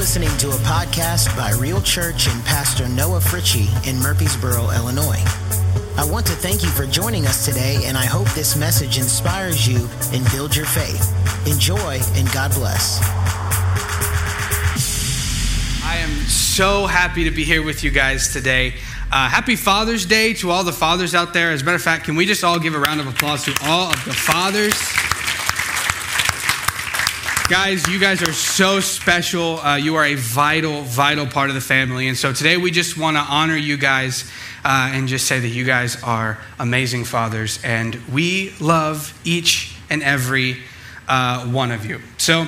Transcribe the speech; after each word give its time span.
listening 0.00 0.34
to 0.38 0.48
a 0.48 0.58
podcast 0.60 1.36
by 1.36 1.52
Real 1.60 1.78
Church 1.82 2.26
and 2.26 2.42
Pastor 2.46 2.88
Noah 2.88 3.20
Fritchie 3.20 3.68
in 3.86 3.96
Murphysboro, 3.96 4.74
Illinois. 4.74 5.22
I 5.98 6.10
want 6.10 6.24
to 6.28 6.32
thank 6.32 6.62
you 6.62 6.70
for 6.70 6.86
joining 6.86 7.26
us 7.26 7.44
today, 7.44 7.82
and 7.84 7.98
I 7.98 8.06
hope 8.06 8.26
this 8.30 8.56
message 8.56 8.96
inspires 8.96 9.68
you 9.68 9.86
and 10.14 10.24
builds 10.30 10.56
your 10.56 10.64
faith. 10.64 11.06
Enjoy, 11.46 12.00
and 12.14 12.32
God 12.32 12.50
bless. 12.54 12.98
I 15.84 15.96
am 15.98 16.16
so 16.30 16.86
happy 16.86 17.24
to 17.24 17.30
be 17.30 17.44
here 17.44 17.62
with 17.62 17.84
you 17.84 17.90
guys 17.90 18.32
today. 18.32 18.76
Uh, 19.12 19.28
happy 19.28 19.54
Father's 19.54 20.06
Day 20.06 20.32
to 20.32 20.50
all 20.50 20.64
the 20.64 20.72
fathers 20.72 21.14
out 21.14 21.34
there. 21.34 21.50
As 21.50 21.60
a 21.60 21.64
matter 21.66 21.76
of 21.76 21.82
fact, 21.82 22.06
can 22.06 22.16
we 22.16 22.24
just 22.24 22.42
all 22.42 22.58
give 22.58 22.74
a 22.74 22.80
round 22.80 23.00
of 23.00 23.06
applause 23.06 23.44
to 23.44 23.54
all 23.64 23.90
of 23.90 24.02
the 24.06 24.14
fathers? 24.14 24.72
Guys, 27.50 27.88
you 27.88 27.98
guys 27.98 28.22
are 28.22 28.32
so 28.32 28.78
special. 28.78 29.58
Uh, 29.58 29.74
you 29.74 29.96
are 29.96 30.04
a 30.04 30.14
vital, 30.14 30.82
vital 30.82 31.26
part 31.26 31.48
of 31.48 31.56
the 31.56 31.60
family. 31.60 32.06
And 32.06 32.16
so 32.16 32.32
today 32.32 32.56
we 32.56 32.70
just 32.70 32.96
want 32.96 33.16
to 33.16 33.22
honor 33.22 33.56
you 33.56 33.76
guys 33.76 34.30
uh, 34.64 34.92
and 34.92 35.08
just 35.08 35.26
say 35.26 35.40
that 35.40 35.48
you 35.48 35.64
guys 35.64 36.00
are 36.04 36.38
amazing 36.60 37.02
fathers. 37.06 37.58
And 37.64 37.96
we 38.12 38.54
love 38.60 39.20
each 39.24 39.74
and 39.90 40.00
every 40.04 40.58
uh, 41.08 41.44
one 41.46 41.72
of 41.72 41.84
you. 41.86 42.00
So, 42.18 42.46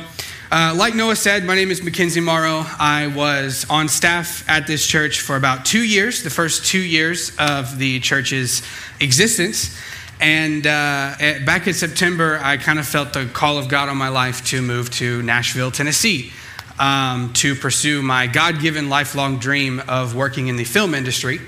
uh, 0.52 0.72
like 0.78 0.94
Noah 0.94 1.16
said, 1.16 1.42
my 1.42 1.56
name 1.56 1.72
is 1.72 1.82
Mackenzie 1.82 2.20
Morrow. 2.20 2.64
I 2.78 3.08
was 3.08 3.66
on 3.68 3.88
staff 3.88 4.48
at 4.48 4.68
this 4.68 4.86
church 4.86 5.18
for 5.18 5.34
about 5.34 5.64
two 5.64 5.82
years, 5.82 6.22
the 6.22 6.30
first 6.30 6.64
two 6.64 6.78
years 6.78 7.32
of 7.40 7.76
the 7.76 7.98
church's 7.98 8.62
existence. 9.00 9.76
And 10.22 10.68
uh, 10.68 11.16
back 11.44 11.66
in 11.66 11.74
September, 11.74 12.38
I 12.40 12.56
kind 12.56 12.78
of 12.78 12.86
felt 12.86 13.12
the 13.12 13.26
call 13.26 13.58
of 13.58 13.66
God 13.66 13.88
on 13.88 13.96
my 13.96 14.08
life 14.08 14.44
to 14.46 14.62
move 14.62 14.88
to 14.90 15.20
Nashville, 15.22 15.72
Tennessee, 15.72 16.30
um, 16.78 17.32
to 17.32 17.56
pursue 17.56 18.02
my 18.02 18.28
God 18.28 18.60
given 18.60 18.88
lifelong 18.88 19.40
dream 19.40 19.82
of 19.88 20.14
working 20.14 20.46
in 20.46 20.54
the 20.54 20.62
film 20.62 20.94
industry. 20.94 21.40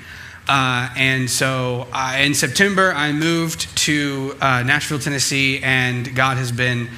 Uh, 0.48 0.89
and 0.97 1.30
so 1.30 1.86
uh, 1.92 2.17
in 2.19 2.34
September, 2.34 2.92
I 2.92 3.12
moved 3.12 3.77
to 3.84 4.36
uh, 4.41 4.64
Nashville, 4.64 4.98
Tennessee, 4.98 5.61
and 5.62 6.12
God 6.17 6.36
has 6.36 6.50
been 6.50 6.89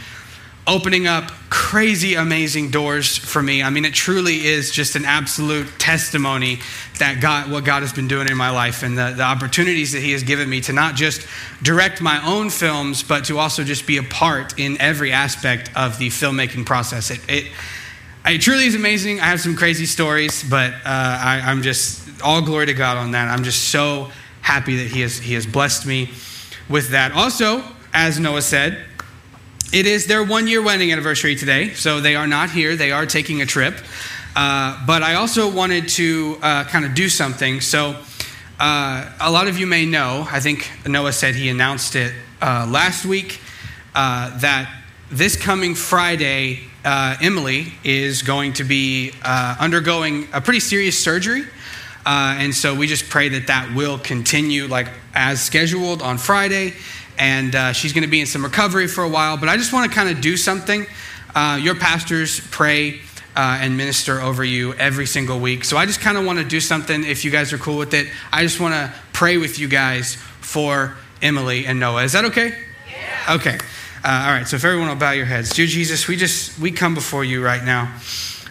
opening 0.67 1.06
up 1.06 1.31
crazy, 1.48 2.14
amazing 2.14 2.70
doors 2.70 3.17
for 3.17 3.42
me. 3.42 3.62
I 3.62 3.70
mean, 3.70 3.84
it 3.84 3.95
truly 3.95 4.47
is 4.47 4.70
just 4.70 4.97
an 4.97 5.05
absolute 5.05 5.67
testimony 5.78 6.59
that 6.98 7.20
God, 7.20 7.50
what 7.50 7.64
God 7.64 7.83
has 7.83 7.92
been 7.92 8.09
doing 8.09 8.28
in 8.28 8.36
my 8.36 8.50
life 8.50 8.83
and 8.83 8.98
the, 8.98 9.12
the 9.17 9.22
opportunities 9.22 9.92
that 9.92 10.00
He 10.00 10.12
has 10.12 10.22
given 10.22 10.48
me 10.50 10.61
to 10.62 10.72
not 10.72 10.97
just 10.97 11.27
direct 11.62 12.00
my 12.00 12.25
own 12.27 12.50
films, 12.50 13.03
but 13.03 13.25
to 13.27 13.39
also 13.39 13.62
just 13.62 13.87
be 13.87 13.97
a 13.98 14.03
part 14.03 14.59
in 14.59 14.81
every 14.81 15.12
aspect 15.12 15.70
of 15.77 15.98
the 15.98 16.09
filmmaking 16.09 16.67
process. 16.67 17.11
It, 17.11 17.20
it, 17.28 17.53
it 18.25 18.39
truly 18.41 18.64
is 18.64 18.75
amazing. 18.75 19.20
I 19.20 19.27
have 19.27 19.41
some 19.41 19.56
crazy 19.56 19.87
stories, 19.87 20.42
but 20.42 20.72
uh, 20.72 20.78
I, 20.84 21.42
I'm 21.44 21.62
just 21.62 22.22
all 22.22 22.42
glory 22.42 22.67
to 22.67 22.75
God 22.75 22.97
on 22.97 23.12
that. 23.12 23.28
I'm 23.28 23.44
just 23.44 23.69
so 23.69 24.11
happy 24.42 24.77
that 24.77 24.89
He 24.89 25.03
has, 25.03 25.19
he 25.19 25.34
has 25.34 25.47
blessed 25.47 25.87
me 25.87 26.11
with 26.69 26.91
that. 26.91 27.12
Also, 27.12 27.62
as 27.92 28.19
Noah 28.19 28.42
said, 28.42 28.84
it 29.77 29.84
is 29.84 30.06
their 30.06 30.24
one 30.24 30.46
year 30.46 30.62
wedding 30.62 30.91
anniversary 30.91 31.36
today, 31.36 31.74
so 31.74 32.00
they 32.00 32.16
are 32.16 32.27
not 32.27 32.48
here. 32.48 32.77
They 32.77 32.92
are 32.92 33.05
taking 33.05 33.42
a 33.42 33.46
trip. 33.46 33.74
Uh, 34.34 34.82
but 34.86 35.02
I 35.02 35.16
also 35.16 35.52
wanted 35.52 35.86
to 35.91 36.38
uh, 36.41 36.64
kind 36.64 36.86
of 36.86 36.94
do 36.94 37.10
something. 37.10 37.60
So, 37.60 37.94
uh, 38.58 39.12
a 39.20 39.30
lot 39.30 39.48
of 39.48 39.58
you 39.58 39.66
may 39.66 39.84
know, 39.84 40.27
I 40.30 40.41
think 40.41 40.70
Noah 40.86 41.12
said 41.12 41.34
he 41.34 41.50
announced 41.50 41.94
it 41.94 42.14
uh, 42.41 42.66
last 42.66 43.04
week, 43.04 43.38
uh, 43.94 44.38
that 44.38 44.72
this 45.10 45.36
coming 45.36 45.74
Friday, 45.74 46.60
uh, 46.82 47.16
Emily 47.20 47.74
is 47.84 48.22
going 48.22 48.54
to 48.54 48.64
be 48.64 49.12
undergoing 49.22 50.27
a 50.32 50.41
pretty 50.41 50.60
serious 50.60 50.98
surgery. 50.98 51.44
and 52.06 52.54
so 52.54 52.75
we 52.75 52.87
just 52.87 53.10
pray 53.10 53.28
that 53.28 53.48
that 53.48 53.75
will 53.75 53.98
continue 53.98 54.69
like 54.69 54.88
as 55.14 55.43
scheduled 55.43 56.00
on 56.00 56.16
Friday 56.16 56.72
and 57.19 57.54
uh, 57.54 57.72
she's 57.72 57.93
going 57.93 58.04
to 58.04 58.10
be 58.10 58.21
in 58.21 58.27
some 58.27 58.44
recovery 58.44 58.87
for 58.87 59.04
a 59.04 59.09
while. 59.09 59.37
But 59.37 59.49
I 59.49 59.56
just 59.56 59.72
want 59.72 59.91
to 59.91 59.94
kind 59.97 60.09
of 60.09 60.21
do 60.21 60.37
something. 60.37 60.87
Uh, 61.34 61.59
your 61.60 61.75
pastors 61.75 62.41
pray 62.50 63.00
uh, 63.37 63.59
and 63.60 63.77
minister 63.77 64.21
over 64.21 64.43
you 64.43 64.72
every 64.75 65.06
single 65.06 65.38
week. 65.38 65.65
So 65.65 65.76
I 65.76 65.84
just 65.87 66.00
kind 66.00 66.16
of 66.16 66.25
want 66.25 66.38
to 66.38 66.44
do 66.44 66.60
something. 66.60 67.05
If 67.05 67.25
you 67.25 67.31
guys 67.31 67.53
are 67.53 67.59
cool 67.59 67.76
with 67.76 67.93
it, 67.94 68.09
I 68.32 68.43
just 68.43 68.60
want 68.60 68.75
to 68.75 68.93
pray 69.12 69.37
with 69.37 69.59
you 69.59 69.69
guys 69.69 70.16
for 70.41 70.97
Emily 71.21 71.66
and 71.66 71.78
Noah. 71.78 72.05
Is 72.05 72.12
that 72.12 72.25
okay? 72.26 72.55
Yeah. 72.91 73.34
Okay. 73.34 73.59
Uh, 74.03 74.25
all 74.26 74.32
right. 74.32 74.47
So 74.47 74.56
if 74.56 74.65
everyone 74.65 74.88
will 74.88 74.97
bow 74.97 75.10
your 75.10 75.26
heads, 75.26 75.50
dear 75.50 75.66
Jesus, 75.66 76.09
we 76.09 76.16
just 76.16 76.59
we 76.59 76.71
come 76.71 76.94
before 76.94 77.25
you 77.25 77.44
right 77.44 77.62
now, 77.62 77.94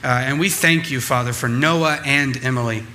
uh, 0.03 0.07
and 0.07 0.39
we 0.39 0.49
thank 0.49 0.91
you, 0.91 1.01
Father, 1.01 1.33
for 1.33 1.47
Noah 1.49 1.99
and 2.05 2.37
Emily. 2.43 2.85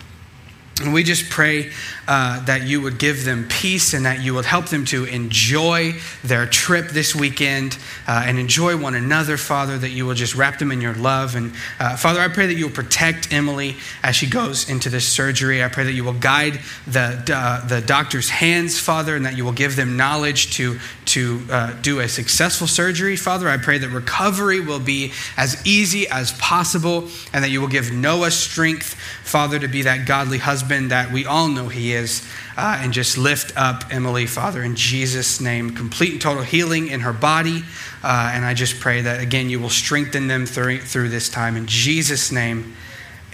And 0.81 0.95
we 0.95 1.03
just 1.03 1.29
pray 1.29 1.71
uh, 2.09 2.43
that 2.47 2.63
you 2.63 2.81
would 2.81 2.99
give 2.99 3.25
them 3.25 3.47
peace 3.49 3.93
and 3.93 4.07
that 4.07 4.23
you 4.23 4.33
would 4.35 4.47
help 4.47 4.67
them 4.67 4.87
to 4.87 5.05
enjoy 5.05 5.93
their 6.25 6.47
trip 6.47 6.89
this 6.89 7.15
weekend 7.15 7.77
uh, 8.09 8.25
and 8.25 8.39
enjoy 8.39 8.79
one 8.79 8.95
another, 8.95 9.37
Father, 9.37 9.77
that 9.77 9.91
you 9.91 10.07
will 10.07 10.15
just 10.15 10.35
wrap 10.35 10.59
them 10.59 10.73
in 10.73 10.81
your 10.81 10.95
love. 10.95 11.37
And 11.37 11.53
uh, 11.79 11.97
Father, 11.97 12.21
I 12.21 12.29
pray 12.29 12.47
that 12.47 12.55
you 12.55 12.67
will 12.67 12.75
protect 12.75 13.31
Emily 13.31 13.77
as 14.03 14.17
she 14.17 14.27
goes 14.27 14.71
into 14.71 14.89
this 14.89 15.07
surgery. 15.07 15.63
I 15.63 15.69
pray 15.69 15.85
that 15.85 15.93
you 15.93 16.03
will 16.03 16.15
guide 16.15 16.61
the, 16.87 17.23
uh, 17.33 17.67
the 17.67 17.83
doctor's 17.83 18.31
hands, 18.31 18.81
Father, 18.81 19.15
and 19.15 19.27
that 19.27 19.37
you 19.37 19.45
will 19.45 19.53
give 19.53 19.77
them 19.77 19.99
knowledge 19.99 20.55
to, 20.55 20.79
to 21.07 21.43
uh, 21.51 21.75
do 21.83 22.01
a 22.01 22.09
successful 22.09 22.67
surgery, 22.67 23.17
Father. 23.17 23.49
I 23.49 23.59
pray 23.59 23.77
that 23.77 23.91
recovery 23.91 24.61
will 24.61 24.81
be 24.81 25.13
as 25.37 25.61
easy 25.67 26.09
as 26.09 26.33
possible 26.33 27.09
and 27.35 27.45
that 27.45 27.51
you 27.51 27.61
will 27.61 27.69
give 27.69 27.93
Noah 27.93 28.31
strength, 28.31 28.95
Father, 29.25 29.59
to 29.59 29.69
be 29.69 29.83
that 29.83 30.07
godly 30.07 30.39
husband 30.39 30.70
that 30.71 31.13
we 31.13 31.27
all 31.27 31.49
know 31.49 31.69
he 31.69 31.93
is. 31.93 32.27
Uh, 32.57 32.79
and 32.81 32.93
just 32.93 33.17
lift 33.17 33.57
up 33.57 33.85
Emily, 33.91 34.27
Father, 34.27 34.63
in 34.63 34.77
Jesus' 34.77 35.41
name. 35.41 35.71
Complete 35.75 36.13
and 36.13 36.21
total 36.21 36.43
healing 36.43 36.89
in 36.89 37.01
her 37.01 37.13
body. 37.13 37.63
Uh, 38.03 38.33
and 38.35 38.45
I 38.45 38.55
just 38.55 38.81
pray 38.81 39.03
that, 39.03 39.21
again, 39.21 39.51
you 39.51 39.61
will 39.61 39.71
strengthen 39.71 40.29
them 40.29 40.47
through, 40.47 40.81
through 40.81 41.09
this 41.09 41.29
time. 41.29 41.57
In 41.57 41.67
Jesus' 41.67 42.33
name, 42.33 42.75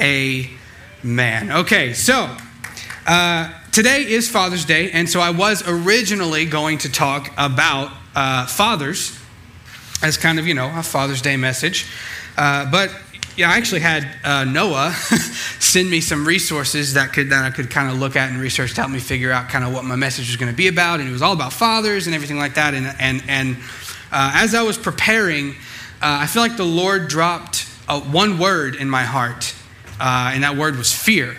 amen. 0.01 1.53
Okay, 1.53 1.93
so. 1.93 2.37
Uh, 3.07 3.53
today 3.71 4.03
is 4.03 4.29
Father's 4.29 4.65
Day, 4.65 4.91
and 4.91 5.09
so 5.09 5.21
I 5.21 5.31
was 5.31 5.63
originally 5.67 6.45
going 6.45 6.79
to 6.79 6.91
talk 6.91 7.31
about 7.39 7.93
uh, 8.17 8.47
fathers 8.47 9.17
as 10.03 10.17
kind 10.17 10.41
of, 10.41 10.47
you 10.49 10.55
know, 10.55 10.73
a 10.77 10.83
Father's 10.83 11.23
Day 11.23 11.37
message. 11.37 11.87
Uh, 12.37 12.69
but 12.71 12.91
yeah, 13.37 13.51
I 13.51 13.59
actually 13.59 13.83
had 13.83 14.09
uh, 14.25 14.45
Noah 14.45 14.93
send 15.61 15.91
me 15.91 16.01
some 16.01 16.27
resources 16.27 16.95
that 16.95 17.13
could 17.13 17.31
that 17.31 17.45
I 17.45 17.51
could 17.51 17.71
kind 17.71 17.91
of 17.91 17.99
look 17.99 18.17
at 18.17 18.31
and 18.31 18.41
research 18.41 18.75
to 18.75 18.81
help 18.81 18.91
me 18.91 18.99
figure 18.99 19.31
out 19.31 19.51
kind 19.51 19.65
of 19.65 19.75
what 19.75 19.85
my 19.85 19.97
message 19.97 20.29
was 20.29 20.37
going 20.37 20.51
to 20.51 20.57
be 20.57 20.69
about, 20.69 21.01
and 21.01 21.09
it 21.09 21.13
was 21.13 21.23
all 21.23 21.35
about 21.35 21.53
fathers 21.53 22.07
and 22.07 22.15
everything 22.15 22.39
like 22.39 22.55
that. 22.55 22.73
And 22.73 22.87
and 22.99 23.23
and 23.29 23.57
uh, 24.11 24.33
as 24.35 24.55
I 24.55 24.63
was 24.63 24.79
preparing, 24.79 25.51
uh, 25.51 26.21
I 26.23 26.27
feel 26.27 26.43
like 26.43 26.57
the 26.57 26.65
Lord 26.65 27.09
dropped 27.09 27.67
one 28.11 28.39
word 28.39 28.77
in 28.77 28.89
my 28.89 29.03
heart, 29.03 29.55
uh, 30.01 30.31
and 30.33 30.43
that 30.43 30.57
word 30.57 30.77
was 30.77 30.93
fear. 30.93 31.37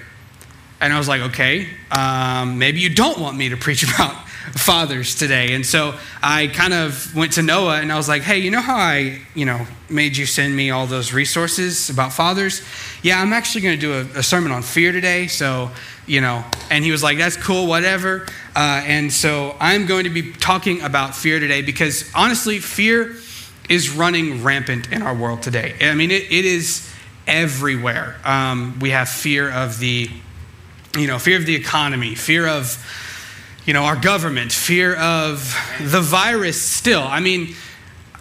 And 0.79 0.93
I 0.93 0.99
was 0.99 1.07
like, 1.07 1.21
okay, 1.21 1.67
um, 1.89 2.59
maybe 2.59 2.79
you 2.79 2.93
don't 2.93 3.19
want 3.19 3.35
me 3.35 3.49
to 3.49 3.57
preach 3.57 3.83
about 3.95 4.15
fathers 4.53 5.15
today. 5.15 5.53
And 5.53 5.65
so 5.65 5.95
I 6.21 6.47
kind 6.47 6.73
of 6.73 7.15
went 7.15 7.33
to 7.33 7.41
Noah 7.41 7.79
and 7.79 7.91
I 7.91 7.97
was 7.97 8.07
like, 8.07 8.21
hey, 8.21 8.39
you 8.39 8.51
know 8.51 8.61
how 8.61 8.77
I, 8.77 9.21
you 9.35 9.45
know, 9.45 9.65
made 9.89 10.17
you 10.17 10.25
send 10.25 10.55
me 10.55 10.71
all 10.71 10.87
those 10.87 11.13
resources 11.13 11.89
about 11.89 12.13
fathers? 12.13 12.61
Yeah, 13.03 13.21
I'm 13.21 13.33
actually 13.33 13.61
going 13.61 13.79
to 13.79 13.81
do 13.81 13.93
a, 13.93 14.19
a, 14.19 14.23
sermon 14.23 14.51
on 14.51 14.61
fear 14.61 14.91
today. 14.91 15.27
So, 15.27 15.71
you 16.05 16.21
know, 16.21 16.43
and 16.69 16.83
he 16.83 16.91
was 16.91 17.03
like, 17.03 17.17
that's 17.17 17.37
cool, 17.37 17.67
whatever. 17.67 18.25
Uh, 18.55 18.81
and 18.85 19.11
so 19.11 19.55
I'm 19.59 19.85
going 19.85 20.05
to 20.05 20.09
be 20.09 20.31
talking 20.33 20.81
about 20.81 21.15
fear 21.15 21.39
today 21.39 21.61
because 21.61 22.09
honestly, 22.15 22.59
fear 22.59 23.15
is 23.69 23.89
running 23.89 24.43
rampant 24.43 24.91
in 24.91 25.01
our 25.01 25.15
world 25.15 25.41
today. 25.41 25.75
I 25.81 25.93
mean, 25.95 26.11
it, 26.11 26.23
it 26.31 26.45
is 26.45 26.89
everywhere. 27.27 28.15
Um, 28.23 28.79
we 28.79 28.91
have 28.91 29.09
fear 29.09 29.51
of 29.51 29.79
the 29.79 30.09
you 30.97 31.07
know, 31.07 31.19
fear 31.19 31.37
of 31.37 31.45
the 31.45 31.55
economy, 31.55 32.15
fear 32.15 32.47
of, 32.47 32.83
you 33.67 33.73
know, 33.73 33.83
our 33.83 33.97
government, 33.97 34.53
fear 34.53 34.95
of 34.95 35.53
the 35.81 35.99
virus 35.99 36.59
still. 36.59 37.03
I 37.03 37.19
mean, 37.19 37.53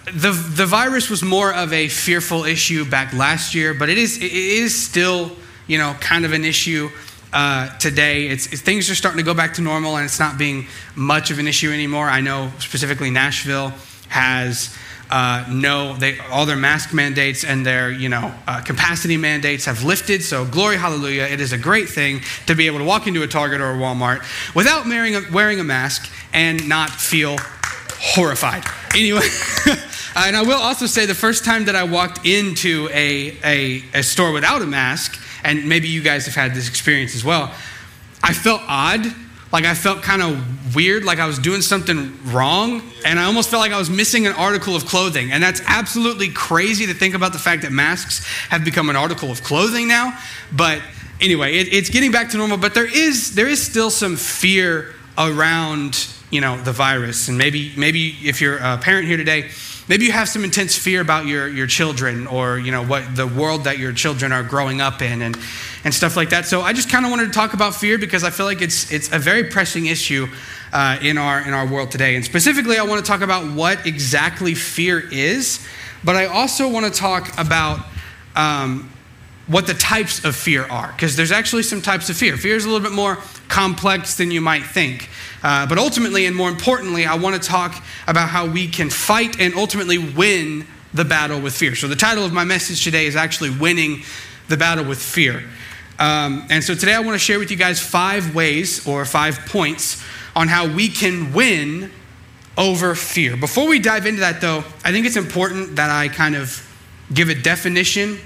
the, 0.04 0.32
the 0.32 0.66
virus 0.66 1.08
was 1.08 1.22
more 1.22 1.54
of 1.54 1.72
a 1.72 1.86
fearful 1.86 2.44
issue 2.44 2.84
back 2.84 3.12
last 3.12 3.54
year, 3.54 3.72
but 3.72 3.88
it 3.88 3.96
is, 3.96 4.16
it 4.16 4.32
is 4.32 4.74
still, 4.74 5.30
you 5.68 5.78
know, 5.78 5.94
kind 6.00 6.24
of 6.24 6.32
an 6.32 6.44
issue 6.44 6.90
uh, 7.32 7.68
today. 7.78 8.26
It's, 8.26 8.52
it, 8.52 8.58
things 8.58 8.90
are 8.90 8.96
starting 8.96 9.18
to 9.18 9.24
go 9.24 9.34
back 9.34 9.54
to 9.54 9.62
normal 9.62 9.96
and 9.96 10.04
it's 10.04 10.18
not 10.18 10.36
being 10.36 10.66
much 10.96 11.30
of 11.30 11.38
an 11.38 11.46
issue 11.46 11.70
anymore. 11.70 12.08
I 12.08 12.20
know 12.20 12.50
specifically 12.58 13.10
Nashville 13.10 13.72
has 14.08 14.76
uh, 15.10 15.44
no, 15.48 15.94
they, 15.94 16.18
all 16.30 16.46
their 16.46 16.56
mask 16.56 16.92
mandates 16.92 17.44
and 17.44 17.64
their 17.64 17.90
you 17.90 18.08
know 18.08 18.34
uh, 18.46 18.60
capacity 18.62 19.16
mandates 19.16 19.64
have 19.66 19.84
lifted. 19.84 20.22
So 20.22 20.44
glory, 20.44 20.76
hallelujah! 20.76 21.24
It 21.24 21.40
is 21.40 21.52
a 21.52 21.58
great 21.58 21.88
thing 21.88 22.22
to 22.46 22.54
be 22.54 22.66
able 22.66 22.78
to 22.78 22.84
walk 22.84 23.06
into 23.06 23.22
a 23.22 23.26
Target 23.26 23.60
or 23.60 23.70
a 23.70 23.76
Walmart 23.76 24.24
without 24.54 24.86
wearing 24.86 25.14
a, 25.14 25.22
wearing 25.32 25.60
a 25.60 25.64
mask 25.64 26.10
and 26.32 26.68
not 26.68 26.90
feel 26.90 27.36
horrified. 27.98 28.64
anyway, 28.94 29.28
and 30.16 30.36
I 30.36 30.42
will 30.42 30.60
also 30.60 30.86
say 30.86 31.06
the 31.06 31.14
first 31.14 31.44
time 31.44 31.66
that 31.66 31.76
I 31.76 31.84
walked 31.84 32.26
into 32.26 32.88
a, 32.92 33.36
a, 33.44 33.84
a 33.94 34.02
store 34.02 34.32
without 34.32 34.62
a 34.62 34.66
mask, 34.66 35.20
and 35.44 35.68
maybe 35.68 35.88
you 35.88 36.02
guys 36.02 36.26
have 36.26 36.34
had 36.34 36.54
this 36.54 36.68
experience 36.68 37.14
as 37.14 37.24
well, 37.24 37.54
I 38.22 38.32
felt 38.32 38.62
odd. 38.66 39.06
Like 39.52 39.64
I 39.64 39.74
felt 39.74 40.02
kind 40.02 40.22
of 40.22 40.74
weird, 40.74 41.04
like 41.04 41.18
I 41.18 41.26
was 41.26 41.38
doing 41.38 41.62
something 41.62 42.12
wrong, 42.32 42.82
and 43.04 43.18
I 43.18 43.24
almost 43.24 43.48
felt 43.48 43.60
like 43.60 43.72
I 43.72 43.78
was 43.78 43.88
missing 43.88 44.26
an 44.26 44.32
article 44.32 44.74
of 44.74 44.86
clothing. 44.86 45.30
And 45.32 45.42
that's 45.42 45.62
absolutely 45.66 46.28
crazy 46.30 46.86
to 46.86 46.94
think 46.94 47.14
about 47.14 47.32
the 47.32 47.38
fact 47.38 47.62
that 47.62 47.72
masks 47.72 48.24
have 48.48 48.64
become 48.64 48.90
an 48.90 48.96
article 48.96 49.30
of 49.30 49.42
clothing 49.42 49.86
now. 49.86 50.18
But 50.52 50.82
anyway, 51.20 51.56
it, 51.56 51.72
it's 51.72 51.90
getting 51.90 52.10
back 52.10 52.30
to 52.30 52.36
normal, 52.36 52.58
but 52.58 52.74
there 52.74 52.86
is 52.92 53.34
there 53.34 53.48
is 53.48 53.62
still 53.62 53.90
some 53.90 54.16
fear 54.16 54.94
around 55.16 56.08
you 56.30 56.40
know 56.40 56.60
the 56.62 56.72
virus, 56.72 57.28
and 57.28 57.38
maybe 57.38 57.72
maybe 57.76 58.16
if 58.22 58.40
you're 58.40 58.58
a 58.58 58.78
parent 58.78 59.06
here 59.06 59.16
today, 59.16 59.48
maybe 59.88 60.04
you 60.04 60.12
have 60.12 60.28
some 60.28 60.44
intense 60.44 60.76
fear 60.76 61.00
about 61.00 61.26
your 61.26 61.48
your 61.48 61.66
children 61.66 62.26
or 62.26 62.58
you 62.58 62.72
know 62.72 62.84
what 62.84 63.16
the 63.16 63.26
world 63.26 63.64
that 63.64 63.78
your 63.78 63.92
children 63.92 64.32
are 64.32 64.42
growing 64.42 64.80
up 64.80 65.02
in, 65.02 65.22
and 65.22 65.36
and 65.84 65.94
stuff 65.94 66.16
like 66.16 66.30
that. 66.30 66.46
So 66.46 66.62
I 66.62 66.72
just 66.72 66.90
kind 66.90 67.04
of 67.04 67.10
wanted 67.10 67.26
to 67.26 67.32
talk 67.32 67.54
about 67.54 67.74
fear 67.74 67.98
because 67.98 68.24
I 68.24 68.30
feel 68.30 68.46
like 68.46 68.62
it's 68.62 68.90
it's 68.92 69.12
a 69.12 69.18
very 69.18 69.44
pressing 69.44 69.86
issue. 69.86 70.26
Uh, 70.72 70.98
in 71.00 71.16
our 71.16 71.40
in 71.40 71.54
our 71.54 71.64
world 71.64 71.92
today, 71.92 72.16
and 72.16 72.24
specifically, 72.24 72.76
I 72.76 72.82
want 72.82 73.02
to 73.02 73.10
talk 73.10 73.20
about 73.20 73.54
what 73.54 73.86
exactly 73.86 74.54
fear 74.54 74.98
is, 74.98 75.64
but 76.04 76.16
I 76.16 76.26
also 76.26 76.68
want 76.68 76.92
to 76.92 77.00
talk 77.00 77.30
about 77.38 77.86
um, 78.34 78.90
what 79.46 79.66
the 79.66 79.74
types 79.74 80.24
of 80.24 80.34
fear 80.34 80.64
are, 80.64 80.92
because 80.92 81.16
there's 81.16 81.30
actually 81.30 81.62
some 81.62 81.80
types 81.80 82.10
of 82.10 82.16
fear. 82.16 82.36
Fear 82.36 82.56
is 82.56 82.64
a 82.64 82.68
little 82.68 82.82
bit 82.82 82.94
more 82.94 83.18
complex 83.48 84.16
than 84.16 84.30
you 84.30 84.40
might 84.40 84.64
think. 84.64 85.08
Uh, 85.42 85.66
but 85.66 85.78
ultimately, 85.78 86.26
and 86.26 86.34
more 86.34 86.48
importantly, 86.48 87.06
I 87.06 87.14
want 87.14 87.40
to 87.40 87.48
talk 87.48 87.82
about 88.08 88.28
how 88.28 88.46
we 88.46 88.66
can 88.66 88.90
fight 88.90 89.38
and 89.38 89.54
ultimately 89.54 89.98
win 89.98 90.66
the 90.92 91.04
battle 91.04 91.40
with 91.40 91.54
fear. 91.54 91.74
So, 91.76 91.86
the 91.86 91.96
title 91.96 92.24
of 92.24 92.32
my 92.32 92.44
message 92.44 92.82
today 92.82 93.06
is 93.06 93.14
actually 93.14 93.50
Winning 93.50 94.02
the 94.48 94.56
Battle 94.56 94.84
with 94.84 95.00
Fear. 95.00 95.44
Um, 95.98 96.46
and 96.50 96.64
so, 96.64 96.74
today 96.74 96.94
I 96.94 97.00
want 97.00 97.14
to 97.14 97.18
share 97.18 97.38
with 97.38 97.50
you 97.50 97.56
guys 97.56 97.80
five 97.80 98.34
ways 98.34 98.86
or 98.86 99.04
five 99.04 99.38
points 99.46 100.02
on 100.34 100.48
how 100.48 100.66
we 100.66 100.88
can 100.88 101.32
win 101.32 101.92
over 102.58 102.94
fear. 102.94 103.36
Before 103.36 103.68
we 103.68 103.78
dive 103.78 104.06
into 104.06 104.20
that, 104.20 104.40
though, 104.40 104.64
I 104.84 104.90
think 104.90 105.06
it's 105.06 105.16
important 105.16 105.76
that 105.76 105.90
I 105.90 106.08
kind 106.08 106.34
of 106.34 106.62
give 107.12 107.28
a 107.28 107.34
definition 107.34 108.18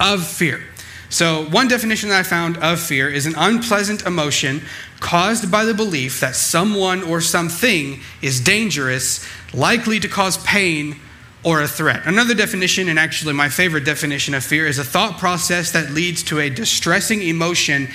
of 0.00 0.26
fear. 0.26 0.62
So, 1.10 1.46
one 1.50 1.66
definition 1.66 2.08
that 2.10 2.20
I 2.20 2.22
found 2.22 2.56
of 2.58 2.80
fear 2.80 3.08
is 3.08 3.26
an 3.26 3.34
unpleasant 3.36 4.06
emotion 4.06 4.62
caused 5.00 5.50
by 5.50 5.64
the 5.64 5.74
belief 5.74 6.20
that 6.20 6.36
someone 6.36 7.02
or 7.02 7.20
something 7.20 8.00
is 8.22 8.40
dangerous, 8.40 9.26
likely 9.52 9.98
to 9.98 10.08
cause 10.08 10.38
pain 10.44 11.00
or 11.42 11.62
a 11.62 11.68
threat. 11.68 12.06
Another 12.06 12.34
definition, 12.34 12.88
and 12.88 12.98
actually 12.98 13.32
my 13.32 13.48
favorite 13.48 13.84
definition 13.84 14.34
of 14.34 14.44
fear, 14.44 14.66
is 14.66 14.78
a 14.78 14.84
thought 14.84 15.18
process 15.18 15.72
that 15.72 15.90
leads 15.90 16.22
to 16.24 16.38
a 16.38 16.48
distressing 16.50 17.22
emotion 17.22 17.88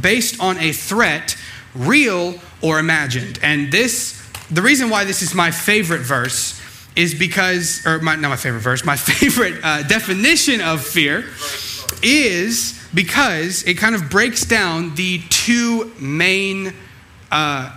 based 0.00 0.40
on 0.40 0.56
a 0.58 0.72
threat, 0.72 1.36
real 1.74 2.40
or 2.62 2.78
imagined. 2.78 3.38
And 3.42 3.70
this, 3.70 4.26
the 4.50 4.62
reason 4.62 4.88
why 4.88 5.04
this 5.04 5.20
is 5.20 5.34
my 5.34 5.50
favorite 5.50 6.02
verse 6.02 6.61
is 6.96 7.14
because, 7.14 7.86
or 7.86 7.98
my, 8.00 8.16
not 8.16 8.28
my 8.28 8.36
favorite 8.36 8.60
verse, 8.60 8.84
my 8.84 8.96
favorite 8.96 9.60
uh, 9.62 9.82
definition 9.84 10.60
of 10.60 10.84
fear 10.84 11.24
is 12.02 12.78
because 12.94 13.62
it 13.64 13.74
kind 13.74 13.94
of 13.94 14.10
breaks 14.10 14.44
down 14.44 14.94
the 14.94 15.20
two 15.30 15.92
main 15.98 16.74
uh, 17.30 17.70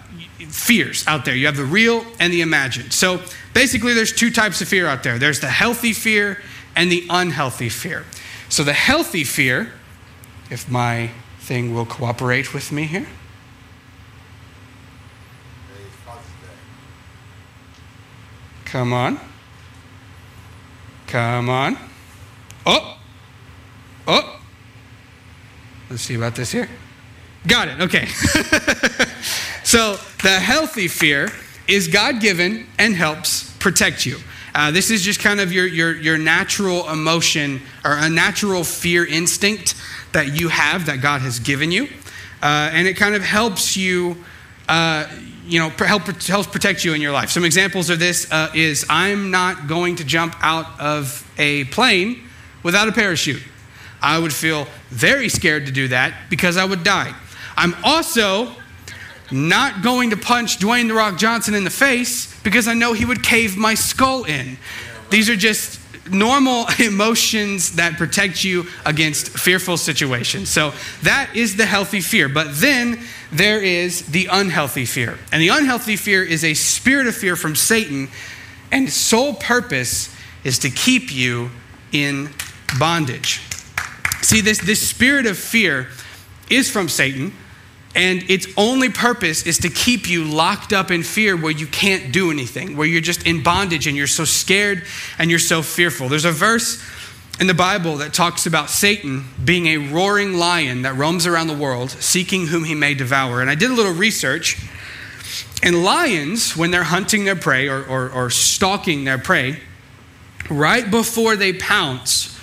fears 0.49 1.07
out 1.07 1.25
there. 1.25 1.35
You 1.35 1.45
have 1.45 1.57
the 1.57 1.63
real 1.65 2.05
and 2.19 2.31
the 2.31 2.41
imagined. 2.41 2.93
So 2.93 3.21
basically, 3.53 3.93
there's 3.93 4.11
two 4.11 4.31
types 4.31 4.61
of 4.61 4.67
fear 4.67 4.87
out 4.87 5.03
there 5.03 5.17
there's 5.17 5.39
the 5.39 5.47
healthy 5.47 5.93
fear 5.93 6.41
and 6.75 6.91
the 6.91 7.05
unhealthy 7.09 7.69
fear. 7.69 8.03
So 8.49 8.63
the 8.63 8.73
healthy 8.73 9.23
fear, 9.23 9.71
if 10.49 10.69
my 10.69 11.11
thing 11.39 11.73
will 11.73 11.85
cooperate 11.85 12.53
with 12.53 12.71
me 12.71 12.83
here. 12.83 13.07
Come 18.75 18.91
on. 18.91 19.17
Come 21.07 21.49
on. 21.49 21.77
Oh. 22.65 22.97
Oh. 24.05 24.41
Let's 25.89 26.01
see 26.01 26.15
about 26.15 26.35
this 26.35 26.51
here. 26.51 26.67
Got 27.47 27.69
it. 27.69 27.79
Okay. 27.79 28.05
so 29.63 29.95
the 30.23 30.41
healthy 30.41 30.89
fear 30.89 31.31
is 31.69 31.87
God 31.87 32.19
given 32.19 32.67
and 32.77 32.93
helps 32.93 33.49
protect 33.59 34.05
you. 34.05 34.17
Uh, 34.53 34.71
this 34.71 34.91
is 34.91 35.03
just 35.03 35.21
kind 35.21 35.39
of 35.39 35.53
your, 35.53 35.67
your, 35.67 35.95
your 35.95 36.17
natural 36.17 36.89
emotion 36.89 37.61
or 37.85 37.93
a 37.93 38.09
natural 38.09 38.65
fear 38.65 39.05
instinct 39.05 39.75
that 40.11 40.37
you 40.37 40.49
have 40.49 40.87
that 40.87 40.99
God 40.99 41.21
has 41.21 41.39
given 41.39 41.71
you. 41.71 41.85
Uh, 42.43 42.71
and 42.73 42.89
it 42.89 42.95
kind 42.97 43.15
of 43.15 43.23
helps 43.23 43.77
you, 43.77 44.17
uh, 44.67 45.07
you 45.45 45.59
know, 45.59 45.69
help, 45.69 46.03
helps 46.03 46.47
protect 46.47 46.83
you 46.83 46.93
in 46.93 47.01
your 47.01 47.11
life. 47.11 47.29
Some 47.29 47.45
examples 47.45 47.89
of 47.89 47.99
this 47.99 48.31
uh, 48.31 48.51
is 48.53 48.85
I'm 48.89 49.31
not 49.31 49.67
going 49.67 49.97
to 49.97 50.03
jump 50.03 50.35
out 50.41 50.79
of 50.79 51.29
a 51.37 51.65
plane 51.65 52.23
without 52.63 52.87
a 52.87 52.91
parachute. 52.91 53.43
I 54.01 54.19
would 54.19 54.33
feel 54.33 54.67
very 54.89 55.29
scared 55.29 55.65
to 55.67 55.71
do 55.71 55.87
that 55.89 56.29
because 56.29 56.57
I 56.57 56.65
would 56.65 56.83
die. 56.83 57.13
I'm 57.57 57.75
also 57.83 58.51
not 59.31 59.81
going 59.81 60.11
to 60.11 60.17
punch 60.17 60.59
Dwayne 60.59 60.87
The 60.87 60.93
Rock 60.93 61.17
Johnson 61.17 61.55
in 61.55 61.63
the 61.63 61.69
face 61.69 62.39
because 62.43 62.67
I 62.67 62.73
know 62.73 62.93
he 62.93 63.05
would 63.05 63.23
cave 63.23 63.57
my 63.57 63.73
skull 63.73 64.23
in. 64.25 64.57
These 65.09 65.29
are 65.29 65.35
just 65.35 65.79
normal 66.11 66.67
emotions 66.79 67.75
that 67.77 67.97
protect 67.97 68.43
you 68.43 68.65
against 68.85 69.29
fearful 69.29 69.77
situations. 69.77 70.49
So 70.49 70.73
that 71.03 71.31
is 71.35 71.55
the 71.55 71.65
healthy 71.65 72.01
fear. 72.01 72.29
But 72.29 72.55
then 72.55 72.99
there 73.31 73.61
is 73.61 74.07
the 74.07 74.27
unhealthy 74.31 74.85
fear. 74.85 75.17
And 75.31 75.41
the 75.41 75.49
unhealthy 75.49 75.95
fear 75.95 76.23
is 76.23 76.43
a 76.43 76.53
spirit 76.53 77.07
of 77.07 77.15
fear 77.15 77.35
from 77.35 77.55
Satan, 77.55 78.09
and 78.71 78.87
its 78.87 78.95
sole 78.95 79.33
purpose 79.33 80.15
is 80.43 80.59
to 80.59 80.69
keep 80.69 81.13
you 81.13 81.49
in 81.91 82.29
bondage. 82.79 83.41
See, 84.21 84.41
this, 84.41 84.59
this 84.59 84.87
spirit 84.87 85.25
of 85.25 85.37
fear 85.37 85.87
is 86.49 86.69
from 86.69 86.89
Satan, 86.89 87.33
and 87.95 88.29
its 88.29 88.47
only 88.57 88.89
purpose 88.89 89.45
is 89.45 89.57
to 89.59 89.69
keep 89.69 90.09
you 90.09 90.25
locked 90.25 90.73
up 90.73 90.91
in 90.91 91.01
fear 91.01 91.37
where 91.37 91.51
you 91.51 91.65
can't 91.67 92.11
do 92.11 92.29
anything, 92.29 92.75
where 92.75 92.87
you're 92.87 93.01
just 93.01 93.25
in 93.25 93.41
bondage 93.41 93.87
and 93.87 93.95
you're 93.95 94.07
so 94.07 94.25
scared 94.25 94.83
and 95.17 95.29
you're 95.29 95.39
so 95.39 95.61
fearful. 95.61 96.09
There's 96.09 96.25
a 96.25 96.31
verse 96.31 96.83
in 97.39 97.47
the 97.47 97.53
Bible 97.53 97.97
that 97.97 98.13
talks 98.13 98.45
about 98.45 98.69
Satan 98.69 99.25
being 99.43 99.67
a 99.67 99.77
roaring 99.77 100.35
lion 100.35 100.83
that 100.83 100.95
roams 100.95 101.27
around 101.27 101.47
the 101.47 101.57
world, 101.57 101.89
seeking 101.91 102.47
whom 102.47 102.63
he 102.63 102.75
may 102.75 102.93
devour. 102.93 103.41
And 103.41 103.49
I 103.49 103.55
did 103.55 103.71
a 103.71 103.73
little 103.73 103.93
research, 103.93 104.57
and 105.61 105.83
lions, 105.83 106.55
when 106.55 106.71
they're 106.71 106.83
hunting 106.83 107.25
their 107.25 107.35
prey 107.35 107.67
or, 107.67 107.83
or, 107.85 108.09
or 108.09 108.29
stalking 108.29 109.03
their 109.03 109.17
prey, 109.17 109.59
right 110.49 110.89
before 110.89 111.35
they 111.35 111.53
pounce, 111.53 112.39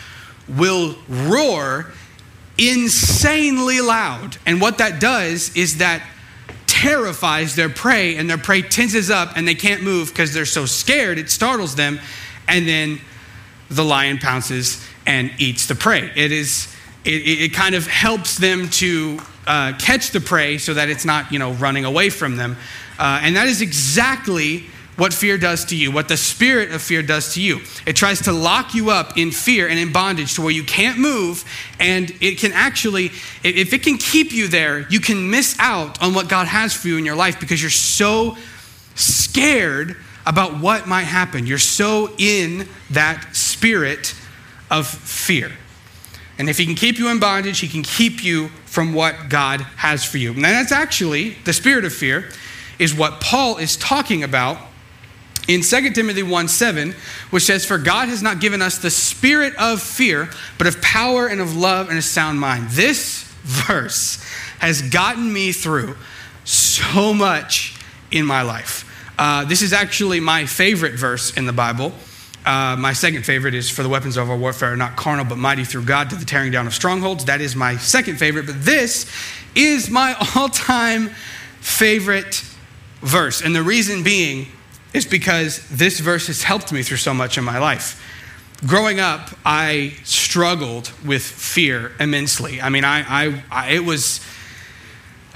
will 0.48 0.96
roar 1.08 1.92
insanely 2.58 3.80
loud. 3.80 4.36
And 4.44 4.60
what 4.60 4.78
that 4.78 5.00
does 5.00 5.56
is 5.56 5.78
that 5.78 6.02
terrifies 6.66 7.54
their 7.54 7.68
prey, 7.68 8.16
and 8.16 8.28
their 8.28 8.38
prey 8.38 8.60
tenses 8.60 9.10
up 9.10 9.36
and 9.36 9.46
they 9.46 9.54
can't 9.54 9.82
move 9.82 10.08
because 10.08 10.34
they're 10.34 10.44
so 10.44 10.66
scared, 10.66 11.18
it 11.18 11.30
startles 11.30 11.76
them. 11.76 12.00
And 12.48 12.66
then 12.66 13.00
the 13.70 13.84
lion 13.84 14.18
pounces 14.18 14.86
and 15.06 15.30
eats 15.38 15.66
the 15.66 15.74
prey. 15.74 16.10
It 16.14 16.32
is. 16.32 16.74
It, 17.04 17.10
it 17.10 17.52
kind 17.52 17.74
of 17.74 17.88
helps 17.88 18.38
them 18.38 18.68
to 18.70 19.18
uh, 19.44 19.72
catch 19.76 20.12
the 20.12 20.20
prey 20.20 20.58
so 20.58 20.74
that 20.74 20.88
it's 20.88 21.04
not, 21.04 21.32
you 21.32 21.38
know, 21.40 21.52
running 21.54 21.84
away 21.84 22.10
from 22.10 22.36
them. 22.36 22.56
Uh, 22.96 23.18
and 23.22 23.34
that 23.34 23.48
is 23.48 23.60
exactly 23.60 24.66
what 24.96 25.12
fear 25.12 25.38
does 25.38 25.64
to 25.64 25.76
you, 25.76 25.90
what 25.90 26.08
the 26.08 26.16
spirit 26.16 26.70
of 26.70 26.82
fear 26.82 27.02
does 27.02 27.34
to 27.34 27.42
you. 27.42 27.60
It 27.86 27.96
tries 27.96 28.20
to 28.22 28.32
lock 28.32 28.74
you 28.74 28.90
up 28.90 29.16
in 29.16 29.30
fear 29.30 29.68
and 29.68 29.78
in 29.78 29.92
bondage 29.92 30.34
to 30.34 30.42
where 30.42 30.52
you 30.52 30.64
can't 30.64 30.98
move, 30.98 31.44
and 31.80 32.10
it 32.20 32.38
can 32.38 32.52
actually, 32.52 33.06
if 33.42 33.72
it 33.72 33.82
can 33.82 33.96
keep 33.96 34.32
you 34.32 34.48
there, 34.48 34.86
you 34.90 35.00
can 35.00 35.30
miss 35.30 35.56
out 35.58 36.00
on 36.02 36.14
what 36.14 36.28
God 36.28 36.46
has 36.46 36.74
for 36.74 36.88
you 36.88 36.98
in 36.98 37.06
your 37.06 37.16
life 37.16 37.40
because 37.40 37.60
you're 37.60 37.70
so 37.70 38.36
scared 38.94 39.96
about 40.26 40.60
what 40.60 40.86
might 40.86 41.04
happen. 41.04 41.46
You're 41.46 41.58
so 41.58 42.10
in 42.18 42.68
that 42.90 43.34
spirit 43.34 44.14
of 44.70 44.86
fear. 44.86 45.52
And 46.38 46.48
if 46.48 46.58
he 46.58 46.66
can 46.66 46.74
keep 46.74 46.98
you 46.98 47.08
in 47.08 47.20
bondage, 47.20 47.60
he 47.60 47.68
can 47.68 47.82
keep 47.82 48.24
you 48.24 48.48
from 48.66 48.94
what 48.94 49.28
God 49.28 49.60
has 49.76 50.04
for 50.04 50.18
you. 50.18 50.32
And 50.32 50.44
that's 50.44 50.72
actually 50.72 51.36
the 51.44 51.52
spirit 51.52 51.84
of 51.84 51.92
fear, 51.92 52.30
is 52.78 52.94
what 52.94 53.20
Paul 53.20 53.58
is 53.58 53.76
talking 53.76 54.22
about 54.22 54.58
in 55.48 55.60
2 55.62 55.90
Timothy 55.90 56.22
1 56.22 56.48
7, 56.48 56.94
which 57.30 57.42
says, 57.42 57.66
For 57.66 57.78
God 57.78 58.08
has 58.08 58.22
not 58.22 58.40
given 58.40 58.62
us 58.62 58.78
the 58.78 58.90
spirit 58.90 59.54
of 59.56 59.82
fear, 59.82 60.30
but 60.56 60.66
of 60.66 60.80
power 60.80 61.26
and 61.26 61.40
of 61.40 61.56
love 61.56 61.90
and 61.90 61.98
a 61.98 62.02
sound 62.02 62.40
mind. 62.40 62.70
This 62.70 63.24
verse 63.42 64.24
has 64.60 64.82
gotten 64.82 65.32
me 65.32 65.52
through 65.52 65.96
so 66.44 67.12
much 67.12 67.76
in 68.10 68.24
my 68.24 68.42
life. 68.42 68.88
Uh, 69.18 69.44
this 69.44 69.62
is 69.62 69.72
actually 69.72 70.20
my 70.20 70.46
favorite 70.46 70.94
verse 70.94 71.36
in 71.36 71.46
the 71.46 71.52
Bible. 71.52 71.92
Uh, 72.44 72.76
my 72.76 72.92
second 72.92 73.24
favorite 73.24 73.54
is 73.54 73.70
for 73.70 73.82
the 73.82 73.88
weapons 73.88 74.16
of 74.16 74.28
our 74.28 74.36
warfare 74.36 74.72
are 74.72 74.76
not 74.76 74.96
carnal 74.96 75.24
but 75.24 75.38
mighty 75.38 75.64
through 75.64 75.84
God 75.84 76.10
to 76.10 76.16
the 76.16 76.24
tearing 76.24 76.50
down 76.50 76.66
of 76.66 76.74
strongholds. 76.74 77.26
That 77.26 77.40
is 77.40 77.54
my 77.54 77.76
second 77.76 78.16
favorite, 78.16 78.46
but 78.46 78.64
this 78.64 79.10
is 79.54 79.90
my 79.90 80.16
all 80.36 80.48
time 80.48 81.10
favorite 81.60 82.44
verse. 83.00 83.42
And 83.42 83.54
the 83.54 83.62
reason 83.62 84.02
being 84.02 84.48
is 84.92 85.06
because 85.06 85.66
this 85.68 86.00
verse 86.00 86.26
has 86.26 86.42
helped 86.42 86.72
me 86.72 86.82
through 86.82 86.96
so 86.96 87.14
much 87.14 87.38
in 87.38 87.44
my 87.44 87.58
life. 87.58 88.00
Growing 88.66 89.00
up, 89.00 89.30
I 89.44 89.94
struggled 90.04 90.92
with 91.04 91.22
fear 91.22 91.92
immensely. 91.98 92.60
I 92.60 92.68
mean, 92.68 92.84
I, 92.84 93.00
I, 93.08 93.42
I 93.50 93.70
it 93.70 93.84
was, 93.84 94.20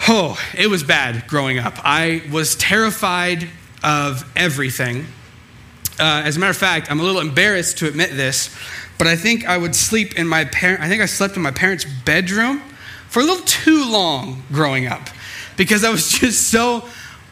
oh, 0.09 0.39
it 0.57 0.69
was 0.69 0.83
bad 0.83 1.27
growing 1.27 1.59
up. 1.59 1.75
I 1.79 2.23
was 2.31 2.55
terrified 2.57 3.49
of 3.87 4.29
everything. 4.35 5.07
Uh, 5.99 6.23
as 6.25 6.37
a 6.37 6.41
matter 6.41 6.51
of 6.51 6.57
fact, 6.57 6.91
I'm 6.91 6.99
a 6.99 7.05
little 7.05 7.21
embarrassed 7.21 7.79
to 7.79 7.87
admit 7.87 8.11
this, 8.11 8.55
but 8.99 9.07
I 9.07 9.17
think 9.17 9.47
I 9.47 9.57
would 9.57 9.77
sleep 9.77 10.19
in 10.19 10.27
my 10.27 10.45
parent. 10.45 10.83
I 10.83 10.89
think 10.89 11.01
I 11.01 11.07
slept 11.07 11.37
in 11.37 11.43
my 11.43 11.53
parents' 11.53 11.87
bedroom 12.05 12.61
for 13.09 13.21
a 13.21 13.23
little 13.23 13.45
too 13.47 13.89
long 13.89 14.43
growing 14.53 14.89
up 14.89 15.09
because 15.57 15.85
I 15.85 15.91
was 15.91 16.09
just 16.21 16.51
so 16.51 16.85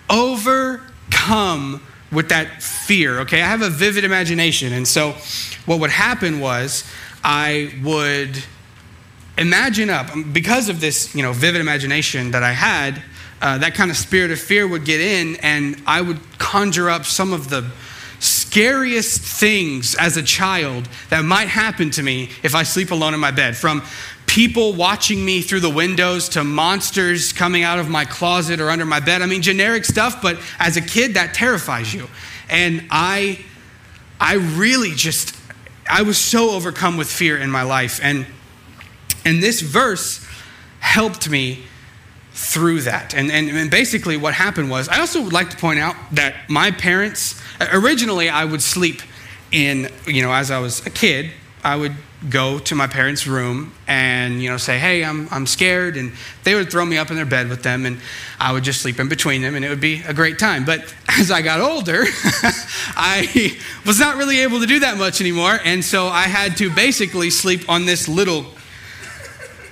overcome 0.09 1.83
with 2.13 2.29
that 2.29 2.63
fear. 2.63 3.21
Okay, 3.21 3.43
I 3.43 3.47
have 3.47 3.63
a 3.63 3.71
vivid 3.71 4.05
imagination, 4.05 4.73
and 4.73 4.87
so 4.87 5.17
what 5.67 5.81
would 5.81 5.91
happen 5.91 6.39
was 6.39 6.89
I 7.25 7.75
would 7.83 8.43
imagine 9.37 9.91
up 9.91 10.07
because 10.33 10.69
of 10.69 10.81
this, 10.81 11.15
you 11.17 11.23
know, 11.23 11.33
vivid 11.33 11.61
imagination 11.61 12.31
that 12.31 12.45
I 12.45 12.53
had. 12.53 13.03
Uh, 13.45 13.59
that 13.59 13.75
kind 13.75 13.91
of 13.91 13.97
spirit 13.99 14.31
of 14.31 14.41
fear 14.41 14.67
would 14.67 14.87
get 14.87 15.03
in, 15.03 15.37
and 15.43 15.77
I 15.87 16.01
would 16.01 16.19
conjure 16.39 16.89
up 16.89 17.05
some 17.05 17.35
of 17.35 17.51
the 17.51 17.71
scariest 18.19 19.21
things 19.21 19.95
as 19.97 20.17
a 20.17 20.23
child 20.23 20.89
that 21.11 21.27
might 21.27 21.49
happen 21.49 21.91
to 21.91 22.03
me 22.03 22.31
if 22.43 22.55
I 22.55 22.63
sleep 22.63 22.91
alone 22.91 23.13
in 23.13 23.21
my 23.21 23.33
bed. 23.33 23.55
From 23.55 23.83
people 24.25 24.73
watching 24.73 25.23
me 25.23 25.43
through 25.43 25.61
the 25.61 25.69
windows 25.69 26.31
to 26.31 26.43
monsters 26.43 27.35
coming 27.35 27.65
out 27.65 27.79
of 27.79 27.91
my 27.91 28.07
closet 28.07 28.63
or 28.63 28.71
under 28.71 28.87
my 28.87 28.99
bed. 28.99 29.21
I 29.21 29.27
mean, 29.27 29.43
generic 29.43 29.85
stuff, 29.85 30.23
but 30.23 30.39
as 30.59 30.79
a 30.79 30.81
kid, 30.81 31.13
that 31.13 31.35
terrifies 31.35 31.93
you. 31.93 32.09
And 32.49 32.87
I, 32.91 33.41
I 34.19 34.37
really 34.37 34.93
just, 34.93 35.37
I 35.87 36.01
was 36.01 36.17
so 36.17 36.53
overcome 36.53 36.97
with 36.97 37.11
fear 37.11 37.37
in 37.37 37.51
my 37.51 37.63
life. 37.63 38.01
And, 38.03 38.27
and 39.27 39.43
this 39.43 39.61
verse 39.61 40.27
helped 40.81 41.29
me 41.29 41.67
through 42.35 42.81
that. 42.83 43.15
And, 43.15 43.31
and, 43.31 43.49
and, 43.49 43.71
basically, 43.71 44.17
what 44.17 44.35
happened 44.35 44.69
was, 44.69 44.89
I 44.89 44.99
also 44.99 45.23
would 45.23 45.33
like 45.33 45.51
to 45.51 45.57
point 45.57 45.79
out 45.79 45.95
that 46.13 46.35
my 46.51 46.73
parents, 46.73 47.41
uh, 47.61 47.69
originally, 47.73 48.29
I 48.29 48.45
would 48.45 48.61
sleep 48.61 49.03
in, 49.53 49.89
you 50.07 50.21
know, 50.21 50.33
as 50.33 50.51
I 50.51 50.59
was 50.59 50.85
a 50.85 50.91
kid, 50.91 51.31
I 51.63 51.77
would 51.77 51.95
go 52.29 52.59
to 52.59 52.75
my 52.75 52.87
parents' 52.87 53.27
room 53.27 53.73
and 53.87 54.43
you 54.43 54.49
know 54.49 54.57
say 54.57 54.79
hey 54.79 55.05
I'm, 55.05 55.29
I'm 55.31 55.47
scared 55.47 55.97
and 55.97 56.13
they 56.43 56.55
would 56.55 56.71
throw 56.71 56.85
me 56.85 56.97
up 56.97 57.11
in 57.11 57.17
their 57.17 57.27
bed 57.27 57.51
with 57.51 57.63
them 57.63 57.85
and 57.85 58.01
i 58.41 58.51
would 58.51 58.65
just 58.65 58.81
sleep 58.81 58.99
in 58.99 59.09
between 59.09 59.43
them 59.43 59.55
and 59.55 59.63
it 59.63 59.69
would 59.69 59.81
be 59.81 60.03
a 60.07 60.15
great 60.15 60.39
time 60.39 60.65
but 60.65 60.95
as 61.09 61.31
i 61.31 61.43
got 61.43 61.61
older 61.61 62.05
i 62.97 63.59
was 63.85 64.01
not 64.01 64.17
really 64.17 64.41
able 64.41 64.59
to 64.61 64.67
do 64.67 64.81
that 64.81 64.97
much 64.97 65.21
anymore 65.21 65.59
and 65.65 65.85
so 65.85 66.07
i 66.07 66.23
had 66.23 66.57
to 66.57 66.75
basically 66.75 67.29
sleep 67.29 67.69
on 67.69 67.85
this 67.85 68.09
little 68.09 68.47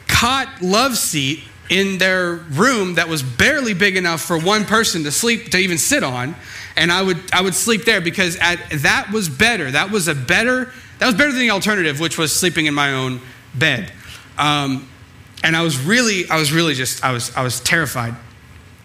cot 0.07 0.49
love 0.61 0.99
seat 0.99 1.43
in 1.73 1.99
their 1.99 2.35
room 2.35 2.95
that 2.95 3.09
was 3.09 3.23
barely 3.23 3.75
big 3.75 3.97
enough 3.97 4.21
for 4.21 4.39
one 4.39 4.65
person 4.65 5.05
to 5.05 5.11
sleep 5.11 5.51
to 5.51 5.59
even 5.59 5.79
sit 5.79 6.05
on 6.05 6.35
and 6.77 6.93
i 6.93 7.01
would 7.01 7.19
i 7.33 7.41
would 7.41 7.55
sleep 7.55 7.85
there 7.85 8.01
because 8.01 8.37
at, 8.37 8.59
that 8.83 9.11
was 9.11 9.29
better 9.29 9.71
that 9.71 9.91
was 9.91 10.07
a 10.07 10.15
better 10.15 10.71
that 11.03 11.07
was 11.07 11.17
better 11.17 11.33
than 11.33 11.41
the 11.41 11.51
alternative, 11.51 11.99
which 11.99 12.17
was 12.17 12.33
sleeping 12.33 12.67
in 12.67 12.75
my 12.75 12.93
own 12.93 13.21
bed. 13.57 13.93
Um, 14.39 14.89
and 15.43 15.57
I 15.57 15.63
was 15.63 15.77
really, 15.77 16.31
I 16.31 16.39
was 16.39 16.53
really 16.53 16.75
just, 16.75 17.03
I 17.05 17.11
was, 17.11 17.35
I 17.35 17.43
was 17.43 17.59
terrified. 17.59 18.15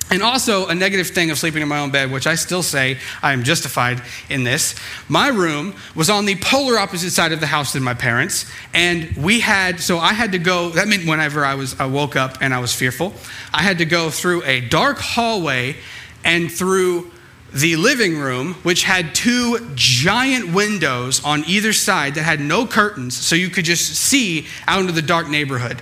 And 0.10 0.24
also, 0.24 0.68
a 0.68 0.76
negative 0.76 1.08
thing 1.08 1.32
of 1.32 1.38
sleeping 1.38 1.62
in 1.62 1.68
my 1.68 1.80
own 1.80 1.92
bed, 1.92 2.12
which 2.12 2.28
I 2.28 2.36
still 2.36 2.64
say 2.64 2.98
I 3.22 3.34
am 3.34 3.44
justified 3.44 4.02
in 4.30 4.46
this. 4.46 4.74
My 5.10 5.28
room 5.28 5.76
was 5.96 6.10
on 6.10 6.26
the 6.26 6.36
polar 6.38 6.80
opposite 6.80 7.12
side 7.12 7.34
of 7.34 7.42
the 7.42 7.48
house 7.48 7.74
than 7.74 7.84
my 7.84 7.94
parents. 7.94 8.50
And 8.74 9.12
we 9.18 9.42
had, 9.42 9.82
so 9.82 9.98
I 9.98 10.14
had 10.14 10.32
to 10.32 10.40
go, 10.40 10.70
that 10.70 10.88
meant 10.88 11.06
whenever 11.06 11.44
I, 11.44 11.56
was, 11.56 11.78
I 11.78 11.88
woke 11.88 12.16
up 12.16 12.38
and 12.40 12.54
I 12.54 12.60
was 12.60 12.74
fearful, 12.74 13.14
I 13.54 13.64
had 13.64 13.80
to 13.80 13.86
go 13.86 14.10
through 14.10 14.44
a 14.46 14.62
dark 14.62 14.98
hallway 14.98 15.76
and 16.24 16.50
through 16.50 17.12
the 17.54 17.76
living 17.76 18.18
room, 18.18 18.54
which 18.64 18.84
had 18.84 19.14
two 19.16 19.72
giant 19.76 20.54
windows 20.54 21.24
on 21.24 21.44
either 21.48 21.74
side 21.74 22.16
that 22.16 22.24
had 22.24 22.40
no 22.40 22.66
curtains, 22.66 23.16
so 23.16 23.36
you 23.36 23.50
could 23.50 23.66
just 23.66 23.96
see 23.96 24.48
out 24.68 24.82
into 24.82 24.92
the 24.92 25.02
dark 25.02 25.30
neighborhood. 25.30 25.82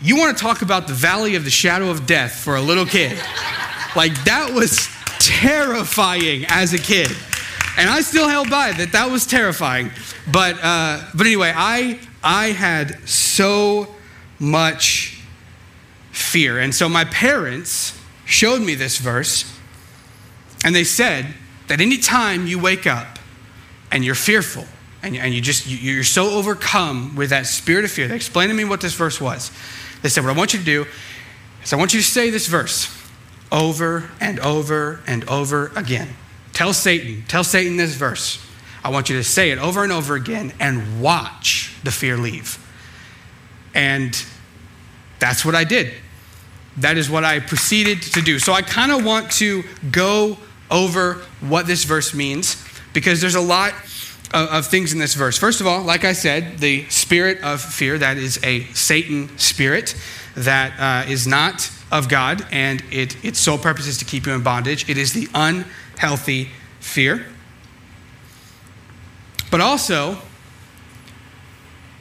You 0.00 0.16
want 0.16 0.36
to 0.36 0.42
talk 0.42 0.62
about 0.62 0.86
the 0.86 0.94
valley 0.94 1.34
of 1.34 1.44
the 1.44 1.50
shadow 1.50 1.90
of 1.90 2.06
death 2.06 2.32
for 2.36 2.54
a 2.54 2.60
little 2.60 2.86
kid. 2.86 3.18
like, 3.96 4.12
that 4.24 4.52
was 4.54 4.88
terrifying 5.18 6.44
as 6.48 6.72
a 6.72 6.78
kid. 6.78 7.10
And 7.76 7.90
I 7.90 8.00
still 8.00 8.28
held 8.28 8.48
by 8.48 8.72
that 8.72 8.92
that 8.92 9.10
was 9.10 9.26
terrifying. 9.26 9.90
But, 10.30 10.56
uh, 10.62 11.02
but 11.14 11.26
anyway, 11.26 11.52
I, 11.54 11.98
I 12.22 12.48
had 12.48 13.08
so 13.08 13.94
much 14.38 15.20
fear. 16.12 16.58
And 16.58 16.74
so 16.74 16.88
my 16.88 17.04
parents 17.04 17.98
showed 18.24 18.60
me 18.60 18.74
this 18.74 18.98
verse 18.98 19.52
and 20.64 20.74
they 20.74 20.84
said 20.84 21.26
that 21.68 21.80
anytime 21.80 22.46
you 22.46 22.58
wake 22.58 22.86
up 22.86 23.18
and 23.90 24.04
you're 24.04 24.14
fearful 24.14 24.64
and, 25.02 25.16
and 25.16 25.32
you 25.32 25.40
just, 25.40 25.66
you're 25.66 26.04
so 26.04 26.30
overcome 26.30 27.14
with 27.16 27.30
that 27.30 27.46
spirit 27.46 27.84
of 27.84 27.90
fear, 27.90 28.08
they 28.08 28.16
explained 28.16 28.50
to 28.50 28.54
me 28.54 28.64
what 28.64 28.80
this 28.80 28.94
verse 28.94 29.20
was. 29.20 29.50
They 30.02 30.08
said, 30.08 30.24
What 30.24 30.34
I 30.34 30.38
want 30.38 30.52
you 30.52 30.58
to 30.58 30.64
do 30.64 30.86
is 31.62 31.72
I 31.72 31.76
want 31.76 31.92
you 31.94 32.00
to 32.00 32.06
say 32.06 32.30
this 32.30 32.46
verse 32.46 32.94
over 33.50 34.10
and 34.20 34.38
over 34.40 35.00
and 35.06 35.28
over 35.28 35.72
again. 35.74 36.08
Tell 36.52 36.72
Satan, 36.72 37.24
tell 37.28 37.44
Satan 37.44 37.76
this 37.76 37.94
verse. 37.94 38.44
I 38.84 38.90
want 38.90 39.08
you 39.08 39.16
to 39.16 39.24
say 39.24 39.50
it 39.50 39.58
over 39.58 39.82
and 39.82 39.92
over 39.92 40.14
again 40.14 40.52
and 40.60 41.02
watch 41.02 41.74
the 41.82 41.90
fear 41.90 42.16
leave. 42.16 42.64
And 43.74 44.24
that's 45.18 45.44
what 45.44 45.54
I 45.54 45.64
did. 45.64 45.92
That 46.78 46.96
is 46.96 47.10
what 47.10 47.24
I 47.24 47.40
proceeded 47.40 48.02
to 48.02 48.22
do. 48.22 48.38
So 48.38 48.52
I 48.52 48.62
kind 48.62 48.92
of 48.92 49.04
want 49.04 49.30
to 49.32 49.64
go 49.90 50.38
over 50.70 51.14
what 51.40 51.66
this 51.66 51.84
verse 51.84 52.14
means 52.14 52.64
because 52.92 53.20
there's 53.20 53.34
a 53.34 53.40
lot 53.40 53.72
of, 54.32 54.48
of, 54.48 54.66
things 54.66 54.92
in 54.92 54.98
this 54.98 55.14
verse. 55.14 55.38
First 55.38 55.60
of 55.60 55.66
all, 55.66 55.82
like 55.82 56.04
I 56.04 56.12
said, 56.12 56.58
the 56.58 56.84
spirit 56.88 57.42
of 57.42 57.60
fear, 57.60 57.98
that 57.98 58.16
is 58.16 58.38
a 58.44 58.64
Satan 58.74 59.36
spirit 59.38 59.94
that 60.34 61.06
uh, 61.06 61.10
is 61.10 61.26
not 61.26 61.70
of 61.90 62.08
God, 62.08 62.46
and 62.52 62.82
it, 62.90 63.22
its 63.24 63.40
sole 63.40 63.58
purpose 63.58 63.86
is 63.86 63.98
to 63.98 64.04
keep 64.04 64.26
you 64.26 64.32
in 64.32 64.42
bondage. 64.42 64.88
It 64.88 64.98
is 64.98 65.12
the 65.12 65.28
unhealthy 65.34 66.50
fear. 66.80 67.26
But 69.50 69.60
also, 69.60 70.18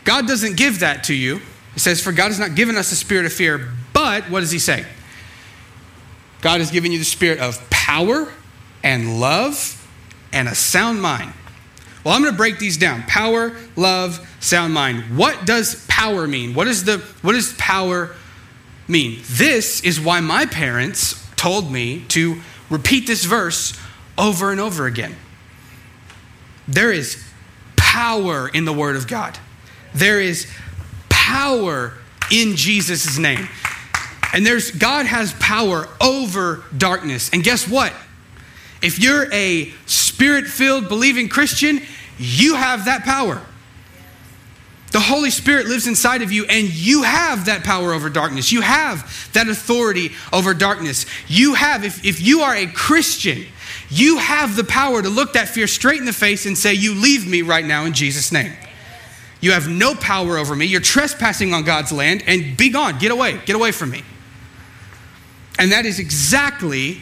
God 0.03 0.27
doesn't 0.27 0.57
give 0.57 0.81
that 0.81 1.05
to 1.05 1.13
you. 1.13 1.41
It 1.75 1.79
says, 1.79 2.01
For 2.01 2.11
God 2.11 2.27
has 2.27 2.39
not 2.39 2.55
given 2.55 2.75
us 2.75 2.89
the 2.89 2.95
spirit 2.95 3.25
of 3.25 3.33
fear, 3.33 3.69
but 3.93 4.29
what 4.29 4.41
does 4.41 4.51
He 4.51 4.59
say? 4.59 4.85
God 6.41 6.59
has 6.59 6.71
given 6.71 6.91
you 6.91 6.99
the 6.99 7.05
spirit 7.05 7.39
of 7.39 7.69
power 7.69 8.31
and 8.83 9.19
love 9.19 9.73
and 10.33 10.47
a 10.47 10.55
sound 10.55 11.01
mind. 11.01 11.33
Well, 12.07 12.15
I'm 12.15 12.21
going 12.21 12.33
to 12.33 12.37
break 12.37 12.57
these 12.57 12.77
down 12.77 13.03
power, 13.03 13.53
love, 13.75 14.25
sound 14.39 14.73
mind. 14.73 15.17
What 15.17 15.45
does 15.45 15.85
power 15.89 16.25
mean? 16.25 16.53
What, 16.53 16.65
is 16.65 16.85
the, 16.85 16.99
what 17.21 17.33
does 17.33 17.51
power 17.57 18.15
mean? 18.87 19.19
This 19.25 19.81
is 19.81 19.99
why 19.99 20.21
my 20.21 20.45
parents 20.45 21.21
told 21.35 21.69
me 21.69 22.05
to 22.07 22.39
repeat 22.69 23.07
this 23.07 23.25
verse 23.25 23.77
over 24.17 24.53
and 24.53 24.61
over 24.61 24.85
again. 24.85 25.17
There 26.65 26.93
is 26.93 27.21
power 27.75 28.47
in 28.47 28.63
the 28.63 28.71
Word 28.71 28.95
of 28.95 29.09
God, 29.09 29.37
there 29.93 30.21
is 30.21 30.49
power 31.09 31.91
in 32.31 32.55
Jesus' 32.55 33.17
name. 33.17 33.49
And 34.33 34.45
there's 34.45 34.71
God 34.71 35.07
has 35.07 35.33
power 35.33 35.89
over 35.99 36.63
darkness. 36.77 37.29
And 37.33 37.43
guess 37.43 37.67
what? 37.67 37.91
If 38.81 38.97
you're 38.97 39.29
a 39.33 39.73
spirit 39.87 40.45
filled, 40.47 40.87
believing 40.87 41.27
Christian, 41.27 41.81
you 42.17 42.55
have 42.55 42.85
that 42.85 43.03
power. 43.03 43.41
The 44.91 44.99
Holy 45.01 45.29
Spirit 45.29 45.67
lives 45.67 45.85
inside 45.85 46.21
of 46.21 46.31
you, 46.31 46.45
and 46.45 46.73
you 46.73 47.03
have 47.03 47.45
that 47.45 47.63
power 47.63 47.93
over 47.93 48.09
darkness. 48.09 48.51
You 48.51 48.61
have 48.61 49.29
that 49.33 49.47
authority 49.47 50.11
over 50.31 50.53
darkness. 50.53 51.05
You 51.27 51.55
have, 51.55 51.83
if, 51.83 52.05
if 52.05 52.21
you 52.21 52.41
are 52.41 52.55
a 52.55 52.67
Christian, 52.67 53.45
you 53.89 54.17
have 54.17 54.55
the 54.55 54.63
power 54.63 55.01
to 55.01 55.09
look 55.09 55.33
that 55.33 55.49
fear 55.49 55.67
straight 55.67 55.99
in 55.99 56.05
the 56.05 56.13
face 56.13 56.45
and 56.45 56.57
say, 56.57 56.73
You 56.73 56.95
leave 56.95 57.27
me 57.27 57.41
right 57.41 57.65
now 57.65 57.85
in 57.85 57.93
Jesus' 57.93 58.31
name. 58.31 58.53
You 59.41 59.51
have 59.51 59.67
no 59.67 59.93
power 59.93 60.37
over 60.37 60.55
me. 60.55 60.65
You're 60.65 60.81
trespassing 60.81 61.53
on 61.53 61.63
God's 61.63 61.91
land, 61.91 62.23
and 62.25 62.57
be 62.57 62.69
gone. 62.69 62.97
Get 62.97 63.11
away. 63.11 63.39
Get 63.45 63.55
away 63.55 63.71
from 63.71 63.91
me. 63.91 64.03
And 65.59 65.71
that 65.71 65.85
is 65.85 65.99
exactly 65.99 67.01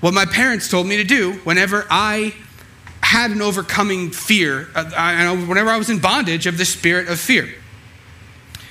what 0.00 0.14
my 0.14 0.24
parents 0.24 0.68
told 0.68 0.86
me 0.86 0.96
to 0.96 1.04
do 1.04 1.34
whenever 1.44 1.86
I 1.90 2.34
had 3.12 3.30
an 3.30 3.42
overcoming 3.42 4.10
fear, 4.10 4.68
uh, 4.74 5.36
whenever 5.46 5.68
I 5.68 5.76
was 5.76 5.90
in 5.90 5.98
bondage 5.98 6.46
of 6.46 6.56
the 6.56 6.64
spirit 6.64 7.08
of 7.08 7.20
fear. 7.20 7.44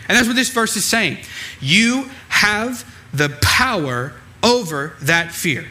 And 0.08 0.18
that's 0.18 0.26
what 0.26 0.36
this 0.36 0.50
verse 0.50 0.76
is 0.76 0.84
saying. 0.84 1.20
You 1.60 2.10
have 2.30 2.84
the 3.14 3.30
power 3.44 4.14
over 4.42 4.96
that 5.04 5.32
fear. 5.32 5.68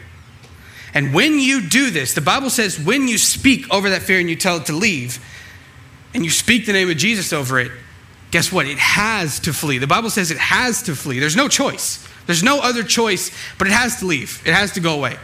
And 0.93 1.13
when 1.13 1.37
you 1.37 1.67
do 1.67 1.89
this, 1.89 2.13
the 2.13 2.21
Bible 2.21 2.49
says 2.49 2.79
when 2.79 3.09
you 3.09 3.17
speak 3.17 3.69
over 3.73 3.89
that 3.89 4.03
fear 4.03 4.21
and 4.21 4.29
you 4.29 4.37
tell 4.37 4.55
it 4.55 4.67
to 4.67 4.73
leave, 4.73 5.19
and 6.13 6.23
you 6.23 6.31
speak 6.31 6.65
the 6.65 6.71
name 6.71 6.89
of 6.89 6.95
Jesus 6.95 7.33
over 7.33 7.59
it, 7.59 7.73
guess 8.31 8.53
what? 8.53 8.67
It 8.67 8.77
has 8.77 9.41
to 9.41 9.51
flee. 9.51 9.79
The 9.79 9.87
Bible 9.87 10.09
says 10.09 10.31
it 10.31 10.37
has 10.37 10.83
to 10.83 10.95
flee. 10.95 11.19
There's 11.19 11.35
no 11.35 11.49
choice. 11.49 12.07
There's 12.25 12.41
no 12.41 12.61
other 12.61 12.83
choice, 12.83 13.31
but 13.57 13.67
it 13.67 13.73
has 13.73 13.99
to 13.99 14.05
leave. 14.05 14.41
It 14.45 14.53
has 14.53 14.71
to 14.73 14.79
go 14.79 14.95
away. 14.95 15.17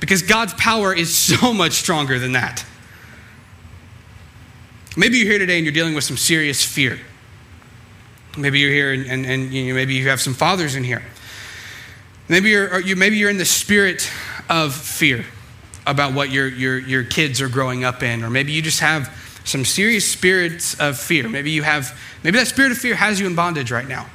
Because 0.00 0.22
God's 0.22 0.54
power 0.54 0.94
is 0.94 1.14
so 1.14 1.52
much 1.54 1.72
stronger 1.72 2.18
than 2.18 2.32
that. 2.32 2.64
Maybe 4.96 5.18
you're 5.18 5.28
here 5.28 5.38
today 5.38 5.56
and 5.56 5.64
you're 5.64 5.74
dealing 5.74 5.94
with 5.94 6.04
some 6.04 6.16
serious 6.16 6.64
fear. 6.64 6.98
Maybe 8.36 8.60
you're 8.60 8.70
here 8.70 8.92
and, 8.92 9.06
and, 9.06 9.26
and 9.26 9.52
you 9.52 9.68
know, 9.68 9.74
maybe 9.74 9.94
you 9.94 10.08
have 10.08 10.20
some 10.20 10.34
fathers 10.34 10.74
in 10.74 10.84
here. 10.84 11.02
Maybe 12.28 12.50
you're, 12.50 12.80
you, 12.80 12.96
maybe 12.96 13.16
you're 13.16 13.30
in 13.30 13.38
the 13.38 13.44
spirit 13.44 14.10
of 14.48 14.74
fear 14.74 15.24
about 15.86 16.12
what 16.14 16.30
your, 16.30 16.48
your, 16.48 16.78
your 16.78 17.04
kids 17.04 17.40
are 17.40 17.48
growing 17.48 17.84
up 17.84 18.02
in, 18.02 18.24
or 18.24 18.30
maybe 18.30 18.52
you 18.52 18.62
just 18.62 18.80
have 18.80 19.14
some 19.44 19.64
serious 19.64 20.10
spirits 20.10 20.78
of 20.80 20.98
fear. 20.98 21.28
Maybe 21.28 21.52
you 21.52 21.62
have, 21.62 21.98
maybe 22.24 22.38
that 22.38 22.48
spirit 22.48 22.72
of 22.72 22.78
fear 22.78 22.96
has 22.96 23.20
you 23.20 23.26
in 23.26 23.36
bondage 23.36 23.70
right 23.70 23.86
now. 23.86 24.06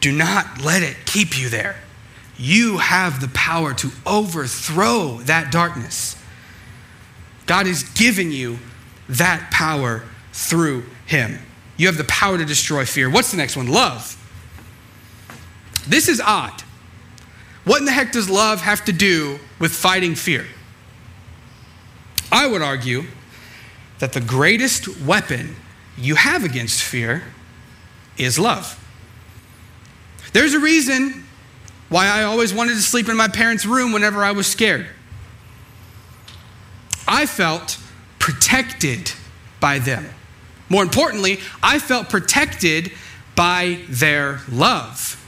Do 0.00 0.12
not 0.12 0.62
let 0.62 0.82
it 0.82 0.96
keep 1.04 1.38
you 1.38 1.48
there. 1.48 1.76
You 2.36 2.78
have 2.78 3.20
the 3.20 3.28
power 3.28 3.74
to 3.74 3.90
overthrow 4.06 5.18
that 5.18 5.52
darkness. 5.52 6.16
God 7.46 7.66
has 7.66 7.82
given 7.82 8.32
you 8.32 8.58
that 9.08 9.50
power 9.50 10.02
through 10.32 10.84
Him. 11.06 11.38
You 11.76 11.86
have 11.86 11.96
the 11.96 12.04
power 12.04 12.38
to 12.38 12.44
destroy 12.44 12.84
fear. 12.84 13.10
What's 13.10 13.30
the 13.30 13.36
next 13.36 13.56
one? 13.56 13.68
Love. 13.68 14.20
This 15.86 16.08
is 16.08 16.20
odd. 16.20 16.62
What 17.64 17.78
in 17.78 17.84
the 17.84 17.92
heck 17.92 18.12
does 18.12 18.28
love 18.28 18.60
have 18.60 18.84
to 18.86 18.92
do 18.92 19.38
with 19.58 19.72
fighting 19.72 20.14
fear? 20.14 20.46
I 22.30 22.46
would 22.46 22.62
argue 22.62 23.04
that 23.98 24.12
the 24.12 24.20
greatest 24.20 25.00
weapon 25.00 25.56
you 25.96 26.16
have 26.16 26.44
against 26.44 26.82
fear 26.82 27.22
is 28.18 28.38
love. 28.38 28.80
There's 30.32 30.54
a 30.54 30.60
reason 30.60 31.23
why 31.88 32.06
I 32.06 32.24
always 32.24 32.52
wanted 32.52 32.74
to 32.74 32.82
sleep 32.82 33.08
in 33.08 33.16
my 33.16 33.28
parents' 33.28 33.66
room 33.66 33.92
whenever 33.92 34.22
I 34.24 34.32
was 34.32 34.46
scared. 34.46 34.86
I 37.06 37.26
felt 37.26 37.78
protected 38.18 39.12
by 39.60 39.78
them. 39.78 40.08
More 40.68 40.82
importantly, 40.82 41.40
I 41.62 41.78
felt 41.78 42.08
protected 42.08 42.92
by 43.36 43.80
their 43.88 44.40
love. 44.50 45.20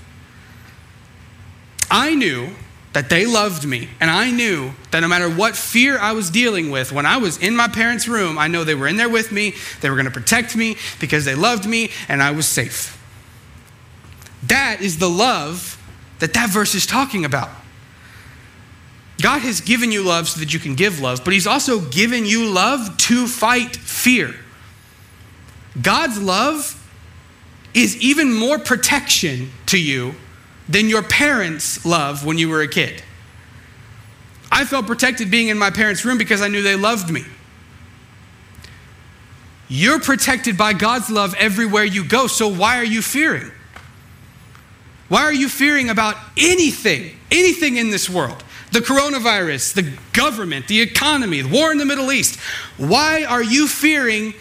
I 1.91 2.15
knew 2.15 2.51
that 2.95 3.11
they 3.11 3.27
loved 3.27 3.67
me, 3.67 3.91
and 4.01 4.11
I 4.11 4.31
knew 4.31 4.73
that 4.91 5.01
no 5.01 5.09
matter 5.09 5.29
what 5.29 5.55
fear 5.55 5.99
I 5.99 6.13
was 6.13 6.31
dealing 6.31 6.71
with, 6.71 6.93
when 6.93 7.05
I 7.05 7.19
was 7.19 7.37
in 7.37 7.55
my 7.55 7.69
parents' 7.69 8.09
room, 8.09 8.39
I 8.39 8.49
know 8.49 8.65
they 8.65 8.75
were 8.75 8.89
in 8.89 8.97
there 8.97 9.09
with 9.09 9.31
me, 9.31 9.53
they 9.83 9.91
were 9.91 9.97
going 9.97 10.07
to 10.07 10.11
protect 10.11 10.57
me 10.57 10.77
because 10.99 11.27
they 11.27 11.35
loved 11.35 11.67
me, 11.67 11.91
and 12.09 12.23
I 12.23 12.31
was 12.31 12.49
safe. 12.49 12.99
That 14.45 14.81
is 14.81 14.99
the 14.99 15.11
love 15.11 15.76
that 16.19 16.35
that 16.35 16.51
verse 16.51 16.75
is 16.75 16.87
talking 16.87 17.25
about. 17.25 17.51
God 19.21 19.41
has 19.41 19.61
given 19.61 19.93
you 19.93 20.03
love 20.03 20.29
so 20.29 20.41
that 20.41 20.53
you 20.53 20.61
can 20.61 20.75
give 20.75 21.01
love, 21.01 21.25
but 21.25 21.33
He's 21.33 21.47
also 21.47 21.81
given 21.81 22.27
you 22.27 22.51
love 22.51 22.97
to 22.99 23.27
fight 23.27 23.77
fear. 23.77 24.35
God's 25.81 26.21
love 26.21 26.83
is 27.75 27.97
even 27.99 28.33
more 28.33 28.59
protection 28.59 29.51
to 29.67 29.81
you 29.81 30.15
than 30.69 30.89
your 30.89 31.03
parents' 31.03 31.85
love 31.85 32.25
when 32.25 32.39
you 32.39 32.49
were 32.49 32.63
a 32.63 32.69
kid. 32.69 33.03
I 34.51 34.65
felt 34.65 34.87
protected 34.87 35.31
being 35.31 35.49
in 35.49 35.59
my 35.59 35.71
parents' 35.71 36.05
room 36.05 36.19
because 36.19 36.41
I 36.41 36.49
knew 36.49 36.63
they 36.63 36.77
loved 36.77 37.11
me. 37.11 37.25
You're 39.69 40.01
protected 40.01 40.57
by 40.57 40.73
God's 40.73 41.11
love 41.11 41.35
everywhere 41.35 41.85
you 41.85 42.05
go, 42.05 42.27
so 42.27 42.49
why 42.49 42.79
are 42.79 42.85
you 42.85 43.03
fearing? 43.03 43.51
Why 45.09 45.23
are 45.23 45.33
you 45.33 45.49
fearing 45.49 45.89
about 45.89 46.17
anything, 46.37 47.17
anything 47.31 47.77
in 47.77 47.91
this 47.91 48.11
world? 48.11 48.43
The 48.73 48.81
coronavirus, 48.81 49.75
the 49.75 49.97
government, 50.13 50.67
the 50.67 50.81
economy, 50.81 51.41
the 51.43 51.49
war 51.49 51.71
in 51.71 51.79
the 51.79 51.85
Middle 51.85 52.11
East. 52.11 52.41
Why 52.77 53.25
are 53.25 53.43
you 53.43 53.69
fearing? 53.69 54.35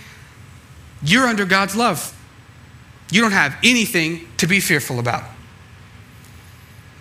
You're 1.04 1.28
under 1.28 1.46
God's 1.46 1.76
love. 1.76 2.12
You 3.12 3.22
don't 3.22 3.32
have 3.32 3.56
anything 3.64 4.28
to 4.38 4.48
be 4.48 4.60
fearful 4.60 5.00
about. 5.00 5.24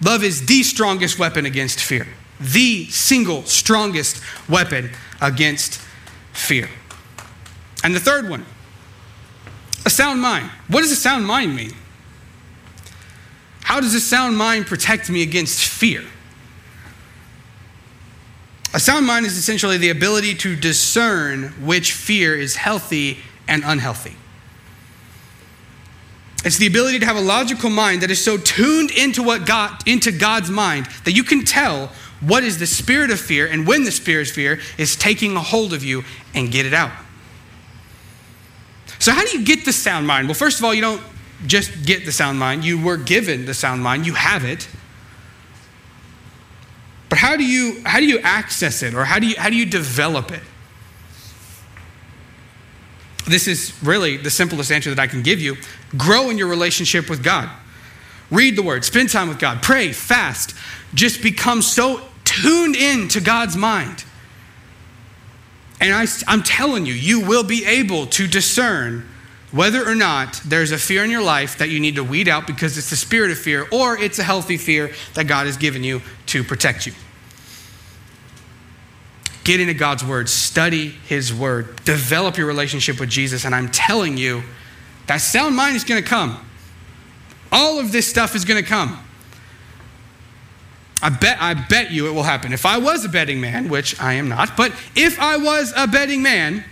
Love 0.05 0.23
is 0.23 0.45
the 0.47 0.63
strongest 0.63 1.19
weapon 1.19 1.47
against 1.47 1.81
fear, 1.81 2.07
the 2.39 2.85
single 2.91 3.45
strongest 3.45 4.21
weapon 4.49 4.91
against 5.23 5.81
fear. 6.33 6.69
And 7.83 7.95
the 7.95 8.01
third 8.01 8.29
one, 8.29 8.45
a 9.87 9.91
sound 9.91 10.21
mind. 10.21 10.51
What 10.69 10.83
does 10.83 10.93
a 10.93 10.97
sound 10.97 11.27
mind 11.27 11.57
mean? 11.57 11.73
How 13.65 13.81
does 13.81 13.95
a 13.95 14.01
sound 14.01 14.37
mind 14.37 14.67
protect 14.67 15.09
me 15.11 15.23
against 15.23 15.65
fear? 15.65 16.05
A 18.75 18.79
sound 18.79 19.07
mind 19.07 19.25
is 19.25 19.39
essentially 19.39 19.79
the 19.79 19.89
ability 19.89 20.35
to 20.37 20.55
discern 20.55 21.45
which 21.65 21.93
fear 21.93 22.39
is 22.39 22.57
healthy 22.57 23.19
and 23.49 23.63
unhealthy. 23.65 24.17
It's 26.45 26.59
the 26.59 26.67
ability 26.67 26.99
to 26.99 27.07
have 27.07 27.17
a 27.17 27.23
logical 27.23 27.71
mind 27.71 28.03
that 28.03 28.11
is 28.11 28.23
so 28.23 28.37
tuned 28.37 28.91
into 28.91 29.23
what 29.23 29.47
God 29.47 29.89
into 29.89 30.13
God's 30.13 30.51
mind 30.51 30.87
that 31.05 31.13
you 31.13 31.25
can 31.25 31.45
tell 31.45 31.91
what 32.21 32.45
is 32.45 32.59
the 32.59 32.67
spirit 32.67 33.11
of 33.11 33.19
fear 33.19 33.47
and 33.47 33.67
when 33.67 33.85
the 33.85 33.91
spirit 33.91 34.29
of 34.29 34.35
fear 34.35 34.61
is 34.77 34.95
taking 34.95 35.37
a 35.37 35.41
hold 35.41 35.73
of 35.73 35.83
you 35.83 36.05
and 36.35 36.53
get 36.53 36.67
it 36.67 36.75
out. 36.75 36.93
So 38.99 39.13
how 39.13 39.25
do 39.25 39.39
you 39.39 39.45
get 39.45 39.65
the 39.65 39.73
sound 39.73 40.07
mind? 40.07 40.29
Well, 40.29 40.35
first 40.35 40.59
of 40.59 40.67
all, 40.67 40.75
you 40.75 40.83
don't 40.83 41.01
just 41.47 41.85
get 41.85 42.05
the 42.05 42.13
sound 42.13 42.39
mind. 42.39 42.65
You 42.65 42.83
were 42.83 42.97
given 42.97 43.47
the 43.47 43.55
sound 43.55 43.83
mind. 43.83 44.07
You 44.07 44.15
have 44.15 44.45
it. 44.45 44.69
But 47.09 47.19
how 47.19 47.37
do 47.37 47.45
you 47.45 47.83
how 47.85 47.99
do 47.99 48.07
you 48.07 48.19
access 48.21 48.83
it 48.83 48.95
or 48.95 49.05
how 49.05 49.19
do 49.19 49.27
you 49.27 49.37
how 49.39 49.51
do 49.51 49.57
you 49.57 49.67
develop 49.67 50.33
it? 50.33 50.43
This 53.27 53.49
is 53.49 53.73
really 53.83 54.17
the 54.17 54.31
simplest 54.31 54.71
answer 54.71 54.91
that 54.91 54.99
I 54.99 55.07
can 55.07 55.23
give 55.23 55.41
you. 55.41 55.57
Grow 55.97 56.31
in 56.31 56.39
your 56.39 56.49
relationship 56.49 57.09
with 57.09 57.23
God. 57.23 57.49
Read 58.31 58.57
the 58.57 58.63
word, 58.63 58.85
spend 58.85 59.11
time 59.11 59.29
with 59.29 59.39
God, 59.39 59.63
pray, 59.63 59.93
fast. 59.93 60.55
Just 60.93 61.23
become 61.23 61.63
so 61.63 62.01
tuned 62.25 62.77
in 62.77 63.09
to 63.09 63.21
God's 63.21 63.57
mind. 63.57 64.05
And 65.81 65.93
I, 65.95 66.07
I'm 66.27 66.43
telling 66.43 66.87
you, 66.87 66.95
you 66.95 67.21
will 67.21 67.45
be 67.45 67.65
able 67.65 68.07
to 68.07 68.27
discern 68.27 69.07
whether 69.55 69.89
or 69.89 69.95
not 69.95 70.41
there's 70.45 70.73
a 70.73 70.79
fear 70.79 71.05
in 71.05 71.11
your 71.11 71.23
life 71.23 71.59
that 71.59 71.71
you 71.71 71.79
need 71.79 71.95
to 71.95 72.03
weed 72.03 72.27
out 72.27 72.45
because 72.45 72.77
it's 72.77 72.91
the 72.91 72.97
spirit 72.97 73.31
of 73.31 73.39
fear 73.39 73.69
or 73.71 73.97
it's 73.97 74.19
a 74.19 74.25
healthy 74.25 74.57
fear 74.57 74.91
that 75.15 75.29
God 75.29 75.47
has 75.47 75.57
given 75.57 75.85
you 75.85 76.03
to 76.27 76.43
protect 76.43 76.87
you. 76.87 76.93
Get 79.45 79.61
into 79.61 79.75
God's 79.75 80.05
word, 80.05 80.29
study 80.29 80.89
his 80.89 81.33
word, 81.33 81.85
develop 81.85 82.37
your 82.37 82.49
relationship 82.49 82.99
with 82.99 83.11
Jesus, 83.11 83.45
and 83.45 83.55
I'm 83.55 83.71
telling 83.71 84.17
you, 84.17 84.43
that 85.07 85.19
sound 85.19 85.55
mind 85.55 85.77
is 85.77 85.85
going 85.85 86.03
to 86.03 86.09
come. 86.09 86.45
All 87.53 87.79
of 87.79 87.93
this 87.93 88.09
stuff 88.09 88.35
is 88.35 88.45
going 88.45 88.61
to 88.61 88.69
come. 88.69 88.99
I 91.01 91.11
bet, 91.11 91.37
I 91.41 91.55
bet 91.55 91.93
you 91.93 92.09
it 92.09 92.13
will 92.13 92.23
happen. 92.25 92.53
If 92.53 92.67
I 92.67 92.79
was 92.79 93.05
a 93.05 93.09
betting 93.09 93.41
man, 93.41 93.69
which 93.69 94.01
I 94.01 94.15
am 94.15 94.29
not, 94.29 94.57
but 94.57 94.73
if 94.97 95.21
I 95.21 95.37
was 95.37 95.73
a 95.77 95.87
betting 95.87 96.23
man, 96.23 96.65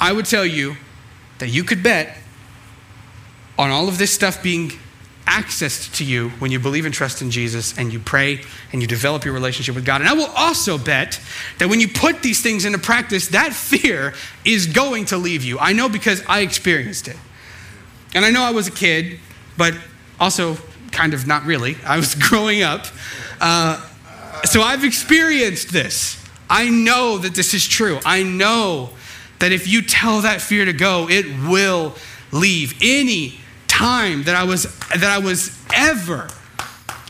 I 0.00 0.12
would 0.12 0.26
tell 0.26 0.44
you 0.44 0.76
that 1.38 1.48
you 1.48 1.64
could 1.64 1.82
bet 1.82 2.16
on 3.58 3.70
all 3.70 3.88
of 3.88 3.98
this 3.98 4.12
stuff 4.12 4.42
being 4.42 4.72
accessed 5.26 5.96
to 5.96 6.04
you 6.04 6.28
when 6.38 6.52
you 6.52 6.58
believe 6.58 6.84
and 6.84 6.94
trust 6.94 7.20
in 7.20 7.30
Jesus 7.30 7.76
and 7.76 7.92
you 7.92 7.98
pray 7.98 8.40
and 8.72 8.80
you 8.80 8.86
develop 8.86 9.24
your 9.24 9.34
relationship 9.34 9.74
with 9.74 9.84
God. 9.84 10.00
And 10.00 10.08
I 10.08 10.12
will 10.12 10.30
also 10.36 10.78
bet 10.78 11.20
that 11.58 11.68
when 11.68 11.80
you 11.80 11.88
put 11.88 12.22
these 12.22 12.42
things 12.42 12.64
into 12.64 12.78
practice, 12.78 13.28
that 13.28 13.52
fear 13.52 14.14
is 14.44 14.66
going 14.66 15.06
to 15.06 15.16
leave 15.16 15.42
you. 15.42 15.58
I 15.58 15.72
know 15.72 15.88
because 15.88 16.22
I 16.28 16.40
experienced 16.40 17.08
it. 17.08 17.16
And 18.14 18.24
I 18.24 18.30
know 18.30 18.42
I 18.42 18.50
was 18.50 18.68
a 18.68 18.70
kid, 18.70 19.18
but 19.58 19.74
also 20.20 20.56
kind 20.92 21.12
of 21.12 21.26
not 21.26 21.44
really. 21.44 21.76
I 21.84 21.96
was 21.96 22.14
growing 22.28 22.62
up. 22.62 22.86
Uh, 23.40 23.84
so 24.44 24.62
I've 24.62 24.84
experienced 24.84 25.72
this. 25.72 26.22
I 26.48 26.68
know 26.68 27.18
that 27.18 27.34
this 27.34 27.52
is 27.52 27.66
true. 27.66 27.98
I 28.04 28.22
know 28.22 28.90
that 29.38 29.52
if 29.52 29.68
you 29.68 29.82
tell 29.82 30.22
that 30.22 30.40
fear 30.40 30.64
to 30.64 30.72
go, 30.72 31.08
it 31.08 31.26
will 31.48 31.94
leave. 32.32 32.74
Any 32.82 33.38
time 33.68 34.24
that 34.24 34.34
I 34.34 34.44
was 34.44 34.64
that 34.90 35.04
I 35.04 35.18
was 35.18 35.56
ever 35.74 36.28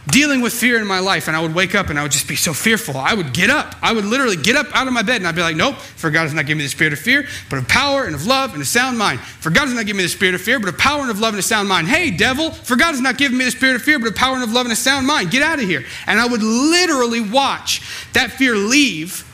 dealing 0.08 0.40
with 0.40 0.52
fear 0.52 0.80
in 0.80 0.86
my 0.86 1.00
life, 1.00 1.26
and 1.26 1.36
I 1.36 1.40
would 1.40 1.54
wake 1.54 1.74
up 1.74 1.90
and 1.90 1.98
I 1.98 2.02
would 2.02 2.12
just 2.12 2.28
be 2.28 2.36
so 2.36 2.52
fearful. 2.52 2.96
I 2.96 3.14
would 3.14 3.32
get 3.32 3.50
up. 3.50 3.74
I 3.82 3.92
would 3.92 4.04
literally 4.04 4.36
get 4.36 4.56
up 4.56 4.66
out 4.74 4.86
of 4.86 4.92
my 4.92 5.02
bed 5.02 5.16
and 5.16 5.26
I'd 5.26 5.34
be 5.34 5.42
like, 5.42 5.56
nope, 5.56 5.76
for 5.76 6.10
God 6.10 6.24
does 6.24 6.34
not 6.34 6.46
give 6.46 6.56
me 6.56 6.62
the 6.64 6.70
spirit 6.70 6.92
of 6.92 6.98
fear, 6.98 7.26
but 7.50 7.58
of 7.58 7.68
power 7.68 8.04
and 8.04 8.14
of 8.14 8.26
love 8.26 8.52
and 8.52 8.62
a 8.62 8.64
sound 8.64 8.98
mind. 8.98 9.20
For 9.20 9.50
God 9.50 9.64
does 9.64 9.74
not 9.74 9.86
give 9.86 9.96
me 9.96 10.04
the 10.04 10.08
spirit 10.08 10.34
of 10.34 10.40
fear, 10.40 10.60
but 10.60 10.68
of 10.68 10.78
power 10.78 11.02
and 11.02 11.10
of 11.10 11.18
love 11.18 11.34
and 11.34 11.40
a 11.40 11.42
sound 11.42 11.68
mind. 11.68 11.88
Hey, 11.88 12.10
devil, 12.10 12.50
for 12.50 12.76
God 12.76 12.92
has 12.92 13.00
not 13.00 13.18
given 13.18 13.36
me 13.36 13.44
the 13.44 13.50
spirit 13.50 13.76
of 13.76 13.82
fear, 13.82 13.98
but 13.98 14.08
of 14.08 14.14
power 14.14 14.34
and 14.34 14.44
of 14.44 14.52
love 14.52 14.66
and 14.66 14.72
a 14.72 14.76
sound 14.76 15.06
mind. 15.06 15.30
Get 15.30 15.42
out 15.42 15.58
of 15.58 15.64
here. 15.64 15.84
And 16.06 16.20
I 16.20 16.26
would 16.26 16.42
literally 16.42 17.20
watch 17.20 17.82
that 18.12 18.30
fear 18.30 18.54
leave. 18.54 19.24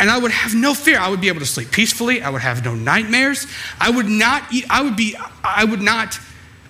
And 0.00 0.10
I 0.10 0.18
would 0.18 0.30
have 0.30 0.54
no 0.54 0.74
fear. 0.74 0.98
I 0.98 1.08
would 1.08 1.20
be 1.20 1.28
able 1.28 1.40
to 1.40 1.46
sleep 1.46 1.72
peacefully. 1.72 2.22
I 2.22 2.30
would 2.30 2.42
have 2.42 2.64
no 2.64 2.74
nightmares. 2.74 3.46
I 3.80 3.90
would 3.90 4.06
not. 4.06 4.44
I 4.70 4.82
would 4.82 4.96
be. 4.96 5.16
I 5.42 5.64
would 5.64 5.82
not 5.82 6.18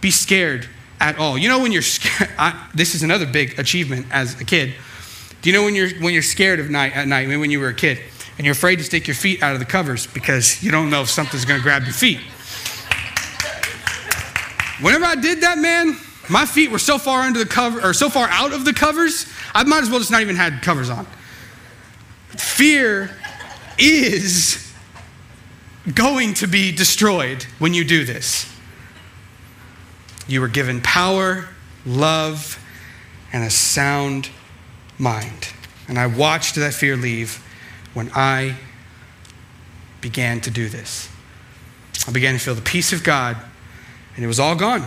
be 0.00 0.10
scared 0.10 0.68
at 1.00 1.18
all. 1.18 1.36
You 1.36 1.48
know 1.48 1.60
when 1.60 1.72
you're 1.72 1.82
scared, 1.82 2.30
this 2.74 2.94
is 2.94 3.02
another 3.02 3.26
big 3.26 3.58
achievement 3.58 4.06
as 4.10 4.40
a 4.40 4.44
kid. 4.44 4.74
Do 5.42 5.50
you 5.50 5.56
know 5.56 5.62
when 5.62 5.74
you're 5.74 5.90
when 6.00 6.14
you're 6.14 6.22
scared 6.22 6.58
of 6.58 6.70
night 6.70 6.96
at 6.96 7.06
night, 7.06 7.28
when 7.28 7.50
you 7.50 7.60
were 7.60 7.68
a 7.68 7.74
kid, 7.74 8.00
and 8.38 8.46
you're 8.46 8.52
afraid 8.52 8.76
to 8.76 8.84
stick 8.84 9.06
your 9.06 9.14
feet 9.14 9.42
out 9.42 9.52
of 9.52 9.60
the 9.60 9.66
covers 9.66 10.06
because 10.06 10.62
you 10.62 10.70
don't 10.70 10.90
know 10.90 11.02
if 11.02 11.10
something's 11.10 11.44
going 11.44 11.60
to 11.60 11.62
grab 11.62 11.84
your 11.84 11.92
feet. 11.92 12.20
Whenever 14.80 15.04
I 15.04 15.16
did 15.16 15.40
that, 15.40 15.58
man, 15.58 15.96
my 16.28 16.46
feet 16.46 16.70
were 16.70 16.78
so 16.78 16.98
far 16.98 17.22
under 17.22 17.38
the 17.38 17.46
cover 17.46 17.80
or 17.82 17.92
so 17.92 18.08
far 18.08 18.28
out 18.28 18.52
of 18.52 18.64
the 18.64 18.72
covers, 18.72 19.26
I 19.54 19.64
might 19.64 19.82
as 19.82 19.90
well 19.90 19.98
just 19.98 20.10
not 20.10 20.22
even 20.22 20.36
had 20.36 20.62
covers 20.62 20.88
on. 20.88 21.06
Fear 22.38 23.10
is 23.78 24.72
going 25.94 26.34
to 26.34 26.46
be 26.46 26.72
destroyed 26.72 27.44
when 27.58 27.74
you 27.74 27.84
do 27.84 28.04
this. 28.04 28.52
You 30.26 30.40
were 30.40 30.48
given 30.48 30.80
power, 30.80 31.48
love, 31.86 32.62
and 33.32 33.44
a 33.44 33.50
sound 33.50 34.28
mind. 34.98 35.48
And 35.88 35.98
I 35.98 36.06
watched 36.06 36.54
that 36.56 36.74
fear 36.74 36.96
leave 36.96 37.42
when 37.94 38.10
I 38.14 38.56
began 40.00 40.40
to 40.42 40.50
do 40.50 40.68
this. 40.68 41.08
I 42.06 42.12
began 42.12 42.34
to 42.34 42.40
feel 42.40 42.54
the 42.54 42.62
peace 42.62 42.92
of 42.92 43.02
God, 43.02 43.36
and 44.14 44.24
it 44.24 44.28
was 44.28 44.38
all 44.38 44.54
gone. 44.54 44.86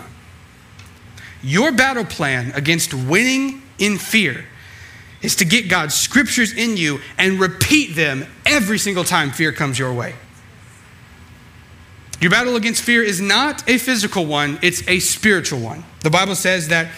Your 1.43 1.71
battle 1.71 2.05
plan 2.05 2.51
against 2.53 2.93
winning 2.93 3.61
in 3.79 3.97
fear 3.97 4.45
is 5.21 5.35
to 5.37 5.45
get 5.45 5.69
God's 5.69 5.95
scriptures 5.95 6.53
in 6.53 6.77
you 6.77 6.99
and 7.17 7.39
repeat 7.39 7.95
them 7.95 8.25
every 8.45 8.77
single 8.77 9.03
time 9.03 9.31
fear 9.31 9.51
comes 9.51 9.77
your 9.77 9.93
way. 9.93 10.15
Your 12.21 12.29
battle 12.29 12.55
against 12.55 12.83
fear 12.83 13.01
is 13.01 13.19
not 13.19 13.67
a 13.67 13.79
physical 13.79 14.25
one, 14.25 14.59
it's 14.61 14.87
a 14.87 14.99
spiritual 14.99 15.59
one. 15.59 15.83
The 16.01 16.11
Bible 16.11 16.35
says 16.35 16.67
that, 16.67 16.91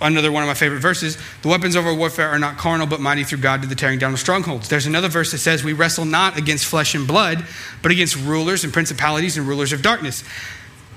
another 0.00 0.32
one 0.32 0.42
of 0.42 0.46
my 0.46 0.54
favorite 0.54 0.80
verses, 0.80 1.18
the 1.42 1.48
weapons 1.48 1.74
of 1.74 1.86
our 1.86 1.94
warfare 1.94 2.28
are 2.28 2.38
not 2.38 2.56
carnal, 2.56 2.86
but 2.86 2.98
mighty 2.98 3.24
through 3.24 3.38
God 3.38 3.60
to 3.60 3.68
the 3.68 3.74
tearing 3.74 3.98
down 3.98 4.14
of 4.14 4.18
strongholds. 4.18 4.68
There's 4.68 4.86
another 4.86 5.08
verse 5.08 5.32
that 5.32 5.38
says, 5.38 5.62
We 5.62 5.74
wrestle 5.74 6.06
not 6.06 6.38
against 6.38 6.64
flesh 6.64 6.94
and 6.94 7.06
blood, 7.06 7.44
but 7.82 7.92
against 7.92 8.16
rulers 8.16 8.64
and 8.64 8.72
principalities 8.72 9.36
and 9.36 9.46
rulers 9.46 9.72
of 9.74 9.82
darkness. 9.82 10.24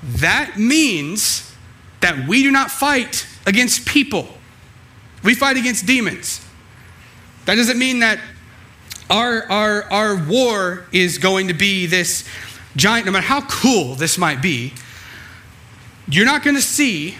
That 0.02 0.58
means 0.58 1.54
that 2.00 2.26
we 2.26 2.42
do 2.42 2.50
not 2.50 2.70
fight 2.70 3.26
against 3.46 3.86
people, 3.86 4.28
we 5.22 5.34
fight 5.34 5.56
against 5.56 5.86
demons. 5.86 6.44
That 7.44 7.56
doesn't 7.56 7.78
mean 7.78 8.00
that 8.00 8.18
our, 9.10 9.50
our, 9.50 9.82
our 9.84 10.16
war 10.16 10.86
is 10.92 11.18
going 11.18 11.48
to 11.48 11.54
be 11.54 11.86
this 11.86 12.28
giant, 12.76 13.06
no 13.06 13.12
matter 13.12 13.26
how 13.26 13.42
cool 13.42 13.94
this 13.94 14.16
might 14.16 14.40
be, 14.40 14.72
you're 16.08 16.24
not 16.24 16.42
going 16.42 16.56
to 16.56 16.62
see 16.62 17.16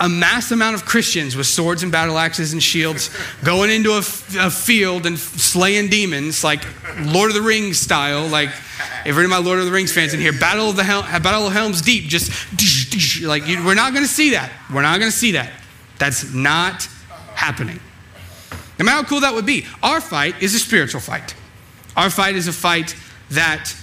a 0.00 0.08
mass 0.08 0.50
amount 0.50 0.74
of 0.74 0.84
Christians 0.84 1.36
with 1.36 1.46
swords 1.46 1.82
and 1.82 1.92
battle 1.92 2.18
axes 2.18 2.52
and 2.52 2.62
shields 2.62 3.10
going 3.44 3.70
into 3.70 3.92
a, 3.92 3.98
a, 3.98 4.50
field 4.50 5.06
and 5.06 5.18
slaying 5.18 5.88
demons 5.88 6.42
like 6.42 6.64
Lord 6.98 7.30
of 7.30 7.36
the 7.36 7.42
Rings 7.42 7.78
style. 7.78 8.26
Like, 8.26 8.48
if 9.06 9.14
any 9.14 9.24
of 9.24 9.30
my 9.30 9.38
Lord 9.38 9.60
of 9.60 9.66
the 9.66 9.72
Rings 9.72 9.92
fans 9.92 10.12
in 10.14 10.20
here, 10.20 10.32
Battle 10.32 10.70
of 10.70 10.76
the 10.76 10.84
Hel- 10.84 11.02
Battle 11.02 11.46
of 11.46 11.52
Helm's 11.52 11.80
Deep, 11.80 12.04
just 12.04 12.30
like 13.22 13.46
you, 13.46 13.64
we're 13.64 13.74
not 13.74 13.92
going 13.92 14.04
to 14.04 14.12
see 14.12 14.30
that. 14.30 14.50
We're 14.72 14.82
not 14.82 14.98
going 14.98 15.10
to 15.10 15.16
see 15.16 15.32
that. 15.32 15.52
That's 15.98 16.32
not 16.34 16.88
happening. 17.34 17.80
Matter 18.78 18.90
how 18.90 19.02
cool 19.04 19.20
that 19.20 19.34
would 19.34 19.46
be, 19.46 19.66
our 19.82 20.00
fight 20.00 20.42
is 20.42 20.54
a 20.54 20.58
spiritual 20.58 21.00
fight. 21.00 21.34
Our 21.96 22.10
fight 22.10 22.34
is 22.34 22.48
a 22.48 22.52
fight 22.52 22.96
that 23.30 23.74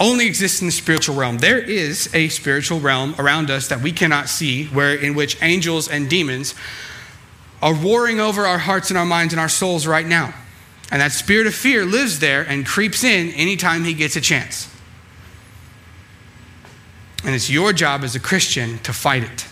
only 0.00 0.26
exists 0.26 0.60
in 0.60 0.66
the 0.66 0.72
spiritual 0.72 1.14
realm. 1.14 1.38
There 1.38 1.58
is 1.58 2.12
a 2.14 2.28
spiritual 2.28 2.80
realm 2.80 3.14
around 3.18 3.50
us 3.50 3.68
that 3.68 3.80
we 3.80 3.92
cannot 3.92 4.28
see, 4.28 4.66
where 4.66 4.94
in 4.94 5.14
which 5.14 5.40
angels 5.42 5.88
and 5.88 6.08
demons 6.08 6.54
are 7.60 7.74
warring 7.74 8.18
over 8.18 8.46
our 8.46 8.58
hearts 8.58 8.90
and 8.90 8.98
our 8.98 9.04
minds 9.04 9.32
and 9.32 9.40
our 9.40 9.48
souls 9.48 9.86
right 9.86 10.06
now. 10.06 10.34
And 10.90 11.00
that 11.00 11.12
spirit 11.12 11.46
of 11.46 11.54
fear 11.54 11.84
lives 11.84 12.18
there 12.18 12.42
and 12.42 12.66
creeps 12.66 13.04
in 13.04 13.30
anytime 13.30 13.84
he 13.84 13.94
gets 13.94 14.16
a 14.16 14.20
chance. 14.20 14.68
And 17.24 17.34
it's 17.34 17.48
your 17.48 17.72
job 17.72 18.02
as 18.02 18.14
a 18.16 18.20
Christian 18.20 18.78
to 18.80 18.92
fight 18.92 19.22
it, 19.22 19.46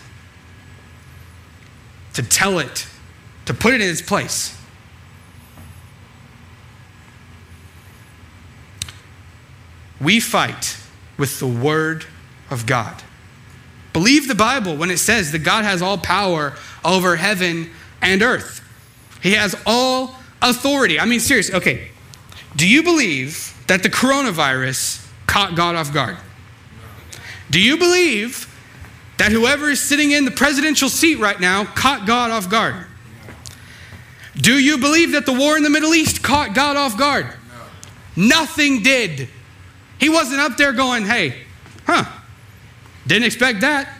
to 2.13 2.23
tell 2.23 2.59
it, 2.59 2.87
to 3.45 3.53
put 3.53 3.73
it 3.73 3.81
in 3.81 3.89
its 3.89 4.01
place. 4.01 4.57
we 10.01 10.19
fight 10.19 10.77
with 11.17 11.39
the 11.39 11.47
Word 11.47 12.05
of 12.49 12.65
God. 12.65 13.03
Believe 13.93 14.27
the 14.27 14.35
Bible 14.35 14.75
when 14.75 14.89
it 14.89 14.97
says 14.97 15.31
that 15.31 15.39
God 15.39 15.63
has 15.63 15.81
all 15.81 15.97
power 15.97 16.55
over 16.83 17.17
heaven 17.17 17.69
and 18.01 18.21
earth. 18.21 18.67
He 19.21 19.33
has 19.33 19.55
all 19.65 20.15
authority. 20.41 20.99
I 20.99 21.05
mean, 21.05 21.19
seriously, 21.19 21.55
okay. 21.55 21.89
Do 22.55 22.67
you 22.67 22.83
believe 22.83 23.55
that 23.67 23.83
the 23.83 23.89
coronavirus 23.89 25.07
caught 25.27 25.55
God 25.55 25.75
off 25.75 25.93
guard? 25.93 26.17
Do 27.49 27.61
you 27.61 27.77
believe 27.77 28.47
that 29.21 29.31
whoever 29.31 29.69
is 29.69 29.79
sitting 29.79 30.09
in 30.09 30.25
the 30.25 30.31
presidential 30.31 30.89
seat 30.89 31.19
right 31.19 31.39
now 31.39 31.63
caught 31.63 32.07
God 32.07 32.31
off 32.31 32.49
guard? 32.49 32.73
Do 34.35 34.57
you 34.57 34.79
believe 34.79 35.11
that 35.11 35.27
the 35.27 35.31
war 35.31 35.55
in 35.55 35.61
the 35.61 35.69
Middle 35.69 35.93
East 35.93 36.23
caught 36.23 36.55
God 36.55 36.75
off 36.75 36.97
guard? 36.97 37.27
No. 37.27 38.29
Nothing 38.29 38.81
did. 38.81 39.29
He 39.99 40.09
wasn't 40.09 40.41
up 40.41 40.57
there 40.57 40.73
going, 40.73 41.05
hey, 41.05 41.43
huh, 41.85 42.03
didn't 43.05 43.25
expect 43.25 43.61
that. 43.61 43.85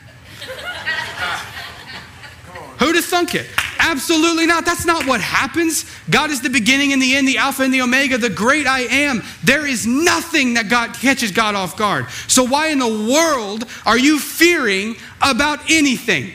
Who'd 2.79 2.95
have 2.95 3.05
thunk 3.05 3.35
it? 3.35 3.45
Absolutely 3.81 4.45
not. 4.45 4.63
That's 4.63 4.85
not 4.85 5.07
what 5.07 5.21
happens. 5.21 5.85
God 6.09 6.29
is 6.29 6.41
the 6.41 6.51
beginning 6.51 6.93
and 6.93 7.01
the 7.01 7.15
end, 7.15 7.27
the 7.27 7.39
Alpha 7.39 7.63
and 7.63 7.73
the 7.73 7.81
Omega, 7.81 8.17
the 8.17 8.29
great 8.29 8.67
I 8.67 8.81
am. 8.81 9.23
There 9.43 9.65
is 9.65 9.87
nothing 9.87 10.53
that 10.53 10.69
God 10.69 10.93
catches 10.93 11.31
God 11.31 11.55
off 11.55 11.75
guard. 11.75 12.07
So 12.27 12.43
why 12.43 12.67
in 12.67 12.77
the 12.77 13.11
world 13.11 13.65
are 13.85 13.97
you 13.97 14.19
fearing 14.19 14.95
about 15.21 15.59
anything? 15.69 16.31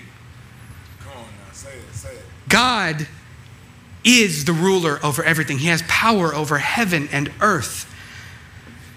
God 2.48 3.06
is 4.04 4.44
the 4.44 4.52
ruler 4.52 4.98
over 5.04 5.22
everything. 5.22 5.58
He 5.58 5.68
has 5.68 5.82
power 5.88 6.34
over 6.34 6.58
heaven 6.58 7.08
and 7.12 7.30
earth. 7.40 7.92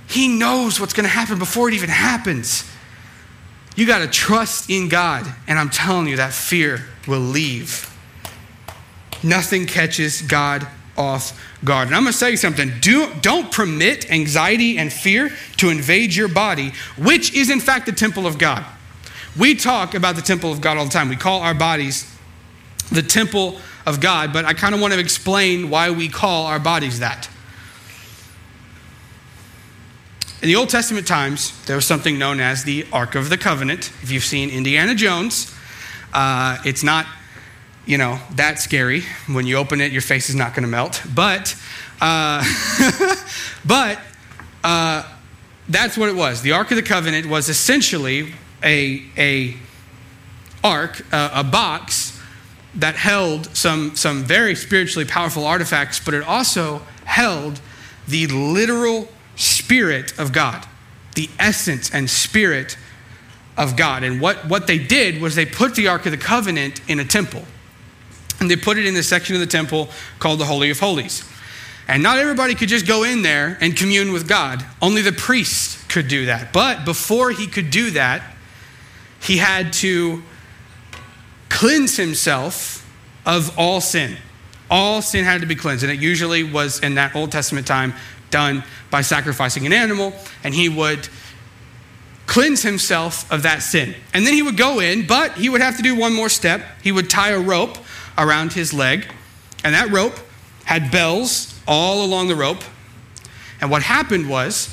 He 0.07 0.27
knows 0.27 0.79
what's 0.79 0.93
going 0.93 1.03
to 1.03 1.09
happen 1.09 1.37
before 1.37 1.67
it 1.67 1.75
even 1.75 1.89
happens. 1.89 2.63
You 3.75 3.85
got 3.85 3.99
to 3.99 4.07
trust 4.07 4.69
in 4.69 4.89
God. 4.89 5.31
And 5.47 5.59
I'm 5.59 5.69
telling 5.69 6.07
you, 6.07 6.17
that 6.17 6.33
fear 6.33 6.85
will 7.07 7.19
leave. 7.19 7.88
Nothing 9.23 9.65
catches 9.65 10.21
God 10.21 10.67
off 10.97 11.39
guard. 11.63 11.87
And 11.87 11.95
I'm 11.95 12.03
going 12.03 12.13
to 12.13 12.29
you 12.29 12.37
something. 12.37 12.71
Do, 12.81 13.13
don't 13.21 13.51
permit 13.51 14.11
anxiety 14.11 14.77
and 14.77 14.91
fear 14.91 15.31
to 15.57 15.69
invade 15.69 16.13
your 16.13 16.27
body, 16.27 16.73
which 16.97 17.33
is 17.33 17.49
in 17.49 17.59
fact 17.59 17.85
the 17.85 17.91
temple 17.91 18.27
of 18.27 18.37
God. 18.37 18.65
We 19.37 19.55
talk 19.55 19.93
about 19.93 20.15
the 20.15 20.21
temple 20.21 20.51
of 20.51 20.61
God 20.61 20.77
all 20.77 20.85
the 20.85 20.91
time. 20.91 21.09
We 21.09 21.15
call 21.15 21.41
our 21.41 21.53
bodies 21.53 22.13
the 22.91 23.03
temple 23.03 23.59
of 23.85 24.01
God, 24.01 24.33
but 24.33 24.45
I 24.45 24.53
kind 24.53 24.75
of 24.75 24.81
want 24.81 24.93
to 24.93 24.99
explain 24.99 25.69
why 25.69 25.91
we 25.91 26.09
call 26.09 26.45
our 26.47 26.59
bodies 26.59 26.99
that. 26.99 27.29
In 30.41 30.47
the 30.47 30.55
Old 30.55 30.69
Testament 30.69 31.05
times, 31.05 31.53
there 31.65 31.75
was 31.75 31.85
something 31.85 32.17
known 32.17 32.39
as 32.39 32.63
the 32.63 32.87
Ark 32.93 33.15
of 33.15 33.29
the 33.29 33.37
Covenant. 33.37 33.91
If 34.01 34.09
you've 34.09 34.23
seen 34.23 34.49
Indiana 34.49 34.95
Jones, 34.95 35.53
uh, 36.13 36.57
it's 36.65 36.81
not, 36.81 37.05
you 37.89 37.97
know, 37.97 38.19
that's 38.35 38.63
scary. 38.63 39.01
When 39.25 39.47
you 39.47 39.55
open 39.55 39.81
it, 39.81 39.91
your 39.91 40.03
face 40.03 40.29
is 40.29 40.35
not 40.35 40.53
going 40.53 40.61
to 40.61 40.69
melt. 40.69 41.01
But, 41.15 41.55
uh, 41.99 42.45
but 43.65 43.99
uh, 44.63 45.11
that's 45.67 45.97
what 45.97 46.07
it 46.07 46.15
was. 46.15 46.43
The 46.43 46.51
Ark 46.51 46.69
of 46.69 46.75
the 46.75 46.83
Covenant 46.83 47.25
was 47.25 47.49
essentially 47.49 48.31
a, 48.63 49.03
a 49.17 49.57
ark, 50.63 51.03
a 51.11 51.43
box 51.43 52.21
that 52.75 52.93
held 52.93 53.57
some, 53.57 53.95
some 53.95 54.23
very 54.23 54.53
spiritually 54.53 55.05
powerful 55.05 55.43
artifacts, 55.43 55.99
but 55.99 56.13
it 56.13 56.21
also 56.21 56.83
held 57.05 57.59
the 58.07 58.27
literal 58.27 59.07
Spirit 59.35 60.13
of 60.19 60.31
God, 60.31 60.67
the 61.15 61.27
essence 61.39 61.89
and 61.91 62.07
spirit 62.07 62.77
of 63.57 63.75
God. 63.75 64.03
And 64.03 64.21
what, 64.21 64.47
what 64.47 64.67
they 64.67 64.77
did 64.77 65.19
was 65.19 65.33
they 65.33 65.47
put 65.47 65.73
the 65.73 65.87
Ark 65.87 66.05
of 66.05 66.11
the 66.11 66.19
Covenant 66.19 66.81
in 66.87 66.99
a 66.99 67.05
temple. 67.05 67.45
And 68.39 68.49
they 68.51 68.55
put 68.55 68.77
it 68.77 68.85
in 68.85 68.93
the 68.93 69.03
section 69.03 69.35
of 69.35 69.41
the 69.41 69.47
temple 69.47 69.89
called 70.19 70.39
the 70.39 70.45
Holy 70.45 70.69
of 70.69 70.79
Holies. 70.79 71.23
And 71.87 72.03
not 72.03 72.19
everybody 72.19 72.53
could 72.53 72.69
just 72.69 72.85
go 72.85 73.03
in 73.03 73.23
there 73.23 73.57
and 73.61 73.75
commune 73.75 74.13
with 74.13 74.27
God. 74.27 74.63
Only 74.79 75.01
the 75.01 75.11
priest 75.11 75.89
could 75.89 76.07
do 76.07 76.27
that. 76.27 76.53
But 76.53 76.85
before 76.85 77.31
he 77.31 77.47
could 77.47 77.71
do 77.71 77.89
that, 77.91 78.21
he 79.21 79.37
had 79.37 79.73
to 79.73 80.21
cleanse 81.49 81.97
himself 81.97 82.87
of 83.25 83.57
all 83.57 83.81
sin. 83.81 84.17
All 84.69 85.01
sin 85.01 85.25
had 85.25 85.41
to 85.41 85.47
be 85.47 85.55
cleansed. 85.55 85.83
And 85.83 85.91
it 85.91 85.99
usually 85.99 86.43
was 86.43 86.79
in 86.79 86.93
that 86.95 87.15
Old 87.15 87.31
Testament 87.31 87.65
time 87.65 87.95
done 88.29 88.63
by 88.91 89.01
sacrificing 89.01 89.65
an 89.65 89.73
animal. 89.73 90.13
And 90.43 90.53
he 90.53 90.69
would 90.69 91.09
cleanse 92.27 92.61
himself 92.61 93.29
of 93.31 93.41
that 93.41 93.63
sin. 93.63 93.95
And 94.13 94.27
then 94.27 94.35
he 94.35 94.43
would 94.43 94.57
go 94.57 94.79
in, 94.79 95.07
but 95.07 95.33
he 95.33 95.49
would 95.49 95.61
have 95.61 95.77
to 95.77 95.81
do 95.81 95.95
one 95.95 96.13
more 96.13 96.29
step. 96.29 96.63
He 96.83 96.91
would 96.91 97.09
tie 97.09 97.31
a 97.31 97.39
rope 97.39 97.79
around 98.19 98.53
his 98.53 98.73
leg. 98.73 99.07
And 99.63 99.73
that 99.73 99.89
rope 99.89 100.19
had 100.65 100.91
bells 100.91 101.59
all 101.67 102.05
along 102.05 102.27
the 102.27 102.35
rope. 102.35 102.63
And 103.61 103.71
what 103.71 103.81
happened 103.81 104.29
was 104.29 104.69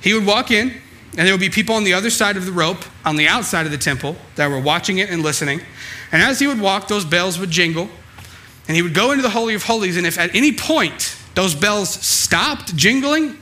he 0.00 0.14
would 0.14 0.24
walk 0.24 0.50
in, 0.50 0.70
and 1.16 1.26
there 1.26 1.32
would 1.32 1.40
be 1.40 1.50
people 1.50 1.74
on 1.74 1.84
the 1.84 1.92
other 1.92 2.10
side 2.10 2.36
of 2.36 2.46
the 2.46 2.52
rope, 2.52 2.84
on 3.04 3.16
the 3.16 3.28
outside 3.28 3.66
of 3.66 3.72
the 3.72 3.78
temple, 3.78 4.16
that 4.36 4.48
were 4.48 4.60
watching 4.60 4.98
it 4.98 5.10
and 5.10 5.22
listening. 5.22 5.60
And 6.12 6.22
as 6.22 6.38
he 6.38 6.46
would 6.46 6.60
walk, 6.60 6.88
those 6.88 7.04
bells 7.04 7.38
would 7.38 7.50
jingle. 7.50 7.88
And 8.68 8.76
he 8.76 8.82
would 8.82 8.94
go 8.94 9.12
into 9.12 9.22
the 9.22 9.30
Holy 9.30 9.54
of 9.54 9.62
Holies. 9.62 9.96
And 9.96 10.06
if 10.06 10.18
at 10.18 10.34
any 10.34 10.52
point 10.52 11.16
those 11.34 11.54
bells 11.54 11.90
stopped 11.90 12.74
jingling, 12.76 13.38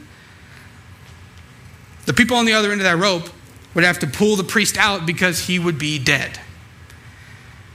the 2.06 2.12
people 2.12 2.36
on 2.36 2.44
the 2.44 2.52
other 2.52 2.72
end 2.72 2.80
of 2.80 2.84
that 2.84 2.98
rope 2.98 3.28
would 3.74 3.84
have 3.84 3.98
to 4.00 4.06
pull 4.06 4.36
the 4.36 4.44
priest 4.44 4.76
out 4.76 5.06
because 5.06 5.46
he 5.46 5.58
would 5.58 5.78
be 5.78 5.98
dead. 5.98 6.38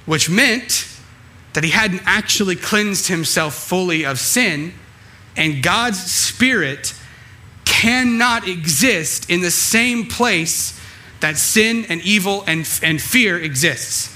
Which 0.06 0.30
meant 0.30 0.88
that 1.54 1.64
he 1.64 1.70
hadn't 1.72 2.02
actually 2.06 2.56
cleansed 2.56 3.08
himself 3.08 3.56
fully 3.56 4.06
of 4.06 4.20
sin. 4.20 4.74
And 5.36 5.64
God's 5.64 6.00
Spirit 6.00 6.94
cannot 7.66 8.48
exist 8.48 9.30
in 9.30 9.42
the 9.42 9.52
same 9.52 10.06
place 10.06 10.80
that 11.22 11.38
sin 11.38 11.86
and 11.90 12.02
evil 12.02 12.44
and, 12.48 12.70
and 12.84 13.02
fear 13.02 13.38
exists. 13.38 14.16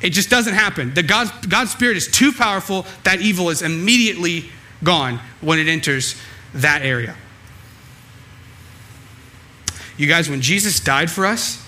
It 0.00 0.10
just 0.10 0.28
doesn't 0.28 0.54
happen. 0.54 0.94
The 0.94 1.02
God, 1.02 1.30
God's 1.48 1.70
Spirit 1.70 1.96
is 1.96 2.08
too 2.08 2.32
powerful, 2.32 2.86
that 3.04 3.20
evil 3.20 3.50
is 3.50 3.62
immediately 3.62 4.50
gone 4.82 5.20
when 5.40 5.58
it 5.58 5.68
enters 5.68 6.14
that 6.54 6.82
area. 6.82 7.16
You 9.96 10.06
guys, 10.06 10.28
when 10.28 10.40
Jesus 10.40 10.80
died 10.80 11.10
for 11.10 11.24
us 11.24 11.64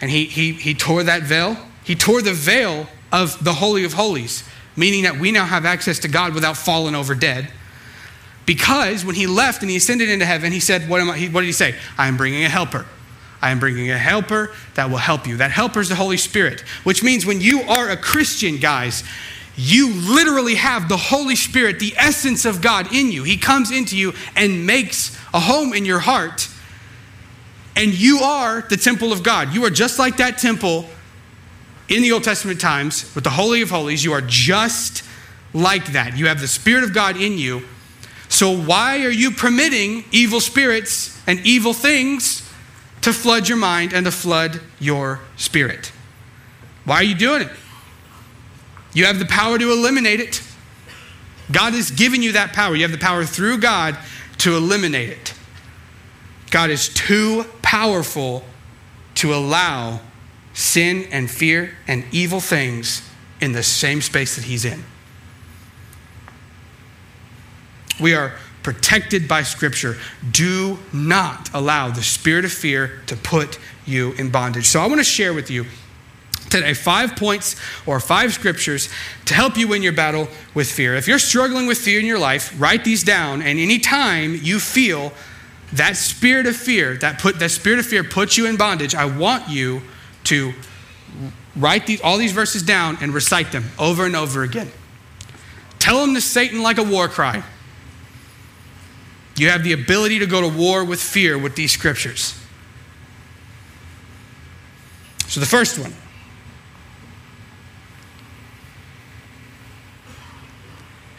and 0.00 0.10
he, 0.10 0.24
he, 0.24 0.52
he 0.52 0.74
tore 0.74 1.04
that 1.04 1.22
veil, 1.22 1.56
he 1.84 1.94
tore 1.94 2.22
the 2.22 2.32
veil 2.32 2.88
of 3.12 3.42
the 3.42 3.52
Holy 3.52 3.84
of 3.84 3.92
Holies, 3.92 4.44
meaning 4.76 5.04
that 5.04 5.18
we 5.18 5.32
now 5.32 5.44
have 5.44 5.64
access 5.64 5.98
to 6.00 6.08
God 6.08 6.34
without 6.34 6.56
falling 6.56 6.94
over 6.94 7.14
dead. 7.14 7.50
Because 8.46 9.04
when 9.04 9.14
he 9.14 9.26
left 9.26 9.62
and 9.62 9.70
he 9.70 9.76
ascended 9.76 10.08
into 10.08 10.26
heaven, 10.26 10.52
he 10.52 10.60
said, 10.60 10.88
What, 10.88 11.00
am 11.00 11.10
I, 11.10 11.26
what 11.26 11.40
did 11.40 11.46
he 11.46 11.52
say? 11.52 11.74
I 11.96 12.08
am 12.08 12.16
bringing 12.16 12.44
a 12.44 12.48
helper. 12.48 12.86
I 13.42 13.50
am 13.50 13.58
bringing 13.58 13.90
a 13.90 13.98
helper 13.98 14.52
that 14.74 14.90
will 14.90 14.98
help 14.98 15.26
you. 15.26 15.38
That 15.38 15.50
helper 15.50 15.80
is 15.80 15.88
the 15.88 15.94
Holy 15.94 16.16
Spirit, 16.16 16.60
which 16.84 17.02
means 17.02 17.24
when 17.24 17.40
you 17.40 17.62
are 17.62 17.88
a 17.88 17.96
Christian, 17.96 18.58
guys, 18.58 19.02
you 19.56 19.92
literally 19.94 20.54
have 20.56 20.88
the 20.88 20.96
Holy 20.96 21.36
Spirit, 21.36 21.78
the 21.78 21.94
essence 21.96 22.44
of 22.44 22.60
God 22.60 22.92
in 22.94 23.10
you. 23.12 23.24
He 23.24 23.36
comes 23.36 23.70
into 23.70 23.96
you 23.96 24.14
and 24.36 24.66
makes 24.66 25.16
a 25.32 25.40
home 25.40 25.72
in 25.72 25.84
your 25.84 25.98
heart. 25.98 26.48
And 27.76 27.92
you 27.94 28.18
are 28.18 28.62
the 28.62 28.76
temple 28.76 29.12
of 29.12 29.22
God. 29.22 29.54
You 29.54 29.64
are 29.64 29.70
just 29.70 29.98
like 29.98 30.18
that 30.18 30.38
temple 30.38 30.86
in 31.90 32.02
the 32.02 32.12
Old 32.12 32.24
Testament 32.24 32.60
times 32.60 33.14
with 33.14 33.24
the 33.24 33.30
Holy 33.30 33.60
of 33.60 33.68
Holies. 33.68 34.02
You 34.02 34.12
are 34.12 34.22
just 34.22 35.04
like 35.52 35.92
that. 35.92 36.16
You 36.16 36.28
have 36.28 36.40
the 36.40 36.48
Spirit 36.48 36.84
of 36.84 36.94
God 36.94 37.20
in 37.20 37.36
you 37.36 37.62
so, 38.30 38.56
why 38.56 39.04
are 39.04 39.10
you 39.10 39.32
permitting 39.32 40.04
evil 40.12 40.40
spirits 40.40 41.20
and 41.26 41.40
evil 41.40 41.74
things 41.74 42.48
to 43.00 43.12
flood 43.12 43.48
your 43.48 43.58
mind 43.58 43.92
and 43.92 44.06
to 44.06 44.12
flood 44.12 44.60
your 44.78 45.20
spirit? 45.36 45.90
Why 46.84 46.94
are 46.94 47.02
you 47.02 47.16
doing 47.16 47.42
it? 47.42 47.50
You 48.94 49.06
have 49.06 49.18
the 49.18 49.26
power 49.26 49.58
to 49.58 49.72
eliminate 49.72 50.20
it. 50.20 50.42
God 51.50 51.72
has 51.72 51.90
given 51.90 52.22
you 52.22 52.32
that 52.32 52.52
power. 52.52 52.76
You 52.76 52.82
have 52.82 52.92
the 52.92 52.98
power 52.98 53.24
through 53.24 53.58
God 53.58 53.98
to 54.38 54.56
eliminate 54.56 55.10
it. 55.10 55.34
God 56.52 56.70
is 56.70 56.88
too 56.88 57.44
powerful 57.62 58.44
to 59.16 59.34
allow 59.34 60.00
sin 60.52 61.06
and 61.10 61.30
fear 61.30 61.76
and 61.86 62.04
evil 62.12 62.40
things 62.40 63.08
in 63.40 63.52
the 63.52 63.62
same 63.62 64.00
space 64.00 64.36
that 64.36 64.44
He's 64.44 64.64
in. 64.64 64.84
We 68.00 68.14
are 68.14 68.32
protected 68.62 69.28
by 69.28 69.42
Scripture. 69.42 69.96
Do 70.30 70.78
not 70.92 71.50
allow 71.54 71.90
the 71.90 72.02
spirit 72.02 72.44
of 72.44 72.52
fear 72.52 73.02
to 73.06 73.16
put 73.16 73.58
you 73.86 74.12
in 74.12 74.30
bondage. 74.30 74.66
So 74.66 74.80
I 74.80 74.86
want 74.86 74.98
to 74.98 75.04
share 75.04 75.32
with 75.32 75.50
you 75.50 75.66
today 76.50 76.74
five 76.74 77.16
points 77.16 77.56
or 77.86 78.00
five 78.00 78.32
scriptures 78.32 78.88
to 79.26 79.34
help 79.34 79.56
you 79.56 79.68
win 79.68 79.82
your 79.82 79.92
battle 79.92 80.28
with 80.54 80.70
fear. 80.70 80.96
If 80.96 81.06
you're 81.08 81.18
struggling 81.18 81.66
with 81.66 81.78
fear 81.78 82.00
in 82.00 82.06
your 82.06 82.18
life, 82.18 82.54
write 82.58 82.84
these 82.84 83.04
down. 83.04 83.40
And 83.40 83.58
anytime 83.58 84.38
you 84.42 84.58
feel 84.58 85.12
that 85.72 85.96
spirit 85.96 86.46
of 86.46 86.56
fear, 86.56 86.96
that 86.96 87.20
put 87.20 87.38
that 87.38 87.50
spirit 87.50 87.78
of 87.78 87.86
fear 87.86 88.02
puts 88.02 88.36
you 88.36 88.46
in 88.46 88.56
bondage, 88.56 88.94
I 88.94 89.04
want 89.04 89.48
you 89.48 89.82
to 90.24 90.52
write 91.56 91.86
these, 91.86 92.00
all 92.00 92.16
these 92.16 92.32
verses 92.32 92.62
down 92.62 92.98
and 93.00 93.12
recite 93.12 93.52
them 93.52 93.64
over 93.78 94.06
and 94.06 94.14
over 94.14 94.42
again. 94.42 94.70
Tell 95.78 96.04
them 96.04 96.14
to 96.14 96.20
Satan 96.20 96.62
like 96.62 96.78
a 96.78 96.82
war 96.82 97.08
cry. 97.08 97.42
You 99.36 99.48
have 99.48 99.64
the 99.64 99.72
ability 99.72 100.18
to 100.18 100.26
go 100.26 100.40
to 100.42 100.48
war 100.48 100.84
with 100.84 101.00
fear 101.00 101.38
with 101.38 101.56
these 101.56 101.72
scriptures. 101.72 102.36
So, 105.26 105.40
the 105.40 105.46
first 105.46 105.78
one 105.78 105.94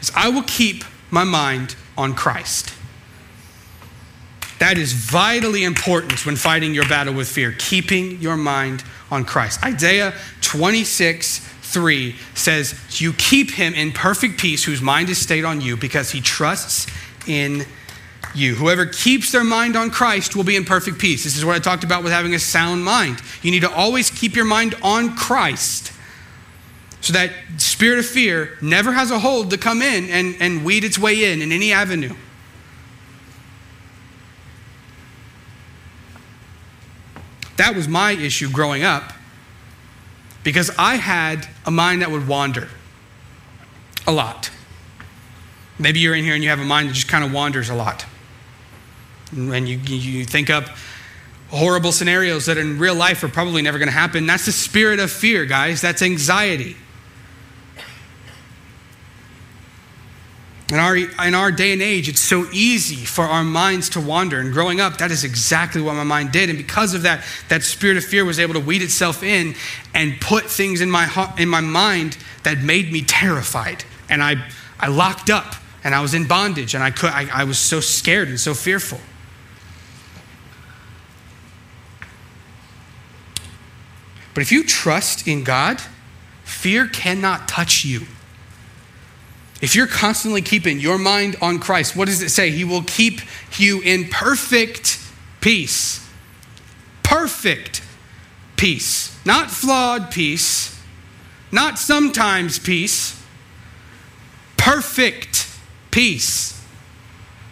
is 0.01 0.11
I 0.15 0.29
will 0.29 0.43
keep 0.43 0.83
my 1.09 1.23
mind 1.23 1.75
on 1.97 2.13
Christ. 2.13 2.73
That 4.61 4.77
is 4.77 4.93
vitally 4.93 5.63
important 5.63 6.23
when 6.23 6.35
fighting 6.35 6.75
your 6.75 6.87
battle 6.87 7.15
with 7.15 7.27
fear, 7.27 7.55
keeping 7.57 8.21
your 8.21 8.37
mind 8.37 8.83
on 9.09 9.25
Christ. 9.25 9.65
Isaiah 9.65 10.13
26, 10.41 11.39
3 11.39 12.15
says, 12.35 12.79
You 13.01 13.13
keep 13.13 13.49
him 13.49 13.73
in 13.73 13.91
perfect 13.91 14.39
peace 14.39 14.63
whose 14.63 14.79
mind 14.79 15.09
is 15.09 15.17
stayed 15.17 15.45
on 15.45 15.61
you 15.61 15.77
because 15.77 16.11
he 16.11 16.21
trusts 16.21 16.85
in 17.25 17.65
you. 18.35 18.53
Whoever 18.53 18.85
keeps 18.85 19.31
their 19.31 19.43
mind 19.43 19.75
on 19.75 19.89
Christ 19.89 20.35
will 20.35 20.43
be 20.43 20.55
in 20.55 20.63
perfect 20.63 20.99
peace. 20.99 21.23
This 21.23 21.35
is 21.35 21.43
what 21.43 21.55
I 21.55 21.59
talked 21.59 21.83
about 21.83 22.03
with 22.03 22.11
having 22.11 22.35
a 22.35 22.39
sound 22.39 22.85
mind. 22.85 23.19
You 23.41 23.49
need 23.49 23.61
to 23.61 23.71
always 23.71 24.11
keep 24.11 24.35
your 24.35 24.45
mind 24.45 24.75
on 24.83 25.15
Christ 25.15 25.91
so 27.01 27.13
that 27.13 27.31
spirit 27.57 27.97
of 27.97 28.05
fear 28.05 28.59
never 28.61 28.91
has 28.91 29.09
a 29.09 29.17
hold 29.17 29.49
to 29.49 29.57
come 29.57 29.81
in 29.81 30.07
and, 30.11 30.35
and 30.39 30.63
weed 30.63 30.83
its 30.83 30.99
way 30.99 31.33
in 31.33 31.41
in 31.41 31.51
any 31.51 31.73
avenue. 31.73 32.13
That 37.61 37.75
was 37.75 37.87
my 37.87 38.13
issue 38.13 38.49
growing 38.49 38.81
up 38.81 39.13
because 40.43 40.71
I 40.79 40.95
had 40.95 41.47
a 41.63 41.69
mind 41.69 42.01
that 42.01 42.09
would 42.09 42.27
wander 42.27 42.69
a 44.07 44.11
lot. 44.11 44.49
Maybe 45.77 45.99
you're 45.99 46.15
in 46.15 46.23
here 46.23 46.33
and 46.33 46.43
you 46.43 46.49
have 46.49 46.59
a 46.59 46.65
mind 46.65 46.89
that 46.89 46.93
just 46.93 47.07
kind 47.07 47.23
of 47.23 47.31
wanders 47.31 47.69
a 47.69 47.75
lot 47.75 48.03
and 49.31 49.69
you, 49.69 49.77
you 49.77 50.25
think 50.25 50.49
up 50.49 50.69
horrible 51.49 51.91
scenarios 51.91 52.47
that 52.47 52.57
in 52.57 52.79
real 52.79 52.95
life 52.95 53.23
are 53.23 53.29
probably 53.29 53.61
never 53.61 53.77
going 53.77 53.89
to 53.89 53.93
happen. 53.93 54.25
That's 54.25 54.47
the 54.47 54.51
spirit 54.51 54.99
of 54.99 55.11
fear, 55.11 55.45
guys. 55.45 55.81
That's 55.81 56.01
anxiety. 56.01 56.75
In 60.71 60.77
our, 60.77 60.95
in 60.95 61.35
our 61.35 61.51
day 61.51 61.73
and 61.73 61.81
age, 61.81 62.07
it's 62.07 62.21
so 62.21 62.47
easy 62.53 63.03
for 63.03 63.25
our 63.25 63.43
minds 63.43 63.89
to 63.89 63.99
wander. 63.99 64.39
And 64.39 64.53
growing 64.53 64.79
up, 64.79 64.99
that 64.99 65.11
is 65.11 65.25
exactly 65.25 65.81
what 65.81 65.95
my 65.95 66.05
mind 66.05 66.31
did. 66.31 66.47
And 66.47 66.57
because 66.57 66.93
of 66.93 67.01
that, 67.01 67.25
that 67.49 67.63
spirit 67.63 67.97
of 67.97 68.05
fear 68.05 68.23
was 68.23 68.39
able 68.39 68.53
to 68.53 68.61
weed 68.61 68.81
itself 68.81 69.21
in 69.21 69.55
and 69.93 70.19
put 70.21 70.45
things 70.45 70.79
in 70.79 70.89
my, 70.89 71.33
in 71.37 71.49
my 71.49 71.59
mind 71.59 72.17
that 72.43 72.59
made 72.59 72.89
me 72.89 73.01
terrified. 73.01 73.83
And 74.09 74.23
I, 74.23 74.35
I 74.79 74.87
locked 74.87 75.29
up 75.29 75.55
and 75.83 75.93
I 75.93 75.99
was 75.99 76.13
in 76.13 76.25
bondage 76.25 76.73
and 76.73 76.81
I, 76.81 76.91
could, 76.91 77.09
I, 77.09 77.27
I 77.33 77.43
was 77.43 77.59
so 77.59 77.81
scared 77.81 78.29
and 78.29 78.39
so 78.39 78.53
fearful. 78.53 79.01
But 84.33 84.41
if 84.41 84.53
you 84.53 84.63
trust 84.63 85.27
in 85.27 85.43
God, 85.43 85.81
fear 86.45 86.87
cannot 86.87 87.49
touch 87.49 87.83
you. 87.83 88.05
If 89.61 89.75
you're 89.75 89.87
constantly 89.87 90.41
keeping 90.41 90.79
your 90.79 90.97
mind 90.97 91.35
on 91.39 91.59
Christ, 91.59 91.95
what 91.95 92.07
does 92.07 92.21
it 92.23 92.29
say? 92.29 92.49
He 92.49 92.63
will 92.63 92.81
keep 92.81 93.21
you 93.59 93.79
in 93.81 94.09
perfect 94.09 94.99
peace. 95.39 96.07
Perfect 97.03 97.83
peace. 98.57 99.15
Not 99.23 99.51
flawed 99.51 100.09
peace, 100.09 100.79
not 101.51 101.77
sometimes 101.77 102.57
peace, 102.57 103.21
perfect 104.57 105.47
peace, 105.91 106.59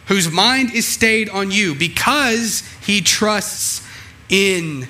whose 0.07 0.31
mind 0.31 0.73
is 0.73 0.87
stayed 0.87 1.29
on 1.29 1.51
you 1.51 1.75
because 1.75 2.63
he 2.85 3.01
trusts 3.01 3.85
in 4.29 4.87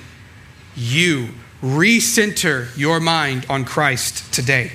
you. 0.74 1.28
Recenter 1.62 2.74
your 2.78 2.98
mind 2.98 3.44
on 3.50 3.66
Christ 3.66 4.32
today. 4.32 4.72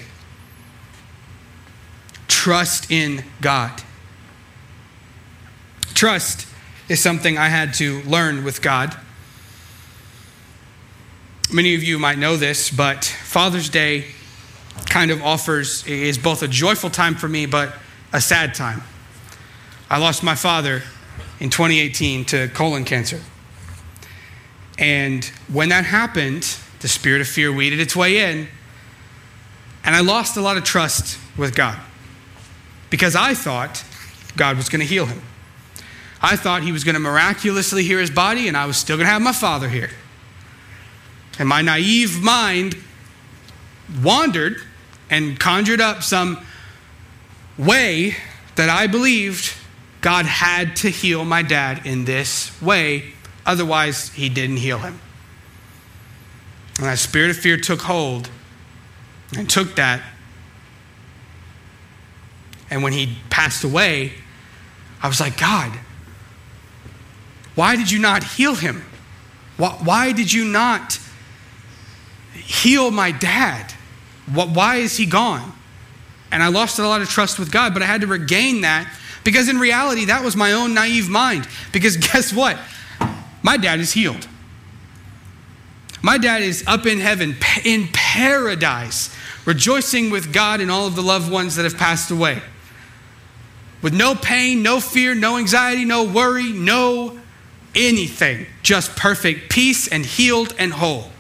Trust 2.46 2.92
in 2.92 3.24
God. 3.42 3.82
Trust 5.96 6.48
is 6.88 7.02
something 7.02 7.40
I 7.40 7.48
had 7.48 7.74
to 7.74 8.04
learn 8.04 8.44
with 8.44 8.62
God. 8.62 8.96
Many 11.52 11.74
of 11.74 11.82
you 11.82 11.98
might 11.98 12.20
know 12.20 12.38
this, 12.38 12.70
but 12.70 13.04
Father's 13.04 13.68
Day 13.68 14.06
kind 14.86 15.10
of 15.10 15.24
offers 15.24 15.88
is 15.88 16.20
both 16.20 16.44
a 16.44 16.48
joyful 16.48 16.92
time 16.92 17.16
for 17.16 17.28
me 17.28 17.48
but 17.48 17.74
a 18.14 18.22
sad 18.22 18.54
time. 18.54 18.84
I 19.90 19.98
lost 19.98 20.22
my 20.22 20.36
father 20.36 20.84
in 21.40 21.50
2018 21.50 22.26
to 22.26 22.48
colon 22.50 22.86
cancer. 22.86 23.22
And 24.78 25.26
when 25.52 25.70
that 25.70 25.86
happened, 25.86 26.44
the 26.82 26.88
spirit 26.88 27.22
of 27.22 27.28
fear 27.28 27.52
weeded 27.52 27.80
its 27.80 27.96
way 27.96 28.20
in, 28.20 28.48
and 29.84 29.96
I 29.96 30.02
lost 30.02 30.38
a 30.38 30.42
lot 30.42 30.58
of 30.58 30.64
trust 30.64 31.18
with 31.38 31.56
God 31.56 31.80
because 32.90 33.16
I 33.16 33.34
thought 33.34 33.84
God 34.36 34.58
was 34.58 34.70
going 34.70 34.82
to 34.82 34.86
heal 34.86 35.06
him. 35.06 35.22
I 36.22 36.36
thought 36.36 36.64
he 36.64 36.72
was 36.72 36.84
going 36.84 36.96
to 36.96 37.00
miraculously 37.00 37.84
heal 37.84 38.00
his 38.00 38.10
body, 38.10 38.48
and 38.48 38.58
I 38.58 38.66
was 38.66 38.78
still 38.78 38.98
going 38.98 39.06
to 39.06 39.12
have 39.12 39.22
my 39.22 39.32
father 39.32 39.70
here. 39.70 39.92
And 41.38 41.48
my 41.48 41.62
naive 41.62 42.22
mind 42.22 42.76
wandered 44.02 44.58
and 45.10 45.40
conjured 45.40 45.82
up 45.82 46.04
some 46.04 46.44
way 47.58 48.16
that 48.56 48.70
I 48.70 48.88
believed 48.88 49.54
God 50.02 50.26
had 50.26 50.76
to 50.78 50.90
heal 50.90 51.26
my 51.26 51.42
dad 51.42 51.86
in 51.86 52.06
this 52.06 52.60
way, 52.62 53.14
otherwise, 53.46 54.10
he 54.10 54.30
didn't 54.30 54.58
heal 54.58 54.80
him. 54.80 55.00
And 56.78 56.88
that 56.88 57.00
spirit 57.00 57.32
of 57.32 57.38
fear 57.38 57.58
took 57.58 57.82
hold 57.82 58.30
and 59.38 59.50
took 59.50 59.76
that. 59.76 60.02
And 62.70 62.84
when 62.84 62.94
he 62.94 63.18
passed 63.30 63.64
away, 63.64 64.14
I 65.02 65.08
was 65.08 65.20
like, 65.20 65.38
God, 65.38 65.72
why 67.54 67.76
did 67.76 67.92
you 67.92 68.00
not 68.00 68.24
heal 68.24 68.56
him? 68.56 68.84
Why, 69.58 69.70
why 69.84 70.12
did 70.12 70.32
you 70.32 70.46
not 70.46 71.00
heal 72.34 72.92
my 72.92 73.12
dad? 73.12 73.72
Why 74.34 74.78
is 74.78 74.98
he 74.98 75.06
gone? 75.06 75.54
And 76.32 76.44
I 76.44 76.48
lost 76.48 76.80
a 76.80 76.88
lot 76.88 77.02
of 77.02 77.10
trust 77.10 77.40
with 77.40 77.52
God, 77.52 77.74
but 77.74 77.82
I 77.82 77.86
had 77.86 78.02
to 78.02 78.08
regain 78.08 78.62
that 78.62 78.92
because 79.24 79.48
in 79.50 79.58
reality, 79.58 80.06
that 80.06 80.24
was 80.24 80.36
my 80.36 80.54
own 80.54 80.74
naive 80.74 81.10
mind. 81.10 81.48
Because 81.72 81.98
guess 82.12 82.34
what? 82.34 82.58
My 83.42 83.58
dad 83.58 83.80
is 83.80 83.94
healed. 83.94 84.28
My 86.02 86.18
dad 86.18 86.44
is 86.44 86.64
up 86.68 86.86
in 86.86 87.00
heaven, 87.00 87.36
in 87.64 87.88
paradise, 87.92 89.16
rejoicing 89.46 90.12
with 90.12 90.32
God 90.32 90.62
and 90.62 90.70
all 90.70 90.86
of 90.86 90.96
the 90.96 91.02
loved 91.02 91.32
ones 91.32 91.56
that 91.56 91.64
have 91.64 91.78
passed 91.78 92.12
away. 92.12 92.42
With 93.86 93.94
no 93.94 94.16
pain, 94.16 94.64
no 94.64 94.80
fear, 94.80 95.14
no 95.14 95.38
anxiety, 95.38 95.86
no 95.86 96.06
worry, 96.06 96.52
no 96.52 97.20
anything. 97.76 98.48
Just 98.64 98.96
perfect 98.96 99.52
peace 99.52 99.88
and 99.88 100.04
healed 100.04 100.56
and 100.58 100.74
whole. 100.74 101.12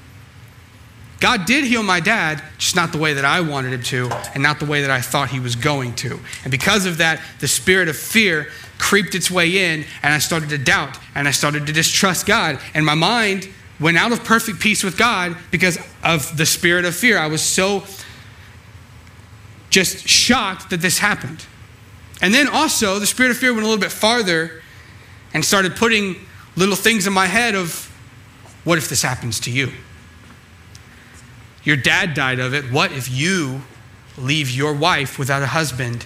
God 1.19 1.45
did 1.45 1.65
heal 1.65 1.83
my 1.83 1.99
dad, 1.99 2.41
just 2.57 2.75
not 2.75 2.91
the 2.91 2.97
way 2.97 3.13
that 3.13 3.23
I 3.23 3.41
wanted 3.41 3.71
him 3.73 3.83
to, 3.83 4.09
and 4.33 4.41
not 4.41 4.59
the 4.59 4.65
way 4.65 4.81
that 4.81 4.89
I 4.89 4.99
thought 4.99 5.29
he 5.29 5.39
was 5.39 5.55
going 5.55 5.93
to. 5.97 6.19
And 6.41 6.49
because 6.49 6.87
of 6.87 6.97
that, 6.97 7.21
the 7.39 7.47
spirit 7.47 7.87
of 7.87 7.95
fear 7.95 8.47
creeped 8.79 9.13
its 9.13 9.29
way 9.29 9.71
in, 9.71 9.85
and 10.01 10.11
I 10.11 10.17
started 10.17 10.49
to 10.49 10.57
doubt, 10.57 10.97
and 11.13 11.27
I 11.27 11.31
started 11.31 11.67
to 11.67 11.71
distrust 11.71 12.25
God. 12.25 12.59
And 12.73 12.83
my 12.83 12.95
mind 12.95 13.47
went 13.79 13.97
out 13.97 14.11
of 14.11 14.23
perfect 14.23 14.59
peace 14.59 14.83
with 14.83 14.97
God 14.97 15.37
because 15.51 15.77
of 16.03 16.35
the 16.35 16.47
spirit 16.47 16.85
of 16.85 16.95
fear. 16.95 17.19
I 17.19 17.27
was 17.27 17.43
so 17.43 17.83
just 19.69 20.07
shocked 20.07 20.71
that 20.71 20.81
this 20.81 20.97
happened. 20.97 21.45
And 22.21 22.33
then 22.33 22.47
also, 22.47 22.99
the 22.99 23.05
spirit 23.05 23.31
of 23.31 23.37
fear 23.37 23.53
went 23.53 23.63
a 23.63 23.67
little 23.67 23.81
bit 23.81 23.91
farther 23.91 24.61
and 25.33 25.43
started 25.43 25.75
putting 25.75 26.15
little 26.55 26.75
things 26.75 27.07
in 27.07 27.13
my 27.13 27.27
head 27.27 27.55
of 27.55 27.91
what 28.63 28.77
if 28.77 28.89
this 28.89 29.01
happens 29.01 29.39
to 29.41 29.51
you? 29.51 29.71
Your 31.63 31.75
dad 31.75 32.13
died 32.13 32.39
of 32.39 32.53
it. 32.53 32.71
What 32.71 32.91
if 32.91 33.09
you 33.09 33.61
leave 34.17 34.49
your 34.49 34.73
wife 34.73 35.19
without 35.19 35.41
a 35.41 35.47
husband 35.47 36.05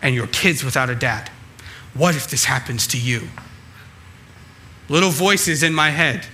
and 0.00 0.14
your 0.14 0.26
kids 0.26 0.64
without 0.64 0.90
a 0.90 0.94
dad? 0.94 1.30
What 1.94 2.16
if 2.16 2.28
this 2.28 2.44
happens 2.44 2.86
to 2.88 2.98
you? 2.98 3.28
Little 4.88 5.10
voices 5.10 5.62
in 5.62 5.72
my 5.74 5.90
head 5.90 6.26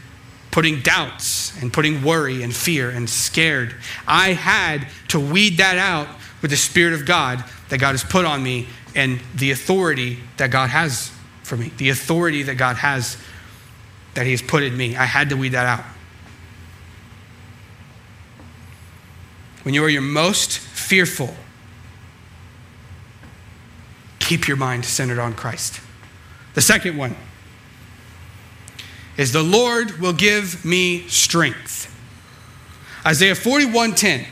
putting 0.51 0.81
doubts 0.81 1.61
and 1.61 1.73
putting 1.73 2.03
worry 2.03 2.43
and 2.43 2.55
fear 2.55 2.91
and 2.91 3.09
scared. 3.09 3.75
I 4.07 4.33
had 4.33 4.89
to 5.09 5.21
weed 5.21 5.59
that 5.59 5.77
out 5.77 6.09
with 6.41 6.51
the 6.51 6.57
Spirit 6.57 6.95
of 6.95 7.07
God 7.07 7.45
that 7.69 7.79
God 7.79 7.93
has 7.93 8.05
put 8.05 8.25
on 8.25 8.43
me 8.43 8.67
and 8.95 9.21
the 9.35 9.51
authority 9.51 10.19
that 10.37 10.51
God 10.51 10.71
has 10.71 11.13
for 11.43 11.57
me, 11.57 11.73
the 11.77 11.89
authority 11.91 12.43
that 12.45 12.57
God 12.57 12.77
has 12.77 13.17
that 14.15 14.25
He 14.25 14.33
has 14.33 14.43
put 14.43 14.63
in 14.63 14.77
me. 14.77 14.97
I 14.97 15.05
had 15.05 15.29
to 15.31 15.37
weed 15.37 15.51
that 15.51 15.67
out. 15.67 15.85
when 19.69 19.75
you 19.75 19.85
are 19.85 19.91
your 19.91 20.01
most 20.01 20.59
fearful, 20.59 21.35
keep 24.19 24.49
your 24.49 24.57
mind 24.57 24.83
centered 24.83 25.19
on 25.19 25.35
Christ. 25.35 25.83
The 26.55 26.63
second 26.63 26.97
one 26.97 27.15
is 29.19 29.33
the 29.33 29.43
Lord 29.43 30.01
will 30.01 30.15
give 30.15 30.65
me 30.65 31.07
strength. 31.09 31.95
Isaiah 33.05 33.35
41:10 33.35 34.25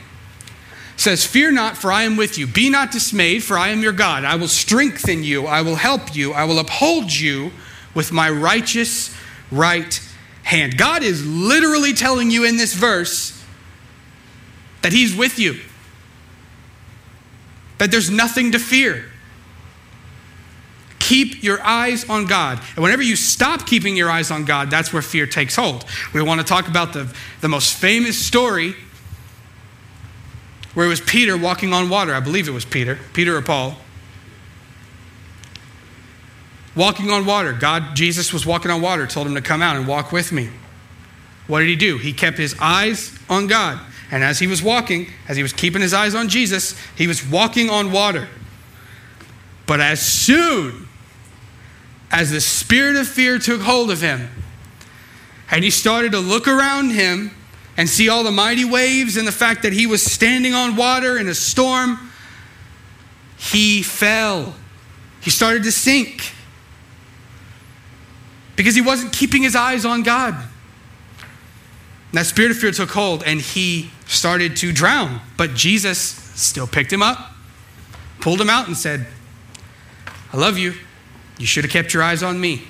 says, 0.97 1.25
Fear 1.25 1.51
not, 1.51 1.77
for 1.77 1.91
I 1.91 2.03
am 2.03 2.17
with 2.17 2.37
you. 2.37 2.45
Be 2.45 2.69
not 2.69 2.91
dismayed, 2.91 3.43
for 3.43 3.57
I 3.57 3.69
am 3.69 3.81
your 3.81 3.93
God. 3.93 4.25
I 4.25 4.35
will 4.35 4.47
strengthen 4.47 5.23
you. 5.23 5.45
I 5.45 5.61
will 5.61 5.75
help 5.75 6.15
you. 6.15 6.33
I 6.33 6.43
will 6.43 6.59
uphold 6.59 7.13
you 7.13 7.51
with 7.93 8.11
my 8.11 8.29
righteous 8.29 9.15
right 9.51 10.01
hand. 10.43 10.77
God 10.77 11.03
is 11.03 11.25
literally 11.25 11.93
telling 11.93 12.31
you 12.31 12.43
in 12.43 12.57
this 12.57 12.73
verse 12.73 13.41
that 14.81 14.91
He's 14.91 15.15
with 15.15 15.39
you, 15.39 15.59
that 17.77 17.91
there's 17.91 18.09
nothing 18.09 18.51
to 18.51 18.59
fear. 18.59 19.05
Keep 20.99 21.41
your 21.41 21.61
eyes 21.61 22.09
on 22.09 22.25
God. 22.25 22.59
And 22.75 22.83
whenever 22.83 23.01
you 23.01 23.15
stop 23.15 23.65
keeping 23.65 23.95
your 23.95 24.09
eyes 24.09 24.29
on 24.29 24.43
God, 24.43 24.69
that's 24.69 24.91
where 24.91 25.01
fear 25.01 25.25
takes 25.25 25.55
hold. 25.55 25.85
We 26.13 26.21
want 26.21 26.41
to 26.41 26.45
talk 26.45 26.67
about 26.67 26.91
the, 26.91 27.13
the 27.39 27.47
most 27.47 27.75
famous 27.75 28.17
story 28.17 28.75
where 30.77 30.85
it 30.85 30.89
was 30.89 31.01
Peter 31.01 31.35
walking 31.35 31.73
on 31.73 31.89
water. 31.89 32.13
I 32.13 32.19
believe 32.19 32.47
it 32.47 32.51
was 32.51 32.63
Peter, 32.63 32.99
Peter 33.13 33.35
or 33.35 33.41
Paul. 33.41 33.77
Walking 36.75 37.09
on 37.09 37.25
water. 37.25 37.51
God, 37.51 37.95
Jesus 37.95 38.31
was 38.31 38.45
walking 38.45 38.69
on 38.69 38.79
water, 38.79 39.07
told 39.07 39.25
him 39.25 39.33
to 39.33 39.41
come 39.41 39.63
out 39.63 39.75
and 39.75 39.87
walk 39.87 40.11
with 40.11 40.31
me. 40.31 40.51
What 41.47 41.61
did 41.61 41.69
he 41.69 41.75
do? 41.75 41.97
He 41.97 42.13
kept 42.13 42.37
his 42.37 42.55
eyes 42.59 43.17
on 43.27 43.47
God. 43.47 43.79
And 44.11 44.23
as 44.23 44.37
he 44.37 44.45
was 44.45 44.61
walking, 44.61 45.07
as 45.27 45.35
he 45.35 45.41
was 45.41 45.51
keeping 45.51 45.81
his 45.81 45.95
eyes 45.95 46.13
on 46.13 46.29
Jesus, 46.29 46.79
he 46.95 47.07
was 47.07 47.25
walking 47.27 47.71
on 47.71 47.91
water. 47.91 48.27
But 49.65 49.81
as 49.81 49.99
soon 49.99 50.87
as 52.11 52.29
the 52.29 52.39
spirit 52.39 52.97
of 52.97 53.07
fear 53.07 53.39
took 53.39 53.61
hold 53.61 53.89
of 53.89 54.01
him, 54.01 54.29
and 55.49 55.63
he 55.63 55.71
started 55.71 56.11
to 56.11 56.19
look 56.19 56.47
around 56.47 56.91
him 56.91 57.31
and 57.77 57.87
see 57.87 58.09
all 58.09 58.23
the 58.23 58.31
mighty 58.31 58.65
waves 58.65 59.15
and 59.15 59.27
the 59.27 59.31
fact 59.31 59.61
that 59.61 59.71
he 59.71 59.85
was 59.85 60.03
standing 60.03 60.53
on 60.53 60.75
water 60.75 61.17
in 61.17 61.27
a 61.27 61.35
storm, 61.35 62.11
he 63.37 63.83
fell. 63.83 64.55
He 65.21 65.29
started 65.29 65.63
to 65.63 65.71
sink 65.71 66.33
because 68.55 68.73
he 68.73 68.81
wasn't 68.81 69.13
keeping 69.13 69.43
his 69.43 69.55
eyes 69.55 69.85
on 69.85 70.01
God. 70.01 70.35
That 72.13 72.25
spirit 72.25 72.51
of 72.51 72.57
fear 72.57 72.71
took 72.71 72.89
hold 72.89 73.23
and 73.23 73.39
he 73.39 73.91
started 74.07 74.57
to 74.57 74.73
drown. 74.73 75.21
But 75.37 75.53
Jesus 75.53 75.99
still 75.99 76.65
picked 76.65 76.91
him 76.91 77.03
up, 77.03 77.31
pulled 78.21 78.41
him 78.41 78.49
out, 78.49 78.67
and 78.67 78.75
said, 78.75 79.05
I 80.33 80.37
love 80.37 80.57
you. 80.57 80.73
You 81.37 81.45
should 81.45 81.63
have 81.63 81.71
kept 81.71 81.93
your 81.93 82.01
eyes 82.01 82.23
on 82.23 82.39
me. 82.39 82.63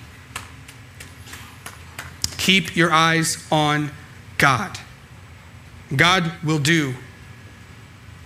Keep 2.38 2.76
your 2.76 2.92
eyes 2.92 3.48
on 3.52 3.92
God. 4.38 4.78
God 5.96 6.32
will 6.44 6.60
do 6.60 6.96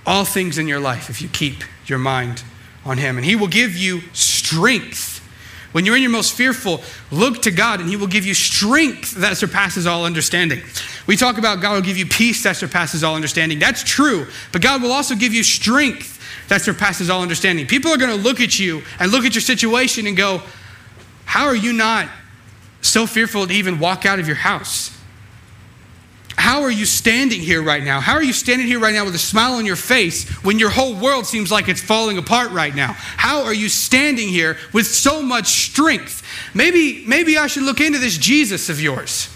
all 0.05 0.25
things 0.25 0.57
in 0.57 0.67
your 0.67 0.79
life 0.79 1.09
if 1.09 1.21
you 1.21 1.29
keep 1.29 1.63
your 1.85 1.99
mind 1.99 2.43
on 2.85 2.97
Him. 2.97 3.17
And 3.17 3.25
He 3.25 3.35
will 3.35 3.47
give 3.47 3.75
you 3.75 4.01
strength. 4.13 5.19
When 5.71 5.85
you're 5.85 5.95
in 5.95 6.01
your 6.01 6.11
most 6.11 6.33
fearful, 6.33 6.81
look 7.11 7.43
to 7.43 7.51
God 7.51 7.79
and 7.79 7.87
He 7.87 7.95
will 7.95 8.07
give 8.07 8.25
you 8.25 8.33
strength 8.33 9.11
that 9.15 9.37
surpasses 9.37 9.87
all 9.87 10.05
understanding. 10.05 10.61
We 11.07 11.15
talk 11.15 11.37
about 11.37 11.61
God 11.61 11.73
will 11.73 11.81
give 11.81 11.97
you 11.97 12.05
peace 12.05 12.43
that 12.43 12.57
surpasses 12.57 13.03
all 13.03 13.15
understanding. 13.15 13.59
That's 13.59 13.83
true, 13.83 14.27
but 14.51 14.61
God 14.61 14.81
will 14.81 14.91
also 14.91 15.15
give 15.15 15.33
you 15.33 15.43
strength 15.43 16.19
that 16.49 16.61
surpasses 16.61 17.09
all 17.09 17.21
understanding. 17.21 17.67
People 17.67 17.91
are 17.91 17.97
going 17.97 18.15
to 18.15 18.21
look 18.21 18.41
at 18.41 18.59
you 18.59 18.81
and 18.99 19.11
look 19.11 19.23
at 19.23 19.33
your 19.33 19.41
situation 19.41 20.07
and 20.07 20.17
go, 20.17 20.41
How 21.25 21.45
are 21.45 21.55
you 21.55 21.71
not 21.71 22.09
so 22.81 23.07
fearful 23.07 23.47
to 23.47 23.53
even 23.53 23.79
walk 23.79 24.05
out 24.05 24.19
of 24.19 24.27
your 24.27 24.35
house? 24.35 24.97
How 26.37 26.61
are 26.61 26.71
you 26.71 26.85
standing 26.85 27.41
here 27.41 27.61
right 27.61 27.83
now? 27.83 27.99
How 27.99 28.13
are 28.13 28.23
you 28.23 28.33
standing 28.33 28.67
here 28.67 28.79
right 28.79 28.93
now 28.93 29.05
with 29.05 29.15
a 29.15 29.19
smile 29.19 29.53
on 29.53 29.65
your 29.65 29.75
face 29.75 30.29
when 30.43 30.59
your 30.59 30.69
whole 30.69 30.95
world 30.95 31.25
seems 31.25 31.51
like 31.51 31.67
it's 31.67 31.81
falling 31.81 32.17
apart 32.17 32.51
right 32.51 32.73
now? 32.73 32.93
How 32.93 33.43
are 33.43 33.53
you 33.53 33.69
standing 33.69 34.29
here 34.29 34.57
with 34.73 34.87
so 34.87 35.21
much 35.21 35.47
strength? 35.47 36.23
Maybe, 36.53 37.03
maybe 37.05 37.37
I 37.37 37.47
should 37.47 37.63
look 37.63 37.81
into 37.81 37.99
this 37.99 38.17
Jesus 38.17 38.69
of 38.69 38.81
yours. 38.81 39.29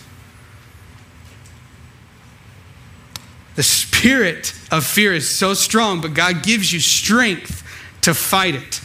The 3.55 3.63
spirit 3.63 4.53
of 4.71 4.85
fear 4.85 5.13
is 5.13 5.29
so 5.29 5.53
strong, 5.53 6.01
but 6.01 6.13
God 6.13 6.43
gives 6.43 6.71
you 6.71 6.79
strength 6.79 7.63
to 8.01 8.13
fight 8.13 8.55
it. 8.55 8.81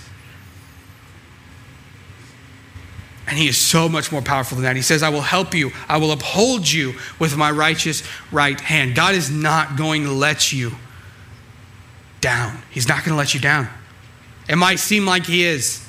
And 3.31 3.39
he 3.39 3.47
is 3.47 3.57
so 3.57 3.89
much 3.89 4.11
more 4.11 4.23
powerful 4.23 4.57
than 4.57 4.65
that. 4.65 4.75
He 4.75 4.83
says, 4.83 5.05
I 5.05 5.09
will 5.09 5.21
help 5.21 5.55
you. 5.55 5.71
I 5.89 5.99
will 5.99 6.11
uphold 6.11 6.69
you 6.69 6.95
with 7.21 7.37
my 7.37 7.53
righteous 7.53 8.03
right 8.33 8.61
hand. 8.61 8.97
God 8.97 9.15
is 9.15 9.31
not 9.31 9.77
going 9.77 10.03
to 10.03 10.11
let 10.11 10.53
you 10.53 10.73
down. 12.21 12.61
He's 12.73 12.89
not 12.89 13.05
going 13.05 13.13
to 13.13 13.17
let 13.17 13.33
you 13.33 13.39
down. 13.39 13.69
It 14.49 14.57
might 14.57 14.81
seem 14.81 15.07
like 15.07 15.27
he 15.27 15.45
is. 15.45 15.87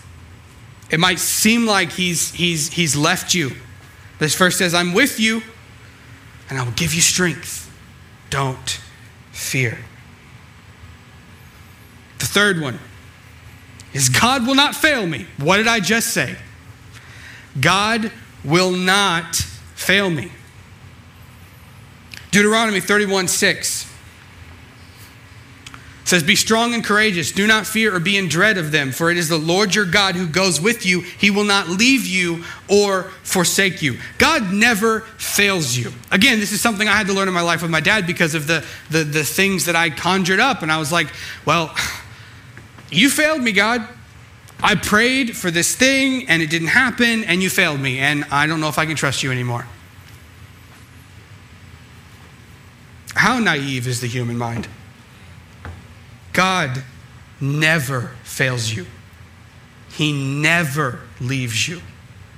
It 0.92 1.00
might 1.00 1.18
seem 1.18 1.66
like 1.66 1.92
he's, 1.92 2.32
he's, 2.32 2.72
he's 2.72 2.96
left 2.96 3.34
you. 3.34 3.54
This 4.20 4.36
verse 4.36 4.56
says, 4.56 4.76
I'm 4.76 4.94
with 4.94 5.20
you 5.20 5.42
and 6.48 6.60
I 6.60 6.64
will 6.64 6.74
give 6.74 6.94
you 6.94 7.02
strength. 7.02 7.76
Don't 8.30 8.80
fear. 9.32 9.80
The 12.20 12.28
third 12.28 12.62
one 12.62 12.78
is 13.94 14.10
God 14.10 14.46
will 14.46 14.54
not 14.54 14.76
fail 14.76 15.08
me. 15.08 15.26
What 15.38 15.58
did 15.58 15.68
I 15.68 15.80
just 15.80 16.14
say? 16.14 16.36
God 17.60 18.12
will 18.44 18.72
not 18.72 19.36
fail 19.76 20.10
me. 20.10 20.32
Deuteronomy 22.32 22.80
31 22.80 23.28
6 23.28 23.92
says, 26.06 26.24
Be 26.24 26.36
strong 26.36 26.74
and 26.74 26.84
courageous. 26.84 27.32
Do 27.32 27.48
not 27.48 27.66
fear 27.66 27.96
or 27.96 28.00
be 28.00 28.18
in 28.18 28.28
dread 28.28 28.58
of 28.58 28.72
them, 28.72 28.92
for 28.92 29.10
it 29.12 29.18
is 29.18 29.30
the 29.30 29.38
Lord 29.38 29.76
your 29.76 29.86
God 29.86 30.16
who 30.16 30.28
goes 30.28 30.60
with 30.60 30.86
you. 30.86 31.02
He 31.02 31.32
will 31.32 31.44
not 31.44 31.68
leave 31.70 32.06
you 32.06 32.44
or 32.70 33.04
forsake 33.24 33.82
you. 33.82 33.98
God 34.18 34.52
never 34.54 35.02
fails 35.18 35.78
you. 35.78 35.92
Again, 36.12 36.40
this 36.40 36.52
is 36.52 36.62
something 36.62 36.88
I 36.88 36.96
had 36.96 37.08
to 37.08 37.14
learn 37.14 37.28
in 37.28 37.34
my 37.34 37.42
life 37.42 37.62
with 37.62 37.72
my 37.72 37.80
dad 37.80 38.08
because 38.08 38.36
of 38.36 38.48
the, 38.48 38.66
the, 38.90 39.04
the 39.04 39.24
things 39.24 39.66
that 39.66 39.76
I 39.76 39.90
conjured 39.90 40.40
up. 40.40 40.62
And 40.62 40.72
I 40.72 40.78
was 40.78 40.92
like, 40.92 41.08
Well, 41.46 41.76
you 42.92 43.10
failed 43.10 43.42
me, 43.42 43.52
God. 43.52 43.88
I 44.64 44.76
prayed 44.76 45.36
for 45.36 45.50
this 45.50 45.76
thing 45.76 46.28
and 46.28 46.42
it 46.42 46.50
didn't 46.50 46.70
happen 46.70 47.24
and 47.24 47.42
you 47.42 47.50
failed 47.50 47.80
me 47.80 48.00
and 48.00 48.26
I 48.26 48.46
don't 48.46 48.60
know 48.60 48.70
if 48.70 48.78
I 48.78 48.86
can 48.86 48.96
trust 48.96 49.24
you 49.24 49.32
anymore. 49.32 49.66
How 53.16 53.40
naive 53.40 53.88
is 53.88 54.02
the 54.02 54.08
human 54.08 54.38
mind? 54.38 54.68
God 56.34 56.84
never 57.40 58.12
fails 58.24 58.72
you. 58.72 58.86
He 59.90 60.14
never 60.14 61.02
leaves 61.20 61.68
you. 61.68 61.82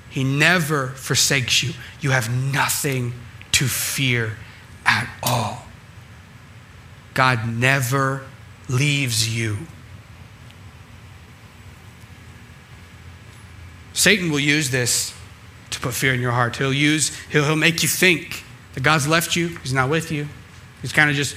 He 0.09 0.23
never 0.23 0.89
forsakes 0.89 1.61
you. 1.63 1.73
You 1.99 2.11
have 2.11 2.29
nothing 2.53 3.13
to 3.53 3.65
fear 3.65 4.37
at 4.85 5.09
all. 5.21 5.65
God 7.13 7.47
never 7.47 8.23
leaves 8.69 9.35
you. 9.35 9.57
Satan 13.93 14.31
will 14.31 14.39
use 14.39 14.71
this 14.71 15.13
to 15.69 15.79
put 15.79 15.93
fear 15.93 16.13
in 16.13 16.19
your 16.19 16.31
heart. 16.31 16.57
He'll 16.57 16.73
use, 16.73 17.15
he'll, 17.31 17.45
he'll 17.45 17.55
make 17.55 17.83
you 17.83 17.89
think 17.89 18.43
that 18.73 18.81
God's 18.81 19.07
left 19.07 19.35
you, 19.35 19.49
He's 19.59 19.73
not 19.73 19.89
with 19.89 20.11
you. 20.11 20.27
He's 20.81 20.91
kind 20.91 21.09
of 21.09 21.15
just 21.15 21.35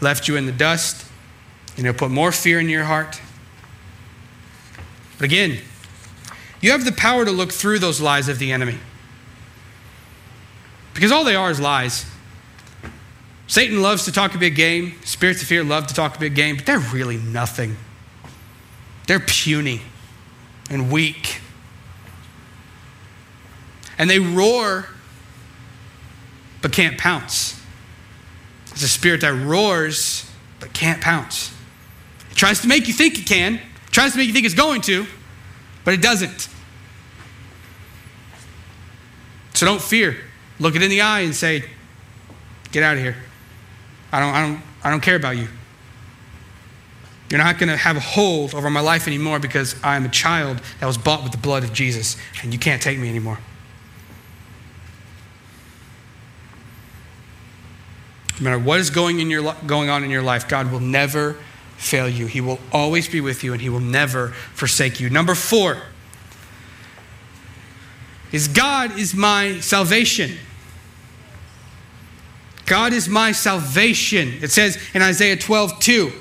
left 0.00 0.28
you 0.28 0.36
in 0.36 0.46
the 0.46 0.52
dust, 0.52 1.06
and 1.76 1.84
he'll 1.84 1.94
put 1.94 2.10
more 2.10 2.30
fear 2.30 2.60
in 2.60 2.68
your 2.68 2.84
heart. 2.84 3.20
But 5.18 5.24
again, 5.24 5.58
you 6.60 6.70
have 6.70 6.84
the 6.84 6.92
power 6.92 7.24
to 7.24 7.30
look 7.30 7.52
through 7.52 7.78
those 7.78 8.00
lies 8.00 8.28
of 8.28 8.38
the 8.38 8.52
enemy. 8.52 8.78
Because 10.94 11.10
all 11.10 11.24
they 11.24 11.34
are 11.34 11.50
is 11.50 11.60
lies. 11.60 12.06
Satan 13.46 13.82
loves 13.82 14.04
to 14.04 14.12
talk 14.12 14.34
a 14.34 14.38
big 14.38 14.54
game. 14.54 14.94
Spirits 15.04 15.42
of 15.42 15.48
fear 15.48 15.64
love 15.64 15.86
to 15.88 15.94
talk 15.94 16.16
a 16.16 16.20
big 16.20 16.34
game, 16.34 16.56
but 16.56 16.66
they're 16.66 16.78
really 16.78 17.16
nothing. 17.16 17.76
They're 19.06 19.20
puny 19.20 19.82
and 20.70 20.90
weak 20.90 21.40
and 23.98 24.08
they 24.08 24.18
roar 24.18 24.86
but 26.62 26.72
can't 26.72 26.98
pounce. 26.98 27.60
It's 28.72 28.82
a 28.82 28.88
spirit 28.88 29.20
that 29.20 29.34
roars 29.34 30.30
but 30.60 30.72
can't 30.72 31.00
pounce. 31.00 31.54
It 32.30 32.36
tries 32.36 32.60
to 32.62 32.68
make 32.68 32.88
you 32.88 32.94
think 32.94 33.18
it 33.18 33.26
can, 33.26 33.54
it 33.54 33.92
tries 33.92 34.12
to 34.12 34.18
make 34.18 34.26
you 34.26 34.32
think 34.32 34.46
it's 34.46 34.54
going 34.54 34.80
to, 34.82 35.06
but 35.84 35.94
it 35.94 36.02
doesn't. 36.02 36.48
So 39.54 39.66
don't 39.66 39.80
fear. 39.80 40.16
Look 40.58 40.74
it 40.74 40.82
in 40.82 40.90
the 40.90 41.00
eye 41.00 41.20
and 41.20 41.34
say, 41.34 41.64
Get 42.72 42.82
out 42.82 42.96
of 42.96 43.02
here. 43.02 43.14
I 44.10 44.18
don't, 44.18 44.34
I 44.34 44.40
don't, 44.42 44.62
I 44.82 44.90
don't 44.90 45.00
care 45.00 45.14
about 45.14 45.36
you. 45.36 45.46
You're 47.30 47.38
not 47.38 47.58
going 47.58 47.68
to 47.68 47.76
have 47.76 47.96
a 47.96 48.00
hold 48.00 48.54
over 48.54 48.68
my 48.68 48.80
life 48.80 49.06
anymore 49.06 49.38
because 49.38 49.76
I 49.82 49.96
am 49.96 50.04
a 50.04 50.08
child 50.08 50.60
that 50.80 50.86
was 50.86 50.98
bought 50.98 51.22
with 51.22 51.32
the 51.32 51.38
blood 51.38 51.62
of 51.62 51.72
Jesus, 51.72 52.16
and 52.42 52.52
you 52.52 52.58
can't 52.58 52.82
take 52.82 52.98
me 52.98 53.08
anymore. 53.08 53.38
No 58.40 58.44
matter 58.44 58.58
what 58.58 58.80
is 58.80 58.90
going, 58.90 59.20
in 59.20 59.30
your, 59.30 59.54
going 59.66 59.90
on 59.90 60.02
in 60.02 60.10
your 60.10 60.22
life, 60.22 60.48
God 60.48 60.72
will 60.72 60.80
never 60.80 61.36
fail 61.76 62.08
you. 62.08 62.26
He 62.26 62.40
will 62.40 62.58
always 62.72 63.08
be 63.08 63.20
with 63.20 63.44
you 63.44 63.52
and 63.52 63.62
He 63.62 63.68
will 63.68 63.80
never 63.80 64.28
forsake 64.54 65.00
you. 65.00 65.10
Number 65.10 65.34
four 65.34 65.78
is 68.32 68.48
God 68.48 68.98
is 68.98 69.14
my 69.14 69.60
salvation. 69.60 70.36
God 72.66 72.92
is 72.92 73.08
my 73.08 73.32
salvation. 73.32 74.34
It 74.40 74.50
says 74.50 74.78
in 74.94 75.02
Isaiah 75.02 75.36
12, 75.36 75.78
2. 75.78 76.12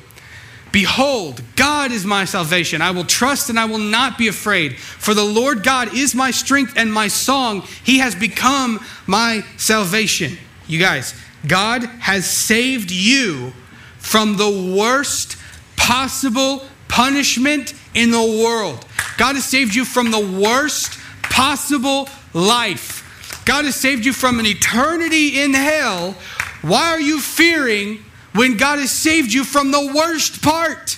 Behold, 0.71 1.41
God 1.55 1.91
is 1.91 2.05
my 2.05 2.25
salvation. 2.25 2.81
I 2.81 2.91
will 2.91 3.05
trust 3.05 3.49
and 3.49 3.59
I 3.59 3.65
will 3.65 3.77
not 3.77 4.17
be 4.17 4.27
afraid. 4.27 4.77
For 4.77 5.13
the 5.13 5.23
Lord 5.23 5.63
God 5.63 5.93
is 5.95 6.15
my 6.15 6.31
strength 6.31 6.73
and 6.75 6.91
my 6.91 7.07
song. 7.07 7.61
He 7.83 7.99
has 7.99 8.15
become 8.15 8.83
my 9.05 9.45
salvation. 9.55 10.37
You 10.67 10.79
guys, 10.79 11.13
God 11.45 11.83
has 11.83 12.29
saved 12.29 12.91
you 12.91 13.53
from 13.97 14.37
the 14.37 14.75
worst 14.77 15.37
possible 15.75 16.65
punishment 16.87 17.73
in 17.93 18.11
the 18.11 18.43
world. 18.43 18.85
God 19.17 19.35
has 19.35 19.45
saved 19.45 19.75
you 19.75 19.85
from 19.85 20.11
the 20.11 20.19
worst 20.19 20.99
possible 21.23 22.09
life. 22.33 23.01
God 23.45 23.65
has 23.65 23.75
saved 23.75 24.05
you 24.05 24.13
from 24.13 24.39
an 24.39 24.45
eternity 24.45 25.41
in 25.41 25.53
hell. 25.53 26.15
Why 26.61 26.91
are 26.91 27.01
you 27.01 27.19
fearing 27.19 27.99
when 28.33 28.57
God 28.57 28.79
has 28.79 28.91
saved 28.91 29.33
you 29.33 29.43
from 29.43 29.71
the 29.71 29.91
worst 29.93 30.41
part? 30.41 30.97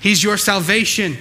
He's 0.00 0.22
your 0.24 0.36
salvation. 0.36 1.16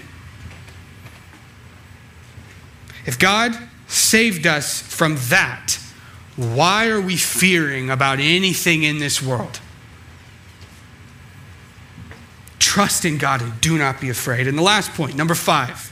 If 3.06 3.20
God 3.20 3.56
saved 3.88 4.48
us 4.48 4.82
from 4.82 5.18
that, 5.30 5.78
why 6.36 6.88
are 6.88 7.02
we 7.02 7.18
fearing 7.18 7.90
about 7.90 8.20
anything 8.20 8.84
in 8.84 9.00
this 9.00 9.22
world? 9.22 9.60
Trust 12.60 13.04
in 13.06 13.18
God 13.18 13.42
and 13.42 13.60
do 13.60 13.78
not 13.78 14.00
be 14.00 14.10
afraid. 14.10 14.48
And 14.48 14.58
the 14.58 14.62
last 14.62 14.92
point, 14.94 15.16
number 15.16 15.36
five 15.36 15.90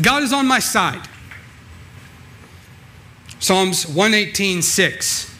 God 0.00 0.22
is 0.22 0.32
on 0.32 0.46
my 0.46 0.58
side. 0.58 1.06
Psalms 3.38 3.86
118 3.86 4.62
6 4.62 5.36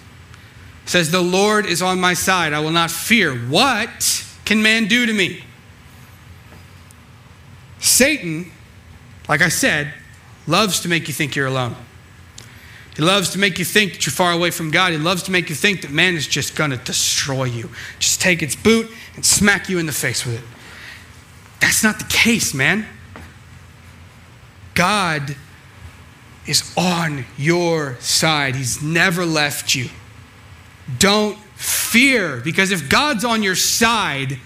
says, 0.84 1.10
The 1.10 1.22
Lord 1.22 1.66
is 1.66 1.80
on 1.80 2.00
my 2.00 2.14
side. 2.14 2.52
I 2.52 2.60
will 2.60 2.70
not 2.70 2.90
fear. 2.90 3.34
What 3.34 4.26
can 4.44 4.62
man 4.62 4.86
do 4.86 5.06
to 5.06 5.12
me? 5.12 5.44
Satan, 7.78 8.50
like 9.28 9.40
I 9.40 9.48
said, 9.48 9.94
loves 10.46 10.80
to 10.80 10.88
make 10.88 11.08
you 11.08 11.14
think 11.14 11.34
you're 11.34 11.46
alone. 11.46 11.76
He 12.96 13.02
loves 13.02 13.30
to 13.30 13.38
make 13.38 13.58
you 13.58 13.64
think 13.64 13.94
that 13.94 14.06
you're 14.06 14.12
far 14.12 14.32
away 14.32 14.50
from 14.50 14.70
God. 14.70 14.92
He 14.92 14.98
loves 14.98 15.22
to 15.24 15.30
make 15.30 15.48
you 15.48 15.54
think 15.54 15.80
that 15.82 15.90
man 15.90 16.14
is 16.14 16.26
just 16.26 16.54
going 16.54 16.70
to 16.70 16.76
destroy 16.76 17.44
you. 17.44 17.70
Just 17.98 18.20
take 18.20 18.42
its 18.42 18.54
boot 18.54 18.90
and 19.14 19.24
smack 19.24 19.68
you 19.68 19.78
in 19.78 19.86
the 19.86 19.92
face 19.92 20.26
with 20.26 20.38
it. 20.38 20.44
That's 21.60 21.82
not 21.82 21.98
the 21.98 22.04
case, 22.04 22.52
man. 22.52 22.86
God 24.74 25.36
is 26.46 26.74
on 26.76 27.24
your 27.38 27.96
side. 28.00 28.56
He's 28.56 28.82
never 28.82 29.24
left 29.24 29.74
you. 29.74 29.88
Don't 30.98 31.38
fear, 31.54 32.40
because 32.44 32.72
if 32.72 32.90
God's 32.90 33.24
on 33.24 33.42
your 33.42 33.54
side, 33.54 34.38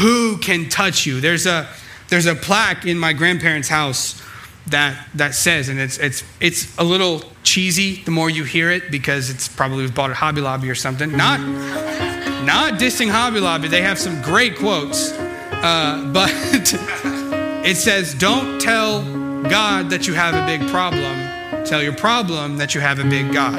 who 0.00 0.36
can 0.38 0.68
touch 0.68 1.06
you? 1.06 1.20
There's 1.20 1.46
a, 1.46 1.68
there's 2.08 2.26
a 2.26 2.34
plaque 2.34 2.84
in 2.84 2.98
my 2.98 3.12
grandparents' 3.12 3.68
house 3.68 4.20
that, 4.68 5.08
that 5.14 5.34
says, 5.34 5.68
and 5.68 5.78
it's, 5.78 5.98
it's, 5.98 6.24
it's 6.40 6.76
a 6.78 6.84
little 6.84 7.22
cheesy 7.42 7.96
the 8.02 8.10
more 8.10 8.30
you 8.30 8.44
hear 8.44 8.70
it 8.70 8.90
because 8.90 9.30
it's 9.30 9.48
probably 9.48 9.88
bought 9.90 10.10
at 10.10 10.16
Hobby 10.16 10.40
Lobby 10.40 10.70
or 10.70 10.74
something. 10.74 11.16
Not, 11.16 11.40
not 12.44 12.74
dissing 12.74 13.10
Hobby 13.10 13.40
Lobby, 13.40 13.68
they 13.68 13.82
have 13.82 13.98
some 13.98 14.20
great 14.22 14.56
quotes. 14.56 15.12
Uh, 15.12 16.10
but 16.12 16.30
it 17.64 17.76
says, 17.76 18.14
Don't 18.14 18.60
tell 18.60 19.02
God 19.42 19.90
that 19.90 20.06
you 20.06 20.14
have 20.14 20.34
a 20.34 20.46
big 20.46 20.68
problem, 20.70 21.64
tell 21.64 21.82
your 21.82 21.94
problem 21.94 22.56
that 22.58 22.74
you 22.74 22.80
have 22.80 22.98
a 22.98 23.04
big 23.04 23.32
God. 23.32 23.54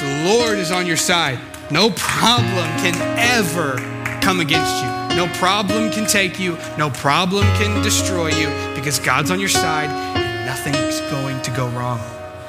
The 0.00 0.24
Lord 0.24 0.58
is 0.58 0.70
on 0.70 0.86
your 0.86 0.96
side. 0.96 1.38
No 1.70 1.90
problem 1.90 2.66
can 2.78 2.96
ever 3.18 3.76
come 4.20 4.40
against 4.40 4.82
you. 4.82 5.16
No 5.16 5.26
problem 5.34 5.90
can 5.90 6.06
take 6.06 6.38
you. 6.38 6.56
No 6.78 6.90
problem 6.90 7.42
can 7.58 7.82
destroy 7.82 8.28
you 8.28 8.67
because 8.78 8.98
God's 8.98 9.30
on 9.30 9.40
your 9.40 9.48
side 9.48 9.88
and 9.88 10.46
nothing's 10.46 11.00
going 11.10 11.40
to 11.42 11.50
go 11.50 11.68
wrong. 11.70 12.00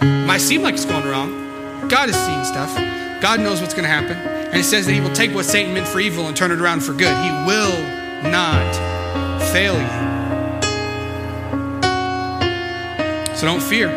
It 0.01 0.25
might 0.25 0.41
seem 0.41 0.61
like 0.61 0.75
it's 0.75 0.85
going 0.85 1.07
wrong. 1.07 1.87
God 1.89 2.09
is 2.09 2.15
seeing 2.15 2.43
stuff. 2.45 2.73
God 3.21 3.39
knows 3.39 3.61
what's 3.61 3.73
going 3.73 3.83
to 3.83 3.89
happen. 3.89 4.15
And 4.15 4.57
it 4.57 4.63
says 4.63 4.85
that 4.85 4.93
He 4.93 5.01
will 5.01 5.13
take 5.13 5.33
what 5.33 5.45
Satan 5.45 5.73
meant 5.73 5.87
for 5.87 5.99
evil 5.99 6.27
and 6.27 6.37
turn 6.37 6.51
it 6.51 6.61
around 6.61 6.81
for 6.81 6.93
good. 6.93 7.15
He 7.23 7.31
will 7.47 7.77
not 8.29 8.75
fail 9.51 9.73
you. 9.73 10.09
So 13.35 13.45
don't 13.45 13.63
fear. 13.63 13.89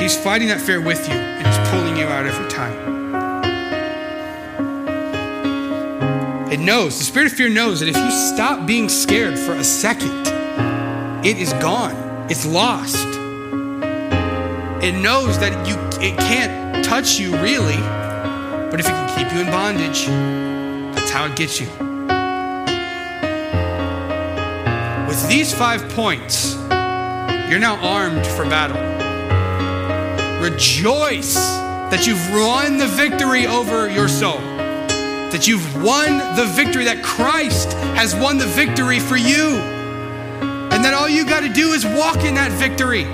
He's 0.00 0.16
fighting 0.16 0.48
that 0.48 0.60
fear 0.60 0.80
with 0.80 1.08
you 1.08 1.14
and 1.14 1.46
he's 1.46 1.68
pulling 1.70 1.96
you 1.96 2.06
out 2.06 2.26
every 2.26 2.48
time. 2.48 2.85
It 6.50 6.60
knows, 6.60 6.96
the 6.98 7.04
spirit 7.04 7.32
of 7.32 7.36
fear 7.36 7.48
knows 7.48 7.80
that 7.80 7.88
if 7.88 7.96
you 7.96 8.10
stop 8.10 8.66
being 8.66 8.88
scared 8.88 9.36
for 9.36 9.54
a 9.54 9.64
second, 9.64 10.28
it 11.26 11.38
is 11.38 11.52
gone. 11.54 11.96
It's 12.30 12.46
lost. 12.46 13.04
It 14.80 14.92
knows 14.92 15.38
that 15.40 15.66
you 15.66 15.74
it 16.00 16.16
can't 16.18 16.84
touch 16.84 17.18
you 17.18 17.32
really, 17.38 17.76
but 18.70 18.78
if 18.78 18.86
it 18.86 18.90
can 18.90 19.18
keep 19.18 19.32
you 19.34 19.40
in 19.40 19.50
bondage, 19.50 20.06
that's 20.94 21.10
how 21.10 21.26
it 21.26 21.34
gets 21.34 21.60
you. 21.60 21.66
With 25.08 25.28
these 25.28 25.52
five 25.52 25.88
points, 25.90 26.54
you're 27.50 27.58
now 27.58 27.76
armed 27.82 28.24
for 28.24 28.44
battle. 28.44 28.80
Rejoice 30.40 31.34
that 31.90 32.06
you've 32.06 32.30
won 32.32 32.76
the 32.78 32.86
victory 32.86 33.46
over 33.46 33.90
your 33.90 34.06
soul, 34.06 34.38
that 35.32 35.46
you've 35.46 35.82
won 35.82 36.18
the 36.36 36.44
victory, 36.44 36.84
that 36.84 37.02
Christ 37.02 37.72
has 37.94 38.14
won 38.14 38.38
the 38.38 38.46
victory 38.46 39.00
for 39.00 39.16
you, 39.16 39.58
and 40.72 40.84
that 40.84 40.94
all 40.94 41.08
you 41.08 41.24
got 41.24 41.40
to 41.40 41.48
do 41.48 41.72
is 41.72 41.84
walk 41.84 42.24
in 42.24 42.34
that 42.34 42.52
victory. 42.52 43.04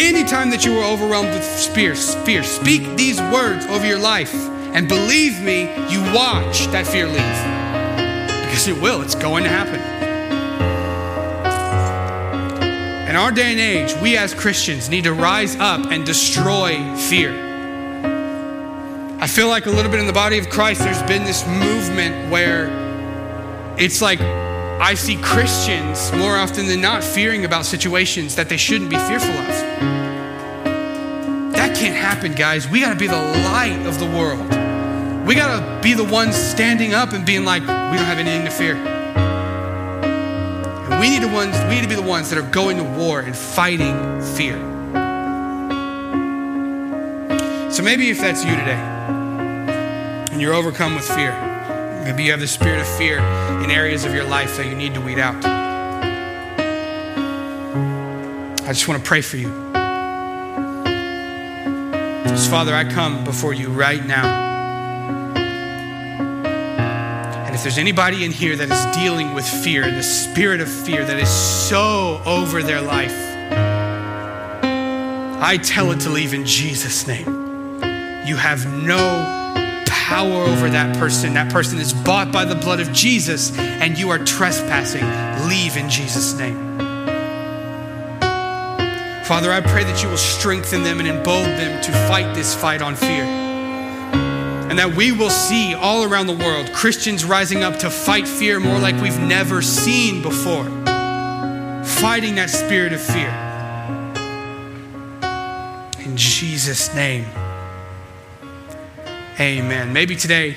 Anytime 0.00 0.50
that 0.50 0.64
you 0.64 0.78
are 0.78 0.84
overwhelmed 0.84 1.30
with 1.30 1.44
fear, 1.74 1.94
fear, 1.94 2.42
speak 2.42 2.96
these 2.96 3.20
words 3.20 3.66
over 3.66 3.86
your 3.86 3.98
life, 3.98 4.34
and 4.74 4.88
believe 4.88 5.40
me, 5.40 5.62
you 5.90 6.00
watch 6.14 6.66
that 6.68 6.86
fear 6.86 7.06
leave. 7.06 8.46
Because 8.46 8.68
it 8.68 8.80
will, 8.80 9.02
it's 9.02 9.14
going 9.14 9.44
to 9.44 9.50
happen. 9.50 9.80
In 13.08 13.16
our 13.16 13.32
day 13.32 13.52
and 13.52 13.58
age, 13.58 13.94
we 14.02 14.16
as 14.16 14.34
Christians 14.34 14.88
need 14.88 15.04
to 15.04 15.14
rise 15.14 15.56
up 15.56 15.90
and 15.90 16.04
destroy 16.04 16.76
fear. 16.96 17.47
Feel 19.28 19.48
like 19.48 19.66
a 19.66 19.70
little 19.70 19.90
bit 19.90 20.00
in 20.00 20.06
the 20.08 20.12
body 20.12 20.38
of 20.38 20.50
Christ, 20.50 20.80
there's 20.80 21.02
been 21.04 21.22
this 21.22 21.46
movement 21.46 22.28
where 22.28 22.66
it's 23.78 24.02
like 24.02 24.20
I 24.20 24.94
see 24.94 25.14
Christians 25.14 26.10
more 26.10 26.36
often 26.36 26.66
than 26.66 26.80
not 26.80 27.04
fearing 27.04 27.44
about 27.44 27.64
situations 27.64 28.34
that 28.34 28.48
they 28.48 28.56
shouldn't 28.56 28.90
be 28.90 28.96
fearful 28.96 29.30
of. 29.30 29.46
That 31.52 31.76
can't 31.76 31.94
happen, 31.94 32.32
guys. 32.32 32.66
We 32.68 32.80
got 32.80 32.94
to 32.94 32.98
be 32.98 33.06
the 33.06 33.14
light 33.14 33.86
of 33.86 34.00
the 34.00 34.06
world. 34.06 34.44
We 35.24 35.36
got 35.36 35.60
to 35.60 35.82
be 35.82 35.94
the 35.94 36.02
ones 36.02 36.34
standing 36.34 36.92
up 36.92 37.12
and 37.12 37.24
being 37.24 37.44
like, 37.44 37.62
we 37.62 37.68
don't 37.68 38.06
have 38.06 38.18
anything 38.18 38.44
to 38.44 38.50
fear. 38.50 38.74
And 40.84 40.98
we 40.98 41.10
need, 41.10 41.22
the 41.22 41.28
ones, 41.28 41.56
we 41.68 41.76
need 41.76 41.82
to 41.82 41.88
be 41.88 41.94
the 41.94 42.02
ones 42.02 42.28
that 42.30 42.38
are 42.40 42.50
going 42.50 42.76
to 42.78 42.82
war 42.82 43.20
and 43.20 43.36
fighting 43.36 44.20
fear. 44.34 44.58
So 47.70 47.84
maybe 47.84 48.10
if 48.10 48.18
that's 48.18 48.44
you 48.44 48.56
today 48.56 48.97
and 50.38 50.44
you're 50.44 50.54
overcome 50.54 50.94
with 50.94 51.04
fear, 51.04 51.32
maybe 52.04 52.22
you 52.22 52.30
have 52.30 52.38
the 52.38 52.46
spirit 52.46 52.78
of 52.80 52.86
fear 52.86 53.18
in 53.64 53.72
areas 53.72 54.04
of 54.04 54.14
your 54.14 54.22
life 54.22 54.56
that 54.56 54.66
you 54.66 54.76
need 54.76 54.94
to 54.94 55.00
weed 55.00 55.18
out. 55.18 55.34
I 58.62 58.68
just 58.68 58.86
want 58.86 59.02
to 59.02 59.08
pray 59.08 59.20
for 59.20 59.36
you. 59.36 59.48
Father, 62.48 62.72
I 62.72 62.84
come 62.84 63.24
before 63.24 63.52
you 63.52 63.68
right 63.68 64.06
now. 64.06 65.34
And 67.44 67.52
if 67.52 67.64
there's 67.64 67.78
anybody 67.78 68.24
in 68.24 68.30
here 68.30 68.54
that 68.54 68.70
is 68.70 68.96
dealing 68.96 69.34
with 69.34 69.44
fear 69.44 69.90
the 69.90 70.04
spirit 70.04 70.60
of 70.60 70.68
fear 70.68 71.04
that 71.04 71.18
is 71.18 71.28
so 71.28 72.22
over 72.24 72.62
their 72.62 72.80
life, 72.80 73.10
I 75.42 75.58
tell 75.64 75.90
it 75.90 75.98
to 76.02 76.10
leave 76.10 76.32
in 76.32 76.46
Jesus' 76.46 77.08
name. 77.08 77.26
You 78.24 78.36
have 78.36 78.72
no 78.72 79.47
power 80.08 80.44
over 80.44 80.70
that 80.70 80.96
person. 80.96 81.34
That 81.34 81.52
person 81.52 81.78
is 81.78 81.92
bought 81.92 82.32
by 82.32 82.46
the 82.46 82.54
blood 82.54 82.80
of 82.80 82.90
Jesus, 82.94 83.54
and 83.58 83.98
you 83.98 84.08
are 84.08 84.18
trespassing. 84.18 85.04
Leave 85.50 85.76
in 85.76 85.90
Jesus' 85.90 86.32
name. 86.32 86.56
Father, 89.24 89.52
I 89.52 89.60
pray 89.60 89.84
that 89.84 90.02
you 90.02 90.08
will 90.08 90.16
strengthen 90.16 90.82
them 90.82 90.98
and 91.00 91.08
embolden 91.08 91.54
them 91.58 91.82
to 91.82 91.92
fight 92.08 92.34
this 92.34 92.54
fight 92.54 92.80
on 92.80 92.96
fear 92.96 93.24
and 94.70 94.78
that 94.78 94.96
we 94.96 95.12
will 95.12 95.28
see 95.28 95.74
all 95.74 96.04
around 96.04 96.26
the 96.26 96.36
world 96.36 96.72
Christians 96.72 97.26
rising 97.26 97.62
up 97.62 97.78
to 97.80 97.90
fight 97.90 98.26
fear 98.26 98.58
more 98.60 98.78
like 98.78 98.98
we've 99.02 99.20
never 99.20 99.60
seen 99.60 100.22
before, 100.22 100.64
fighting 101.84 102.36
that 102.36 102.48
spirit 102.48 102.94
of 102.94 103.00
fear. 103.02 103.28
In 106.02 106.16
Jesus' 106.16 106.94
name, 106.94 107.26
amen. 109.40 109.92
Maybe 109.92 110.16
today 110.16 110.56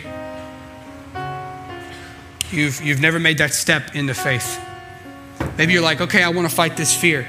you've, 2.52 2.82
you've 2.82 3.02
never 3.02 3.20
made 3.20 3.38
that 3.40 3.54
step 3.54 3.96
into 3.96 4.14
faith. 4.14 4.60
Maybe 5.58 5.74
you're 5.74 5.82
like, 5.82 6.02
okay, 6.02 6.24
I 6.24 6.30
want 6.30 6.50
to 6.50 6.56
fight 6.56 6.78
this 6.78 6.96
fear, 6.96 7.28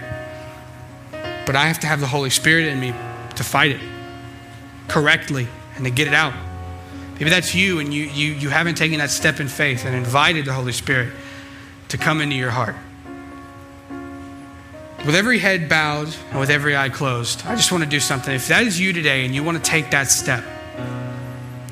but 1.47 1.57
I 1.57 1.67
have 1.67 1.81
to 1.81 1.87
have 1.87 2.01
the 2.01 2.07
Holy 2.07 2.31
Spirit 2.31 2.67
in 2.67 2.81
me 2.81 2.93
to 3.37 3.45
fight 3.45 3.73
it 3.73 3.81
correctly 4.89 5.49
and 5.77 5.85
to 5.85 5.91
get 5.91 6.09
it 6.09 6.15
out. 6.15 6.35
Maybe 7.15 7.31
that's 7.31 7.55
you 7.55 7.79
and 7.79 7.93
you, 7.93 8.05
you, 8.05 8.33
you 8.33 8.49
haven't 8.49 8.77
taken 8.77 8.99
that 8.99 9.11
step 9.11 9.41
in 9.41 9.49
faith 9.49 9.85
and 9.85 9.95
invited 9.95 10.45
the 10.45 10.53
Holy 10.53 10.73
Spirit 10.73 11.13
to 11.89 11.99
come 11.99 12.21
into 12.21 12.35
your 12.35 12.51
heart. 12.51 12.75
With 15.05 15.15
every 15.15 15.39
head 15.39 15.69
bowed 15.69 16.15
and 16.31 16.41
with 16.41 16.51
every 16.51 16.77
eye 16.77 16.89
closed, 16.89 17.45
I 17.45 17.57
just 17.57 17.73
want 17.73 17.85
to 17.85 17.91
do 17.91 18.01
something. 18.01 18.35
If 18.35 18.49
that 18.49 18.63
is 18.63 18.81
you 18.81 18.93
today 18.93 19.25
and 19.25 19.35
you 19.35 19.43
want 19.43 19.63
to 19.63 19.71
take 19.71 19.91
that 19.91 20.11
step, 20.11 20.45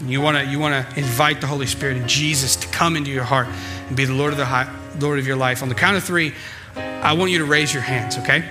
you 0.05 0.21
want 0.21 0.39
to, 0.39 0.45
you 0.45 0.59
want 0.59 0.89
to 0.89 0.99
invite 0.99 1.41
the 1.41 1.47
Holy 1.47 1.67
Spirit 1.67 1.97
and 1.97 2.09
Jesus 2.09 2.57
to 2.57 2.67
come 2.69 2.97
into 2.97 3.11
your 3.11 3.25
heart 3.25 3.49
and 3.89 3.97
be 3.97 4.05
the 4.05 4.15
Lord 4.15 4.33
of, 4.33 4.39
the 4.39 4.45
high, 4.45 4.73
Lord 4.99 5.19
of 5.19 5.27
your 5.27 5.37
life. 5.37 5.63
On 5.63 5.69
the 5.69 5.75
count 5.75 5.97
of 5.97 6.05
three, 6.05 6.35
I 6.77 7.13
want 7.13 7.31
you 7.31 7.39
to 7.39 7.45
raise 7.45 7.73
your 7.73 7.83
hands, 7.83 8.19
okay? 8.19 8.45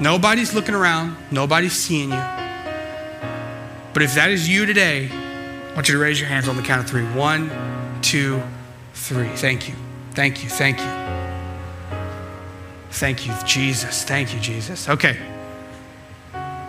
Nobody's 0.00 0.54
looking 0.54 0.74
around, 0.74 1.16
nobody's 1.30 1.72
seeing 1.72 2.10
you. 2.10 2.24
But 3.92 4.02
if 4.02 4.14
that 4.14 4.30
is 4.30 4.48
you 4.48 4.66
today, 4.66 5.08
I 5.10 5.74
want 5.74 5.88
you 5.88 5.94
to 5.94 6.00
raise 6.00 6.20
your 6.20 6.28
hands 6.28 6.48
on 6.48 6.56
the 6.56 6.62
count 6.62 6.82
of 6.82 6.88
three. 6.88 7.04
One, 7.04 7.50
two, 8.02 8.42
three. 8.94 9.28
Thank 9.28 9.68
you. 9.68 9.74
Thank 10.12 10.42
you. 10.42 10.50
Thank 10.50 10.78
you. 10.78 11.00
Thank 12.90 13.26
you, 13.26 13.34
Jesus. 13.46 14.04
Thank 14.04 14.34
you, 14.34 14.40
Jesus. 14.40 14.88
Okay. 14.88 15.16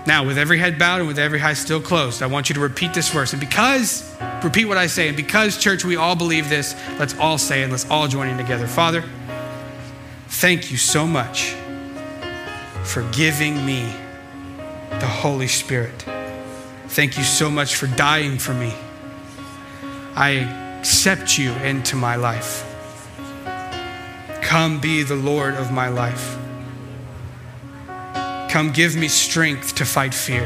Now, 0.07 0.25
with 0.25 0.37
every 0.37 0.57
head 0.57 0.79
bowed 0.79 0.99
and 0.99 1.07
with 1.07 1.19
every 1.19 1.41
eye 1.41 1.53
still 1.53 1.79
closed, 1.79 2.23
I 2.23 2.27
want 2.27 2.49
you 2.49 2.55
to 2.55 2.59
repeat 2.59 2.93
this 2.93 3.09
verse. 3.09 3.33
And 3.33 3.39
because, 3.39 4.15
repeat 4.43 4.65
what 4.65 4.77
I 4.77 4.87
say, 4.87 5.07
and 5.07 5.15
because, 5.15 5.57
church, 5.57 5.85
we 5.85 5.95
all 5.95 6.15
believe 6.15 6.49
this, 6.49 6.75
let's 6.97 7.15
all 7.19 7.37
say 7.37 7.61
it. 7.61 7.69
Let's 7.69 7.87
all 7.89 8.07
join 8.07 8.27
in 8.27 8.37
together. 8.37 8.65
Father, 8.65 9.03
thank 10.27 10.71
you 10.71 10.77
so 10.77 11.05
much 11.05 11.55
for 12.83 13.03
giving 13.11 13.63
me 13.63 13.93
the 14.89 15.07
Holy 15.07 15.47
Spirit. 15.47 16.03
Thank 16.87 17.17
you 17.17 17.23
so 17.23 17.49
much 17.49 17.75
for 17.75 17.87
dying 17.87 18.39
for 18.39 18.53
me. 18.53 18.73
I 20.15 20.77
accept 20.79 21.37
you 21.37 21.51
into 21.53 21.95
my 21.95 22.15
life. 22.15 22.67
Come 24.41 24.79
be 24.81 25.03
the 25.03 25.15
Lord 25.15 25.53
of 25.53 25.71
my 25.71 25.89
life. 25.89 26.40
Come 28.51 28.71
give 28.71 28.97
me 28.97 29.07
strength 29.07 29.75
to 29.75 29.85
fight 29.85 30.13
fear. 30.13 30.45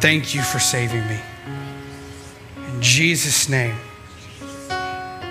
Thank 0.00 0.34
you 0.34 0.40
for 0.40 0.58
saving 0.58 1.06
me. 1.06 1.20
In 2.56 2.80
Jesus' 2.80 3.46
name, 3.46 3.76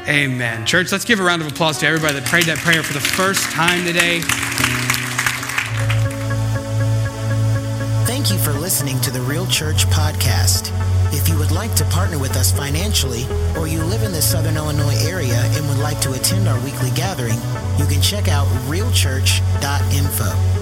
amen. 0.07 0.67
Church, 0.67 0.91
let's 0.91 1.03
give 1.03 1.19
a 1.19 1.23
round 1.23 1.41
of 1.41 1.47
applause 1.47 1.79
to 1.79 1.87
everybody 1.87 2.13
that 2.13 2.27
prayed 2.27 2.43
that 2.43 2.59
prayer 2.59 2.83
for 2.83 2.93
the 2.93 2.99
first 2.99 3.49
time 3.49 3.85
today. 3.85 4.19
Thank 8.05 8.29
you 8.29 8.37
for 8.37 8.53
listening 8.53 9.01
to 9.01 9.09
the 9.09 9.21
Real 9.21 9.47
Church 9.47 9.87
podcast. 9.87 10.86
If 11.13 11.29
you 11.29 11.37
would 11.37 11.51
like 11.51 11.73
to 11.75 11.85
partner 11.85 12.19
with 12.19 12.35
us 12.35 12.51
financially, 12.51 13.25
or 13.57 13.67
you 13.67 13.81
live 13.83 14.03
in 14.03 14.11
the 14.11 14.21
Southern 14.21 14.57
Illinois 14.57 14.97
area 15.05 15.39
and 15.55 15.67
would 15.69 15.79
like 15.79 15.99
to 16.01 16.13
attend 16.13 16.47
our 16.47 16.59
weekly 16.63 16.91
gathering, 16.91 17.39
you 17.77 17.85
can 17.85 18.01
check 18.01 18.27
out 18.27 18.47
realchurch.info. 18.67 20.56